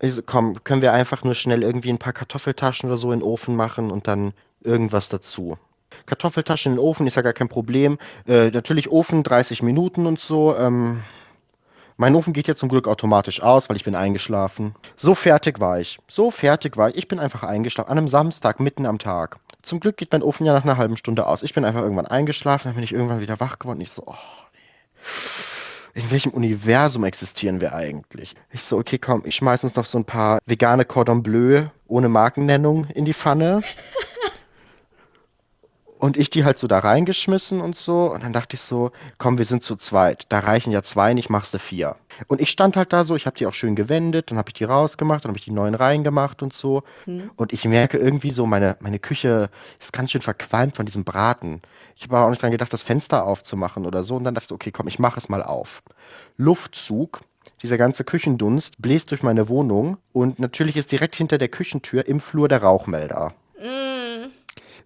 Ich 0.00 0.14
so, 0.14 0.22
komm, 0.22 0.62
können 0.64 0.82
wir 0.82 0.92
einfach 0.92 1.24
nur 1.24 1.34
schnell 1.34 1.62
irgendwie 1.62 1.90
ein 1.90 1.98
paar 1.98 2.12
Kartoffeltaschen 2.12 2.88
oder 2.88 2.98
so 2.98 3.12
in 3.12 3.20
den 3.20 3.26
Ofen 3.26 3.56
machen 3.56 3.90
und 3.90 4.08
dann 4.08 4.32
irgendwas 4.62 5.08
dazu. 5.08 5.56
Kartoffeltaschen 6.06 6.72
in 6.72 6.76
den 6.76 6.84
Ofen 6.84 7.06
ist 7.06 7.14
ja 7.14 7.22
gar 7.22 7.32
kein 7.32 7.48
Problem. 7.48 7.98
Äh, 8.26 8.50
natürlich 8.50 8.90
Ofen 8.90 9.22
30 9.22 9.62
Minuten 9.62 10.06
und 10.06 10.18
so. 10.18 10.56
Ähm, 10.56 11.02
mein 11.96 12.16
Ofen 12.16 12.32
geht 12.32 12.48
jetzt 12.48 12.58
zum 12.58 12.68
Glück 12.68 12.88
automatisch 12.88 13.40
aus, 13.40 13.68
weil 13.68 13.76
ich 13.76 13.84
bin 13.84 13.94
eingeschlafen. 13.94 14.74
So 14.96 15.14
fertig 15.14 15.60
war 15.60 15.78
ich. 15.78 16.00
So 16.08 16.32
fertig 16.32 16.76
war 16.76 16.88
ich. 16.88 16.96
Ich 16.96 17.08
bin 17.08 17.20
einfach 17.20 17.44
eingeschlafen. 17.44 17.90
An 17.90 17.98
einem 17.98 18.08
Samstag, 18.08 18.58
mitten 18.58 18.84
am 18.84 18.98
Tag. 18.98 19.38
Zum 19.64 19.80
Glück 19.80 19.96
geht 19.96 20.12
mein 20.12 20.22
Ofen 20.22 20.44
ja 20.44 20.52
nach 20.52 20.64
einer 20.64 20.76
halben 20.76 20.98
Stunde 20.98 21.26
aus. 21.26 21.42
Ich 21.42 21.54
bin 21.54 21.64
einfach 21.64 21.80
irgendwann 21.80 22.06
eingeschlafen, 22.06 22.68
dann 22.68 22.74
bin 22.74 22.84
ich 22.84 22.92
irgendwann 22.92 23.20
wieder 23.20 23.40
wach 23.40 23.58
geworden. 23.58 23.80
Ich 23.80 23.90
so, 23.90 24.02
oh, 24.06 24.14
nee. 24.52 26.02
in 26.02 26.10
welchem 26.10 26.32
Universum 26.32 27.02
existieren 27.04 27.62
wir 27.62 27.74
eigentlich? 27.74 28.34
Ich 28.50 28.62
so, 28.62 28.76
okay, 28.76 28.98
komm, 28.98 29.22
ich 29.24 29.36
schmeiß 29.36 29.64
uns 29.64 29.74
noch 29.74 29.86
so 29.86 29.96
ein 29.96 30.04
paar 30.04 30.38
vegane 30.44 30.84
Cordon 30.84 31.22
Bleu 31.22 31.64
ohne 31.86 32.10
Markennennung 32.10 32.84
in 32.90 33.06
die 33.06 33.14
Pfanne. 33.14 33.62
Und 35.98 36.16
ich 36.16 36.28
die 36.28 36.44
halt 36.44 36.58
so 36.58 36.66
da 36.66 36.80
reingeschmissen 36.80 37.60
und 37.60 37.76
so. 37.76 38.12
Und 38.12 38.24
dann 38.24 38.32
dachte 38.32 38.56
ich 38.56 38.60
so, 38.60 38.90
komm, 39.18 39.38
wir 39.38 39.44
sind 39.44 39.62
zu 39.62 39.76
zweit. 39.76 40.26
Da 40.28 40.40
reichen 40.40 40.70
ja 40.70 40.82
zwei 40.82 41.14
nicht, 41.14 41.30
machst 41.30 41.54
du 41.54 41.58
vier. 41.58 41.96
Und 42.26 42.40
ich 42.40 42.50
stand 42.50 42.76
halt 42.76 42.92
da 42.92 43.04
so, 43.04 43.16
ich 43.16 43.26
habe 43.26 43.36
die 43.36 43.46
auch 43.46 43.54
schön 43.54 43.74
gewendet, 43.74 44.30
dann 44.30 44.38
habe 44.38 44.50
ich 44.50 44.54
die 44.54 44.64
rausgemacht, 44.64 45.24
dann 45.24 45.30
habe 45.30 45.38
ich 45.38 45.44
die 45.44 45.50
neuen 45.52 45.74
reingemacht 45.74 46.42
und 46.42 46.52
so. 46.52 46.82
Hm. 47.04 47.30
Und 47.36 47.52
ich 47.52 47.64
merke 47.64 47.98
irgendwie 47.98 48.32
so, 48.32 48.44
meine, 48.44 48.76
meine 48.80 48.98
Küche 48.98 49.50
ist 49.80 49.92
ganz 49.92 50.10
schön 50.10 50.20
verqualmt 50.20 50.76
von 50.76 50.84
diesem 50.84 51.04
Braten. 51.04 51.62
Ich 51.96 52.04
habe 52.04 52.18
auch 52.18 52.30
nicht 52.30 52.42
dran 52.42 52.50
gedacht, 52.50 52.72
das 52.72 52.82
Fenster 52.82 53.24
aufzumachen 53.24 53.86
oder 53.86 54.04
so. 54.04 54.16
Und 54.16 54.24
dann 54.24 54.34
dachte 54.34 54.46
ich, 54.48 54.52
okay, 54.52 54.72
komm, 54.72 54.88
ich 54.88 54.98
mache 54.98 55.18
es 55.18 55.28
mal 55.28 55.42
auf. 55.42 55.82
Luftzug, 56.36 57.20
dieser 57.62 57.78
ganze 57.78 58.04
Küchendunst 58.04 58.74
bläst 58.80 59.10
durch 59.10 59.22
meine 59.22 59.48
Wohnung 59.48 59.96
und 60.12 60.38
natürlich 60.38 60.76
ist 60.76 60.92
direkt 60.92 61.16
hinter 61.16 61.38
der 61.38 61.48
Küchentür 61.48 62.06
im 62.06 62.20
Flur 62.20 62.48
der 62.48 62.62
Rauchmelder. 62.62 63.32
Mm 63.58 63.93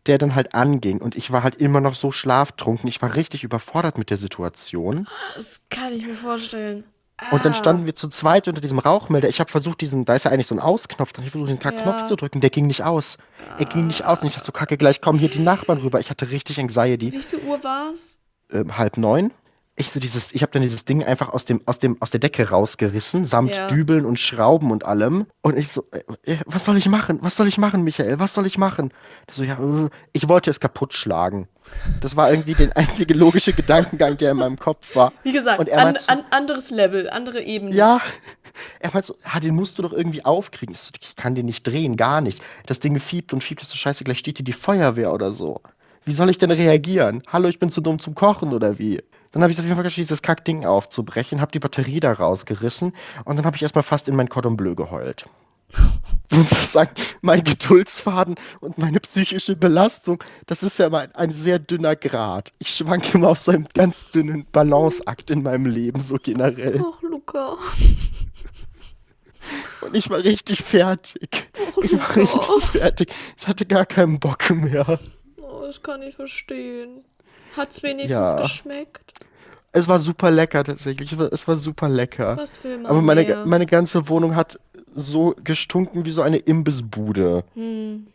der 0.07 0.19
dann 0.19 0.35
halt 0.35 0.55
anging. 0.55 1.01
Und 1.01 1.17
ich 1.17 1.31
war 1.31 1.43
halt 1.43 1.57
immer 1.57 1.81
noch 1.81 1.95
so 1.95 2.13
schlaftrunken. 2.13 2.89
Ich 2.89 3.03
war 3.03 3.15
richtig 3.15 3.45
überfordert 3.45 3.99
mit 3.99 4.11
der 4.11 4.17
Situation. 4.17 5.07
Das 5.35 5.63
kann 5.71 5.93
ich 5.93 6.07
mir 6.07 6.15
vorstellen. 6.15 6.85
Und 7.33 7.45
dann 7.45 7.53
standen 7.53 7.85
wir 7.85 7.97
zu 7.97 8.09
zweit 8.09 8.47
unter 8.47 8.61
diesem 8.61 8.79
Rauchmelder. 8.79 9.29
Ich 9.29 9.41
habe 9.41 9.51
versucht, 9.51 9.81
diesen, 9.81 10.05
da 10.05 10.15
ist 10.15 10.25
ja 10.25 10.31
eigentlich 10.31 10.47
so 10.47 10.55
ein 10.55 10.61
Ausknopf, 10.61 11.13
dann 11.13 11.23
habe 11.23 11.27
ich 11.27 11.33
versucht, 11.33 11.51
den 11.51 11.59
Knopf 11.59 12.01
ja. 12.01 12.07
zu 12.07 12.15
drücken, 12.15 12.41
der 12.41 12.51
ging 12.51 12.69
nicht 12.69 12.85
aus. 12.85 13.19
Er 13.59 13.65
ging 13.65 13.89
nicht 13.89 14.05
aus. 14.05 14.21
Und 14.21 14.29
ich 14.29 14.35
dachte 14.35 14.47
so, 14.47 14.53
kacke, 14.53 14.77
gleich 14.77 15.01
kommen 15.01 15.19
hier 15.19 15.29
die 15.29 15.41
Nachbarn 15.41 15.79
rüber. 15.79 15.99
Ich 15.99 16.11
hatte 16.11 16.31
richtig 16.31 16.61
Anxiety. 16.61 17.13
Wie 17.13 17.19
viel 17.19 17.41
Uhr 17.41 17.63
war 17.65 17.91
es? 17.91 18.21
Ähm, 18.53 18.79
halb 18.79 18.97
neun 18.97 19.33
ich 19.79 19.91
so 19.93 20.01
dieses, 20.01 20.33
ich 20.35 20.43
habe 20.43 20.51
dann 20.53 20.63
dieses 20.63 20.85
Ding 20.85 21.05
einfach 21.05 21.29
aus 21.29 21.45
dem, 21.45 21.63
aus 21.67 21.79
dem, 21.79 21.97
aus 22.01 22.11
der 22.11 22.21
Decke 22.21 22.51
rausgerissen, 22.51 23.25
samt 23.25 23.55
ja. 23.55 23.69
Dübeln 23.69 24.05
und 24.05 24.19
Schrauben 24.19 24.73
und 24.73 24.85
allem. 24.85 25.27
Und 25.41 25.57
ich 25.57 25.69
so, 25.69 25.85
äh, 25.93 26.33
äh, 26.33 26.39
was 26.47 26.65
soll 26.65 26.77
ich 26.77 26.89
machen? 26.89 27.21
Was 27.23 27.37
soll 27.37 27.47
ich 27.47 27.59
machen, 27.59 27.85
Michael? 27.85 28.19
Was 28.19 28.35
soll 28.35 28.47
ich 28.47 28.59
machen? 28.59 28.93
so, 29.31 29.45
ja, 29.45 29.55
äh, 29.55 29.89
ich 30.13 30.29
wollte 30.29 30.51
es 30.51 30.59
kaputt 30.59 30.95
schlagen. 30.95 31.49
Das 32.01 32.17
war 32.17 32.31
irgendwie 32.31 32.55
der 32.55 32.77
einzige 32.77 33.15
logische 33.15 33.53
Gedankengang, 33.53 34.17
der 34.19 34.33
in 34.33 34.39
meinem 34.39 34.59
Kopf 34.59 34.97
war. 34.97 35.13
Wie 35.23 35.33
gesagt, 35.33 35.61
und 35.61 35.69
er 35.69 35.87
an, 35.87 35.97
so, 35.97 36.07
an, 36.09 36.25
anderes 36.31 36.71
Level, 36.71 37.09
andere 37.09 37.43
Ebene. 37.43 37.75
Ja, 37.75 38.01
er 38.81 38.91
meint 38.93 39.07
so, 39.07 39.17
ah, 39.23 39.39
den 39.39 39.55
musst 39.55 39.79
du 39.79 39.83
doch 39.83 39.93
irgendwie 39.93 40.25
aufkriegen. 40.25 40.75
Ich, 40.75 40.81
so, 40.81 40.91
ich 41.01 41.15
kann 41.15 41.35
den 41.35 41.47
nicht 41.47 41.65
drehen, 41.65 41.97
gar 41.97 42.21
nicht. 42.21 42.43
Das 42.67 42.81
Ding 42.81 42.99
fiebt 42.99 43.33
und 43.33 43.45
fiebt, 43.45 43.63
ist 43.63 43.71
so 43.71 43.77
scheiße, 43.77 44.03
gleich 44.03 44.19
steht 44.19 44.39
hier 44.39 44.45
die 44.45 44.53
Feuerwehr 44.53 45.13
oder 45.13 45.33
so. 45.33 45.61
Wie 46.09 46.15
soll 46.15 46.31
ich 46.31 46.39
denn 46.39 46.51
reagieren? 46.51 47.23
Hallo, 47.29 47.49
ich 47.49 47.59
bin 47.59 47.71
zu 47.71 47.83
dumm 47.83 47.99
zum 47.99 48.15
Kochen 48.15 48.55
oder 48.55 48.79
wie? 48.79 49.03
Dann 49.31 49.43
habe 49.43 49.53
ich 49.53 49.59
auf 49.59 49.65
jeden 49.67 49.75
Fall 49.75 49.85
geschafft, 49.85 49.99
dieses 49.99 50.23
Kackding 50.23 50.65
aufzubrechen, 50.65 51.43
habe 51.43 51.53
die 51.53 51.59
Batterie 51.59 52.01
da 52.01 52.15
rausgerissen 52.15 52.95
und 53.27 53.37
dann 53.37 53.45
habe 53.45 53.57
ich 53.57 53.63
erstmal 53.63 53.83
fast 53.83 54.09
in 54.09 54.17
mein 54.17 54.31
Cordon 54.31 54.57
Bleu 54.57 54.75
geheult. 54.75 55.27
Ich 56.31 56.37
muss 56.37 56.53
auch 56.53 56.63
sagen, 56.63 56.91
mein 57.23 57.43
Geduldsfaden 57.43 58.37
und 58.61 58.77
meine 58.77 59.01
psychische 59.01 59.57
Belastung, 59.57 60.23
das 60.47 60.63
ist 60.63 60.79
ja 60.79 60.91
mal 60.91 61.11
ein 61.15 61.33
sehr 61.33 61.59
dünner 61.59 61.97
Grad. 61.97 62.53
Ich 62.59 62.69
schwanke 62.75 63.17
immer 63.17 63.29
auf 63.29 63.41
so 63.41 63.51
einem 63.51 63.67
ganz 63.75 64.11
dünnen 64.11 64.47
Balanceakt 64.53 65.31
in 65.31 65.43
meinem 65.43 65.67
Leben, 65.67 66.03
so 66.03 66.17
generell. 66.23 66.85
Ach, 66.87 67.03
Luca. 67.03 67.57
Und 69.81 69.97
ich 69.97 70.11
war 70.11 70.23
richtig 70.23 70.63
fertig. 70.63 71.49
Ach, 71.55 71.83
ich 71.83 71.99
war 71.99 72.17
richtig 72.17 72.65
fertig. 72.73 73.15
Ich 73.39 73.49
hatte 73.49 73.65
gar 73.65 73.87
keinen 73.87 74.21
Bock 74.21 74.51
mehr. 74.51 74.99
Das 75.69 75.83
kann 75.83 76.01
ich 76.01 76.15
verstehen. 76.15 77.05
Hat's 77.55 77.83
wenigstens 77.83 78.31
ja. 78.31 78.41
geschmeckt? 78.41 79.13
Es 79.73 79.87
war 79.87 79.99
super 79.99 80.31
lecker 80.31 80.65
tatsächlich. 80.65 81.13
Es 81.13 81.47
war 81.47 81.57
super 81.57 81.91
lecker. 81.91 82.39
Was 82.39 82.65
will 82.65 82.79
man 82.79 82.87
Aber 82.87 83.03
meine, 83.03 83.45
meine 83.45 83.67
ganze 83.67 84.09
Wohnung 84.09 84.35
hat 84.35 84.59
so 84.95 85.35
gestunken 85.45 86.07
wie 86.07 86.11
so 86.11 86.23
eine 86.23 86.39
Imbissbude. 86.39 87.45
Hm. 87.53 88.07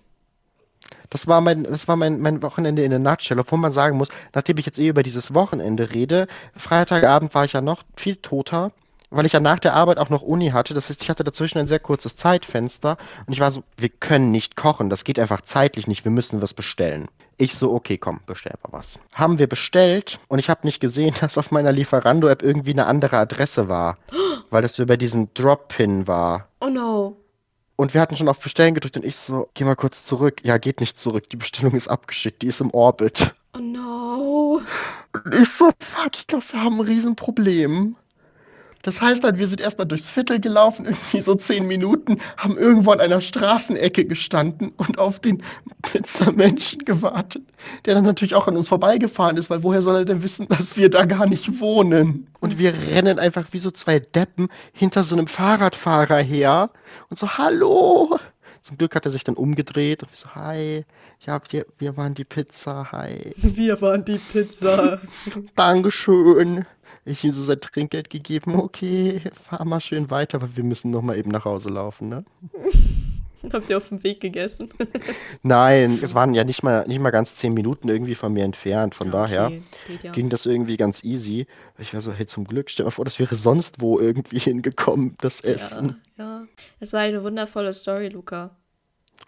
Das 1.11 1.27
war 1.27 1.41
mein, 1.41 1.65
das 1.65 1.87
war 1.87 1.95
mein, 1.95 2.19
mein 2.21 2.41
Wochenende 2.41 2.83
in 2.83 2.89
der 2.89 2.97
Nutshell, 2.97 3.39
obwohl 3.39 3.59
man 3.59 3.71
sagen 3.71 3.97
muss, 3.97 4.09
nachdem 4.33 4.57
ich 4.57 4.65
jetzt 4.65 4.79
eh 4.79 4.87
über 4.87 5.03
dieses 5.03 5.35
Wochenende 5.35 5.93
rede, 5.93 6.25
Freitagabend 6.55 7.35
war 7.35 7.45
ich 7.45 7.53
ja 7.53 7.61
noch 7.61 7.83
viel 7.95 8.15
toter 8.15 8.71
weil 9.13 9.25
ich 9.25 9.33
ja 9.33 9.39
nach 9.39 9.59
der 9.59 9.75
Arbeit 9.75 9.99
auch 9.99 10.09
noch 10.09 10.21
Uni 10.21 10.49
hatte. 10.49 10.73
Das 10.73 10.89
heißt, 10.89 11.03
ich 11.03 11.09
hatte 11.09 11.23
dazwischen 11.23 11.59
ein 11.59 11.67
sehr 11.67 11.79
kurzes 11.79 12.15
Zeitfenster 12.15 12.97
und 13.25 13.33
ich 13.33 13.39
war 13.39 13.51
so, 13.51 13.63
wir 13.77 13.89
können 13.89 14.31
nicht 14.31 14.55
kochen. 14.55 14.89
Das 14.89 15.03
geht 15.03 15.19
einfach 15.19 15.41
zeitlich 15.41 15.87
nicht. 15.87 16.03
Wir 16.03 16.11
müssen 16.11 16.41
was 16.41 16.53
bestellen. 16.53 17.07
Ich 17.43 17.55
so, 17.55 17.73
okay, 17.73 17.97
komm, 17.97 18.21
bestell 18.25 18.53
mal 18.63 18.71
was. 18.71 18.97
Haben 19.11 19.37
wir 19.37 19.47
bestellt 19.47 20.17
und 20.29 20.39
ich 20.39 20.49
habe 20.49 20.61
nicht 20.63 20.79
gesehen, 20.79 21.13
dass 21.19 21.37
auf 21.37 21.51
meiner 21.51 21.73
Lieferando-App 21.73 22.41
irgendwie 22.41 22.71
eine 22.71 22.85
andere 22.85 23.17
Adresse 23.17 23.67
war, 23.67 23.97
weil 24.49 24.61
das 24.61 24.79
über 24.79 24.95
diesen 24.95 25.33
Drop-Pin 25.33 26.07
war. 26.07 26.47
Oh 26.61 26.69
no. 26.69 27.17
Und 27.75 27.93
wir 27.93 27.99
hatten 27.99 28.15
schon 28.15 28.29
auf 28.29 28.39
Bestellen 28.39 28.75
gedrückt 28.75 28.95
und 28.95 29.03
ich 29.03 29.17
so, 29.17 29.49
geh 29.55 29.65
mal 29.65 29.75
kurz 29.75 30.05
zurück. 30.05 30.39
Ja, 30.45 30.57
geht 30.57 30.79
nicht 30.79 30.97
zurück. 30.97 31.29
Die 31.31 31.35
Bestellung 31.35 31.73
ist 31.73 31.89
abgeschickt. 31.89 32.43
Die 32.43 32.47
ist 32.47 32.61
im 32.61 32.71
Orbit. 32.71 33.35
Oh 33.57 33.59
no. 33.59 34.61
Und 35.11 35.35
ich 35.35 35.49
so, 35.49 35.69
fuck, 35.81 36.11
ich 36.15 36.27
glaube, 36.27 36.45
wir 36.49 36.63
haben 36.63 36.79
ein 36.79 36.87
Riesenproblem. 36.87 37.97
Das 38.83 39.01
heißt 39.01 39.23
halt, 39.23 39.37
wir 39.37 39.47
sind 39.47 39.61
erstmal 39.61 39.87
durchs 39.87 40.09
Viertel 40.09 40.39
gelaufen, 40.39 40.85
irgendwie 40.85 41.21
so 41.21 41.33
zehn 41.35 41.67
Minuten, 41.67 42.19
haben 42.37 42.57
irgendwo 42.57 42.91
an 42.91 42.99
einer 42.99 43.21
Straßenecke 43.21 44.05
gestanden 44.05 44.73
und 44.77 44.99
auf 44.99 45.19
den 45.19 45.41
Pizzamenschen 45.81 46.85
gewartet, 46.85 47.43
der 47.85 47.95
dann 47.95 48.03
natürlich 48.03 48.35
auch 48.35 48.47
an 48.47 48.57
uns 48.57 48.67
vorbeigefahren 48.67 49.37
ist, 49.37 49.49
weil 49.49 49.63
woher 49.63 49.81
soll 49.81 49.95
er 49.95 50.05
denn 50.05 50.21
wissen, 50.21 50.47
dass 50.49 50.77
wir 50.77 50.89
da 50.89 51.05
gar 51.05 51.25
nicht 51.25 51.59
wohnen? 51.59 52.27
Und 52.41 52.59
wir 52.59 52.73
rennen 52.91 53.19
einfach 53.19 53.47
wie 53.51 53.59
so 53.59 53.71
zwei 53.71 53.99
Deppen 53.99 54.49
hinter 54.73 55.03
so 55.03 55.15
einem 55.15 55.27
Fahrradfahrer 55.27 56.17
her 56.17 56.69
und 57.09 57.17
so, 57.17 57.37
hallo! 57.37 58.19
Zum 58.63 58.77
Glück 58.77 58.95
hat 58.95 59.03
er 59.03 59.11
sich 59.11 59.25
dann 59.25 59.35
umgedreht 59.35 60.03
und 60.03 60.11
wir 60.11 60.17
so, 60.17 60.35
hi, 60.35 60.85
ja, 61.19 61.41
wir, 61.49 61.65
wir 61.79 61.97
waren 61.97 62.13
die 62.13 62.23
Pizza, 62.23 62.93
hi. 62.93 63.33
Wir 63.35 63.81
waren 63.81 64.05
die 64.05 64.17
Pizza. 64.17 65.01
Dankeschön. 65.55 66.65
Ich 67.03 67.25
ihm 67.25 67.33
so 67.33 67.43
sein 67.43 67.59
Trinkgeld 67.59 68.09
gegeben, 68.09 68.55
okay, 68.55 69.21
fahr 69.33 69.65
mal 69.65 69.81
schön 69.81 70.09
weiter, 70.09 70.41
weil 70.41 70.55
wir 70.55 70.63
müssen 70.63 70.91
noch 70.91 71.01
mal 71.01 71.17
eben 71.17 71.29
nach 71.29 71.43
Hause 71.43 71.67
laufen, 71.67 72.07
ne? 72.07 72.23
Habt 73.53 73.69
ihr 73.69 73.77
auf 73.77 73.89
dem 73.89 74.03
Weg 74.03 74.21
gegessen? 74.21 74.69
Nein, 75.41 75.99
es 76.01 76.13
waren 76.13 76.33
ja 76.33 76.43
nicht 76.43 76.63
mal, 76.63 76.87
nicht 76.87 76.99
mal 76.99 77.11
ganz 77.11 77.35
zehn 77.35 77.53
Minuten 77.53 77.89
irgendwie 77.89 78.15
von 78.15 78.33
mir 78.33 78.45
entfernt, 78.45 78.95
von 78.95 79.11
daher 79.11 79.47
Okay, 79.47 79.63
geht 79.87 80.03
ja. 80.03 80.11
ging 80.11 80.29
das 80.29 80.45
irgendwie 80.45 80.77
ganz 80.77 81.03
easy. 81.03 81.47
Ich 81.77 81.93
war 81.93 82.01
so, 82.01 82.11
hey, 82.11 82.25
zum 82.25 82.45
Glück, 82.45 82.69
stell 82.69 82.83
dir 82.83 82.87
mal 82.87 82.91
vor, 82.91 83.05
das 83.05 83.19
wäre 83.19 83.35
sonst 83.35 83.81
wo 83.81 83.99
irgendwie 83.99 84.39
hingekommen, 84.39 85.15
das 85.19 85.41
Essen. 85.41 86.01
Ja, 86.17 86.23
ja. 86.23 86.43
Es 86.79 86.93
war 86.93 87.01
eine 87.01 87.23
wundervolle 87.23 87.73
Story, 87.73 88.09
Luca. 88.09 88.55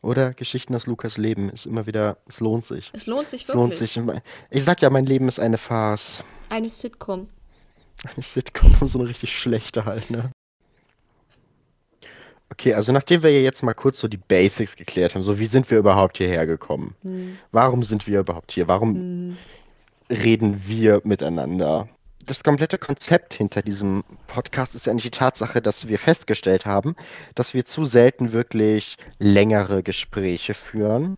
Oder 0.02 0.34
Geschichten 0.34 0.76
aus 0.76 0.86
Lukas 0.86 1.18
Leben 1.18 1.50
ist 1.50 1.66
immer 1.66 1.88
wieder, 1.88 2.18
es 2.28 2.40
lohnt 2.40 2.66
sich. 2.66 2.92
Es 2.94 3.08
lohnt 3.08 3.30
sich 3.30 3.42
Es 3.44 3.48
wirklich. 3.48 3.96
lohnt 3.96 4.14
sich. 4.16 4.24
Ich 4.52 4.64
sag 4.64 4.82
ja, 4.82 4.90
mein 4.90 5.06
Leben 5.06 5.28
ist 5.28 5.40
eine 5.40 5.58
Farce. 5.58 6.24
Eine 6.50 6.70
Sitcom. 6.70 7.28
Eine 8.04 8.24
Sitcom, 8.24 8.72
so 8.88 9.00
eine 9.00 9.10
richtig 9.10 9.38
schlechte 9.38 9.86
halt, 9.86 10.12
ne? 10.12 10.32
Okay, 12.58 12.74
also 12.74 12.94
nachdem 12.94 13.22
wir 13.22 13.32
ja 13.32 13.42
jetzt 13.42 13.64
mal 13.64 13.74
kurz 13.74 14.00
so 14.00 14.08
die 14.08 14.16
Basics 14.16 14.78
geklärt 14.78 15.14
haben, 15.14 15.24
so 15.24 15.40
wie 15.40 15.46
sind 15.46 15.70
wir 15.70 15.78
überhaupt 15.78 16.18
hierher 16.18 16.46
gekommen? 16.46 16.96
Hm. 17.02 17.38
Warum 17.52 17.84
sind 17.84 18.08
wir 18.08 18.22
überhaupt 18.22 18.54
hier? 18.54 18.70
Warum 18.70 18.96
Hm. 18.96 19.38
reden 20.10 20.62
wir 20.66 21.02
miteinander? 21.04 21.90
Das 22.26 22.46
komplette 22.46 22.78
Konzept 22.78 23.34
hinter 23.34 23.62
diesem 23.62 24.06
Podcast 24.28 24.74
ist 24.74 24.86
ja 24.86 24.92
eigentlich 24.92 25.04
die 25.04 25.12
Tatsache, 25.12 25.62
dass 25.62 25.90
wir 25.90 26.00
festgestellt 26.00 26.66
haben, 26.66 26.96
dass 27.36 27.54
wir 27.54 27.66
zu 27.66 27.84
selten 27.84 28.32
wirklich 28.32 28.96
längere 29.20 29.84
Gespräche 29.84 30.54
führen, 30.54 31.18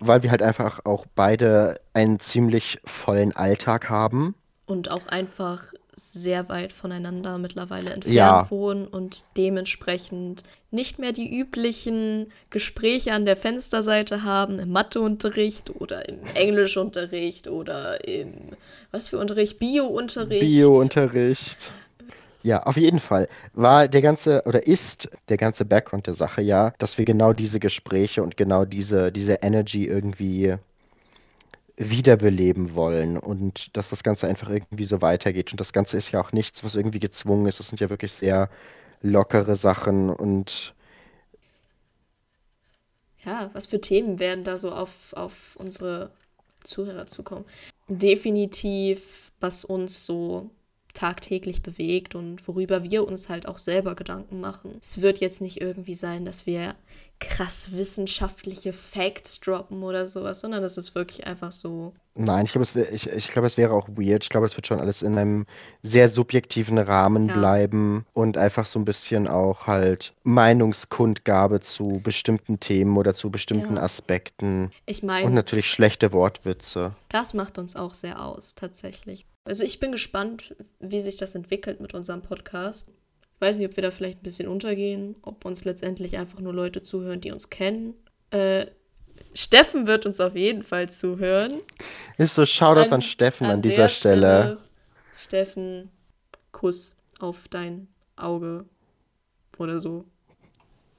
weil 0.00 0.24
wir 0.24 0.32
halt 0.32 0.42
einfach 0.42 0.84
auch 0.84 1.06
beide 1.14 1.80
einen 1.94 2.18
ziemlich 2.18 2.80
vollen 2.84 3.34
Alltag 3.36 3.88
haben. 3.88 4.34
Und 4.66 4.90
auch 4.90 5.06
einfach 5.06 5.72
sehr 6.00 6.48
weit 6.48 6.72
voneinander 6.72 7.38
mittlerweile 7.38 7.90
entfernt 7.90 8.14
Ja. 8.14 8.50
wohnen 8.50 8.86
und 8.86 9.24
dementsprechend 9.36 10.44
nicht 10.70 10.98
mehr 10.98 11.12
die 11.12 11.38
üblichen 11.38 12.32
Gespräche 12.50 13.12
an 13.12 13.24
der 13.24 13.36
Fensterseite 13.36 14.22
haben 14.22 14.58
im 14.58 14.70
Matheunterricht 14.70 15.70
oder 15.80 16.08
im 16.08 16.18
Englischunterricht 16.34 17.48
oder 17.48 18.06
im, 18.06 18.32
was 18.90 19.08
für 19.08 19.18
Unterricht, 19.18 19.58
Biounterricht. 19.58 20.40
Biounterricht. 20.40 21.72
Ja, 22.42 22.62
auf 22.62 22.76
jeden 22.76 23.00
Fall 23.00 23.28
war 23.52 23.86
der 23.86 24.00
ganze 24.00 24.42
oder 24.46 24.66
ist 24.66 25.10
der 25.28 25.36
ganze 25.36 25.64
Background 25.64 26.06
der 26.06 26.14
Sache 26.14 26.40
ja, 26.40 26.72
dass 26.78 26.96
wir 26.96 27.04
genau 27.04 27.32
diese 27.34 27.60
Gespräche 27.60 28.22
und 28.22 28.36
genau 28.36 28.64
diese, 28.64 29.12
diese 29.12 29.34
Energy 29.42 29.84
irgendwie 29.84 30.56
wiederbeleben 31.80 32.76
wollen 32.76 33.18
und 33.18 33.76
dass 33.76 33.90
das 33.90 34.04
Ganze 34.04 34.28
einfach 34.28 34.50
irgendwie 34.50 34.84
so 34.86 35.02
weitergeht. 35.02 35.52
Und 35.52 35.60
das 35.60 35.72
Ganze 35.74 35.98
ist 35.98 36.12
ja 36.12 36.20
auch 36.22 36.32
nichts, 36.32 36.64
was 36.64 36.76
irgendwie 36.76 37.00
gezwungen 37.00 37.46
ist. 37.48 37.60
Das 37.60 37.68
sind 37.68 37.80
ja 37.80 37.90
wirklich 37.90 38.12
sehr 38.14 38.50
lockere 39.02 39.56
Sachen 39.56 40.10
und 40.10 40.74
Ja, 43.24 43.50
was 43.52 43.66
für 43.66 43.80
Themen 43.80 44.18
werden 44.18 44.44
da 44.44 44.56
so 44.58 44.72
auf, 44.72 45.12
auf 45.12 45.56
unsere 45.56 46.10
Zuhörer 46.64 47.06
zukommen? 47.06 47.44
Definitiv, 47.88 49.30
was 49.40 49.64
uns 49.64 50.06
so 50.06 50.50
tagtäglich 50.94 51.62
bewegt 51.62 52.14
und 52.14 52.46
worüber 52.48 52.82
wir 52.84 53.06
uns 53.06 53.28
halt 53.28 53.46
auch 53.46 53.58
selber 53.58 53.94
Gedanken 53.94 54.40
machen. 54.40 54.78
Es 54.82 55.02
wird 55.02 55.18
jetzt 55.20 55.40
nicht 55.40 55.60
irgendwie 55.60 55.94
sein, 55.94 56.24
dass 56.24 56.46
wir 56.46 56.74
krass 57.20 57.72
wissenschaftliche 57.72 58.72
Facts 58.72 59.38
droppen 59.40 59.82
oder 59.82 60.06
sowas, 60.06 60.40
sondern 60.40 60.62
das 60.62 60.76
ist 60.78 60.94
wirklich 60.94 61.26
einfach 61.26 61.52
so. 61.52 61.92
Nein, 62.14 62.44
ich 62.46 62.52
glaube, 62.52 62.64
es 62.64 62.74
wär, 62.74 62.92
ich, 62.92 63.06
ich 63.08 63.28
glaube, 63.28 63.46
es 63.46 63.56
wäre 63.56 63.72
auch 63.72 63.88
weird. 63.88 64.24
Ich 64.24 64.30
glaube, 64.30 64.46
es 64.46 64.56
wird 64.56 64.66
schon 64.66 64.80
alles 64.80 65.02
in 65.02 65.16
einem 65.16 65.46
sehr 65.82 66.08
subjektiven 66.08 66.76
Rahmen 66.78 67.28
Ja. 67.28 67.36
bleiben 67.38 68.04
und 68.12 68.36
einfach 68.36 68.66
so 68.66 68.78
ein 68.78 68.84
bisschen 68.84 69.28
auch 69.28 69.66
halt 69.66 70.12
Meinungskundgabe 70.24 71.60
zu 71.60 72.00
bestimmten 72.02 72.58
Themen 72.60 72.96
oder 72.96 73.14
zu 73.14 73.30
bestimmten 73.30 73.76
Ja. 73.76 73.82
Aspekten 73.82 74.70
Ich 74.86 75.02
und 75.02 75.06
meine, 75.08 75.30
natürlich 75.30 75.70
schlechte 75.70 76.12
Wortwitze. 76.12 76.94
das 77.08 77.34
macht 77.34 77.58
uns 77.58 77.76
auch 77.76 77.94
sehr 77.94 78.22
aus, 78.24 78.54
tatsächlich. 78.54 79.26
Also 79.44 79.64
ich 79.64 79.80
bin 79.80 79.92
gespannt, 79.92 80.54
wie 80.80 81.00
sich 81.00 81.16
das 81.16 81.34
entwickelt 81.34 81.80
mit 81.80 81.94
unserem 81.94 82.22
Podcast. 82.22 82.88
Weiß 83.40 83.56
nicht, 83.58 83.68
ob 83.68 83.76
wir 83.76 83.82
da 83.82 83.90
vielleicht 83.90 84.20
ein 84.20 84.22
bisschen 84.22 84.48
untergehen, 84.48 85.16
ob 85.22 85.44
uns 85.44 85.64
letztendlich 85.64 86.16
einfach 86.18 86.40
nur 86.40 86.52
Leute 86.52 86.82
zuhören, 86.82 87.20
die 87.20 87.32
uns 87.32 87.48
kennen. 87.50 87.94
Äh, 88.30 88.66
Steffen 89.34 89.86
wird 89.86 90.06
uns 90.06 90.20
auf 90.20 90.36
jeden 90.36 90.62
Fall 90.62 90.90
zuhören. 90.90 91.60
Ist 92.18 92.34
so, 92.34 92.44
Shoutout 92.44 92.92
an, 92.94 93.02
Steffen 93.02 93.46
an, 93.46 93.62
dieser 93.62 93.82
der 93.84 93.88
Stelle. 93.88 94.58
Steffen, 95.16 95.90
Kuss 96.52 96.96
auf 97.18 97.48
dein 97.48 97.88
Auge 98.16 98.66
oder 99.58 99.80
so. 99.80 100.04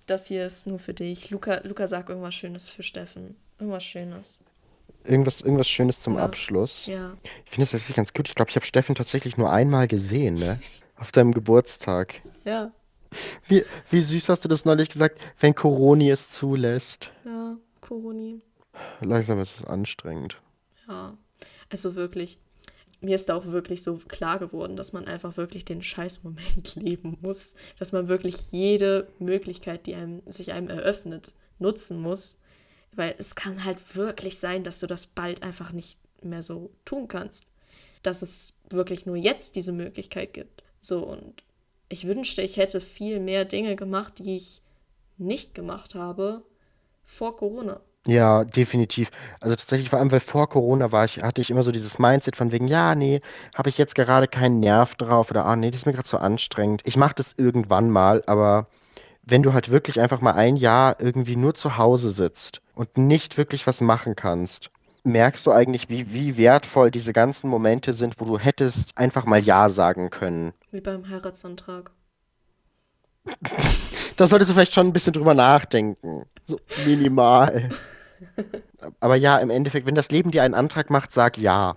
Das 0.08 0.28
hier 0.28 0.46
ist 0.46 0.66
nur 0.68 0.80
für 0.80 0.94
dich. 0.94 1.30
Luca, 1.30 1.62
Luca 1.64 1.88
sag 1.88 2.10
irgendwas 2.10 2.34
Schönes 2.34 2.70
für 2.70 2.84
Steffen. 2.84 3.36
Irgendwas 3.60 3.84
Schönes. 3.84 4.44
Irgendwas, 5.04 5.42
irgendwas 5.42 5.68
Schönes 5.70 6.02
zum 6.02 6.16
Ja. 6.16 6.24
Abschluss. 6.24 6.86
Ja. 6.86 7.14
Ich 7.46 7.52
finde 7.52 7.66
das 7.66 7.74
wirklich 7.74 7.96
ganz 7.96 8.14
gut. 8.14 8.28
Ich 8.28 8.36
glaube, 8.36 8.50
ich 8.50 8.56
habe 8.56 8.66
Steffen 8.66 8.96
tatsächlich 8.96 9.38
nur 9.38 9.52
einmal 9.52 9.88
gesehen, 9.88 10.36
ne? 10.36 10.58
Auf 11.02 11.12
deinem 11.12 11.34
Geburtstag. 11.34 12.22
Ja. 12.46 12.72
Wie, 13.48 13.66
wie 13.90 14.02
süß 14.02 14.30
hast 14.30 14.46
du 14.46 14.48
das 14.48 14.66
neulich 14.66 14.90
gesagt, 14.90 15.20
wenn 15.40 15.56
Coroni 15.56 16.12
es 16.12 16.30
zulässt. 16.30 17.10
Ja. 17.26 17.58
Coroni. 17.82 18.40
Langsam 19.00 19.40
ist 19.40 19.60
es 19.60 19.66
anstrengend. 19.66 20.40
Ja, 20.88 21.18
also 21.72 21.96
wirklich. 21.96 22.38
Mir 23.02 23.16
ist 23.16 23.30
da 23.30 23.36
auch 23.36 23.48
wirklich 23.48 23.82
so 23.82 23.96
klar 23.96 24.38
geworden, 24.38 24.76
dass 24.76 24.94
man 24.94 25.08
einfach 25.08 25.38
wirklich 25.38 25.66
den 25.66 25.82
Scheißmoment 25.82 26.76
leben 26.76 27.18
muss. 27.22 27.56
Dass 27.80 27.92
man 27.92 28.08
wirklich 28.08 28.52
jede 28.52 29.08
Möglichkeit, 29.18 29.88
die 29.88 29.96
einem, 29.96 30.22
sich 30.28 30.52
einem 30.52 30.70
eröffnet, 30.70 31.34
nutzen 31.58 32.00
muss. 32.00 32.38
Weil 32.92 33.16
es 33.18 33.34
kann 33.34 33.66
halt 33.66 33.96
wirklich 33.96 34.38
sein, 34.38 34.64
dass 34.64 34.80
du 34.80 34.86
das 34.86 35.08
bald 35.08 35.42
einfach 35.42 35.72
nicht 35.72 35.98
mehr 36.22 36.44
so 36.44 36.70
tun 36.86 37.08
kannst. 37.08 37.48
Dass 38.04 38.22
es 38.22 38.54
wirklich 38.70 39.08
nur 39.08 39.16
jetzt 39.16 39.56
diese 39.56 39.72
Möglichkeit 39.72 40.36
gibt. 40.36 40.64
So, 40.82 41.00
und 41.06 41.44
ich 41.90 42.08
wünschte, 42.08 42.42
ich 42.42 42.58
hätte 42.58 42.82
viel 42.82 43.20
mehr 43.20 43.46
Dinge 43.46 43.76
gemacht, 43.76 44.16
die 44.20 44.36
ich 44.36 44.62
nicht 45.18 45.54
gemacht 45.54 45.96
habe 45.96 46.42
vor 47.06 47.36
Corona. 47.38 47.80
Ja, 48.08 48.44
definitiv. 48.46 49.12
Also 49.40 49.56
tatsächlich, 49.56 49.92
vor 49.92 50.00
allem, 50.00 50.12
weil 50.12 50.20
vor 50.22 50.50
Corona 50.50 50.92
war 50.92 51.06
ich, 51.06 51.22
hatte 51.22 51.40
ich 51.42 51.52
immer 51.52 51.64
so 51.64 51.72
dieses 51.72 52.00
Mindset 52.00 52.36
von 52.36 52.52
wegen, 52.52 52.68
ja, 52.68 52.96
nee, 52.96 53.22
habe 53.56 53.70
ich 53.70 53.78
jetzt 53.78 53.94
gerade 53.94 54.28
keinen 54.28 54.60
Nerv 54.60 54.96
drauf 54.96 55.30
oder 55.30 55.46
ah, 55.46 55.56
nee, 55.56 55.70
das 55.70 55.82
ist 55.82 55.86
mir 55.86 55.94
gerade 55.94 56.08
so 56.08 56.18
anstrengend. 56.18 56.82
Ich 56.86 56.98
mache 56.98 57.14
das 57.16 57.34
irgendwann 57.38 57.92
mal, 57.92 58.24
aber 58.26 58.68
wenn 59.24 59.44
du 59.44 59.54
halt 59.54 59.70
wirklich 59.70 60.00
einfach 60.00 60.20
mal 60.20 60.34
ein 60.34 60.56
Jahr 60.56 61.00
irgendwie 61.00 61.36
nur 61.36 61.54
zu 61.54 61.78
Hause 61.78 62.10
sitzt 62.10 62.62
und 62.74 62.98
nicht 62.98 63.38
wirklich 63.38 63.68
was 63.68 63.82
machen 63.82 64.16
kannst, 64.16 64.72
merkst 65.04 65.46
du 65.46 65.52
eigentlich, 65.52 65.90
wie, 65.90 66.12
wie 66.12 66.38
wertvoll 66.38 66.90
diese 66.90 67.14
ganzen 67.14 67.50
Momente 67.50 67.94
sind, 67.94 68.20
wo 68.20 68.26
du 68.26 68.40
hättest 68.40 68.98
einfach 68.98 69.26
mal 69.26 69.40
Ja 69.40 69.70
sagen 69.70 70.10
können. 70.10 70.54
Wie 70.72 70.82
beim 70.82 71.10
Heiratsantrag. 71.10 71.92
Da 74.18 74.28
solltest 74.28 74.52
du 74.52 74.54
vielleicht 74.54 74.74
schon 74.74 74.88
ein 74.88 74.94
bisschen 74.94 75.14
drüber 75.14 75.34
nachdenken. 75.34 76.26
So 76.46 76.60
minimal. 76.86 77.70
Aber 79.00 79.16
ja, 79.16 79.38
im 79.38 79.50
Endeffekt, 79.50 79.88
wenn 79.88 79.96
das 79.96 80.12
Leben 80.12 80.30
dir 80.32 80.44
einen 80.44 80.54
Antrag 80.54 80.90
macht, 80.90 81.12
sag 81.12 81.38
ja. 81.38 81.76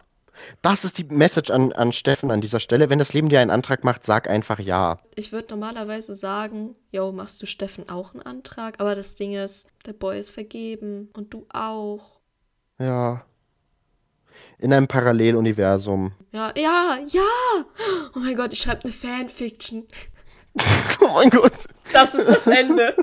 Das 0.62 0.84
ist 0.84 0.98
die 0.98 1.04
Message 1.04 1.50
an, 1.50 1.72
an 1.72 1.92
Steffen 1.92 2.30
an 2.30 2.40
dieser 2.40 2.60
Stelle. 2.60 2.90
Wenn 2.90 2.98
das 2.98 3.12
Leben 3.12 3.28
dir 3.28 3.40
einen 3.40 3.50
Antrag 3.50 3.84
macht, 3.84 4.04
sag 4.04 4.28
einfach 4.28 4.58
ja. 4.58 4.98
Ich 5.14 5.32
würde 5.32 5.48
normalerweise 5.50 6.14
sagen, 6.14 6.74
yo, 6.90 7.12
machst 7.12 7.40
du 7.40 7.46
Steffen 7.46 7.88
auch 7.88 8.12
einen 8.12 8.22
Antrag? 8.22 8.80
Aber 8.80 8.94
das 8.94 9.14
Ding 9.14 9.32
ist, 9.32 9.68
der 9.86 9.92
Boy 9.92 10.18
ist 10.18 10.30
vergeben 10.30 11.08
und 11.14 11.32
du 11.32 11.46
auch. 11.50 12.18
Ja. 12.78 13.24
In 14.58 14.72
einem 14.72 14.88
Paralleluniversum. 14.88 16.12
Ja, 16.32 16.52
ja, 16.56 16.98
ja! 17.06 17.22
Oh 18.14 18.18
mein 18.18 18.36
Gott, 18.36 18.52
ich 18.52 18.60
schreibe 18.60 18.84
eine 18.84 18.92
Fanfiction. 18.92 19.86
Oh 21.00 21.08
mein 21.12 21.30
Gott. 21.30 21.52
Das 21.92 22.14
ist 22.14 22.28
das 22.28 22.46
Ende. 22.46 22.94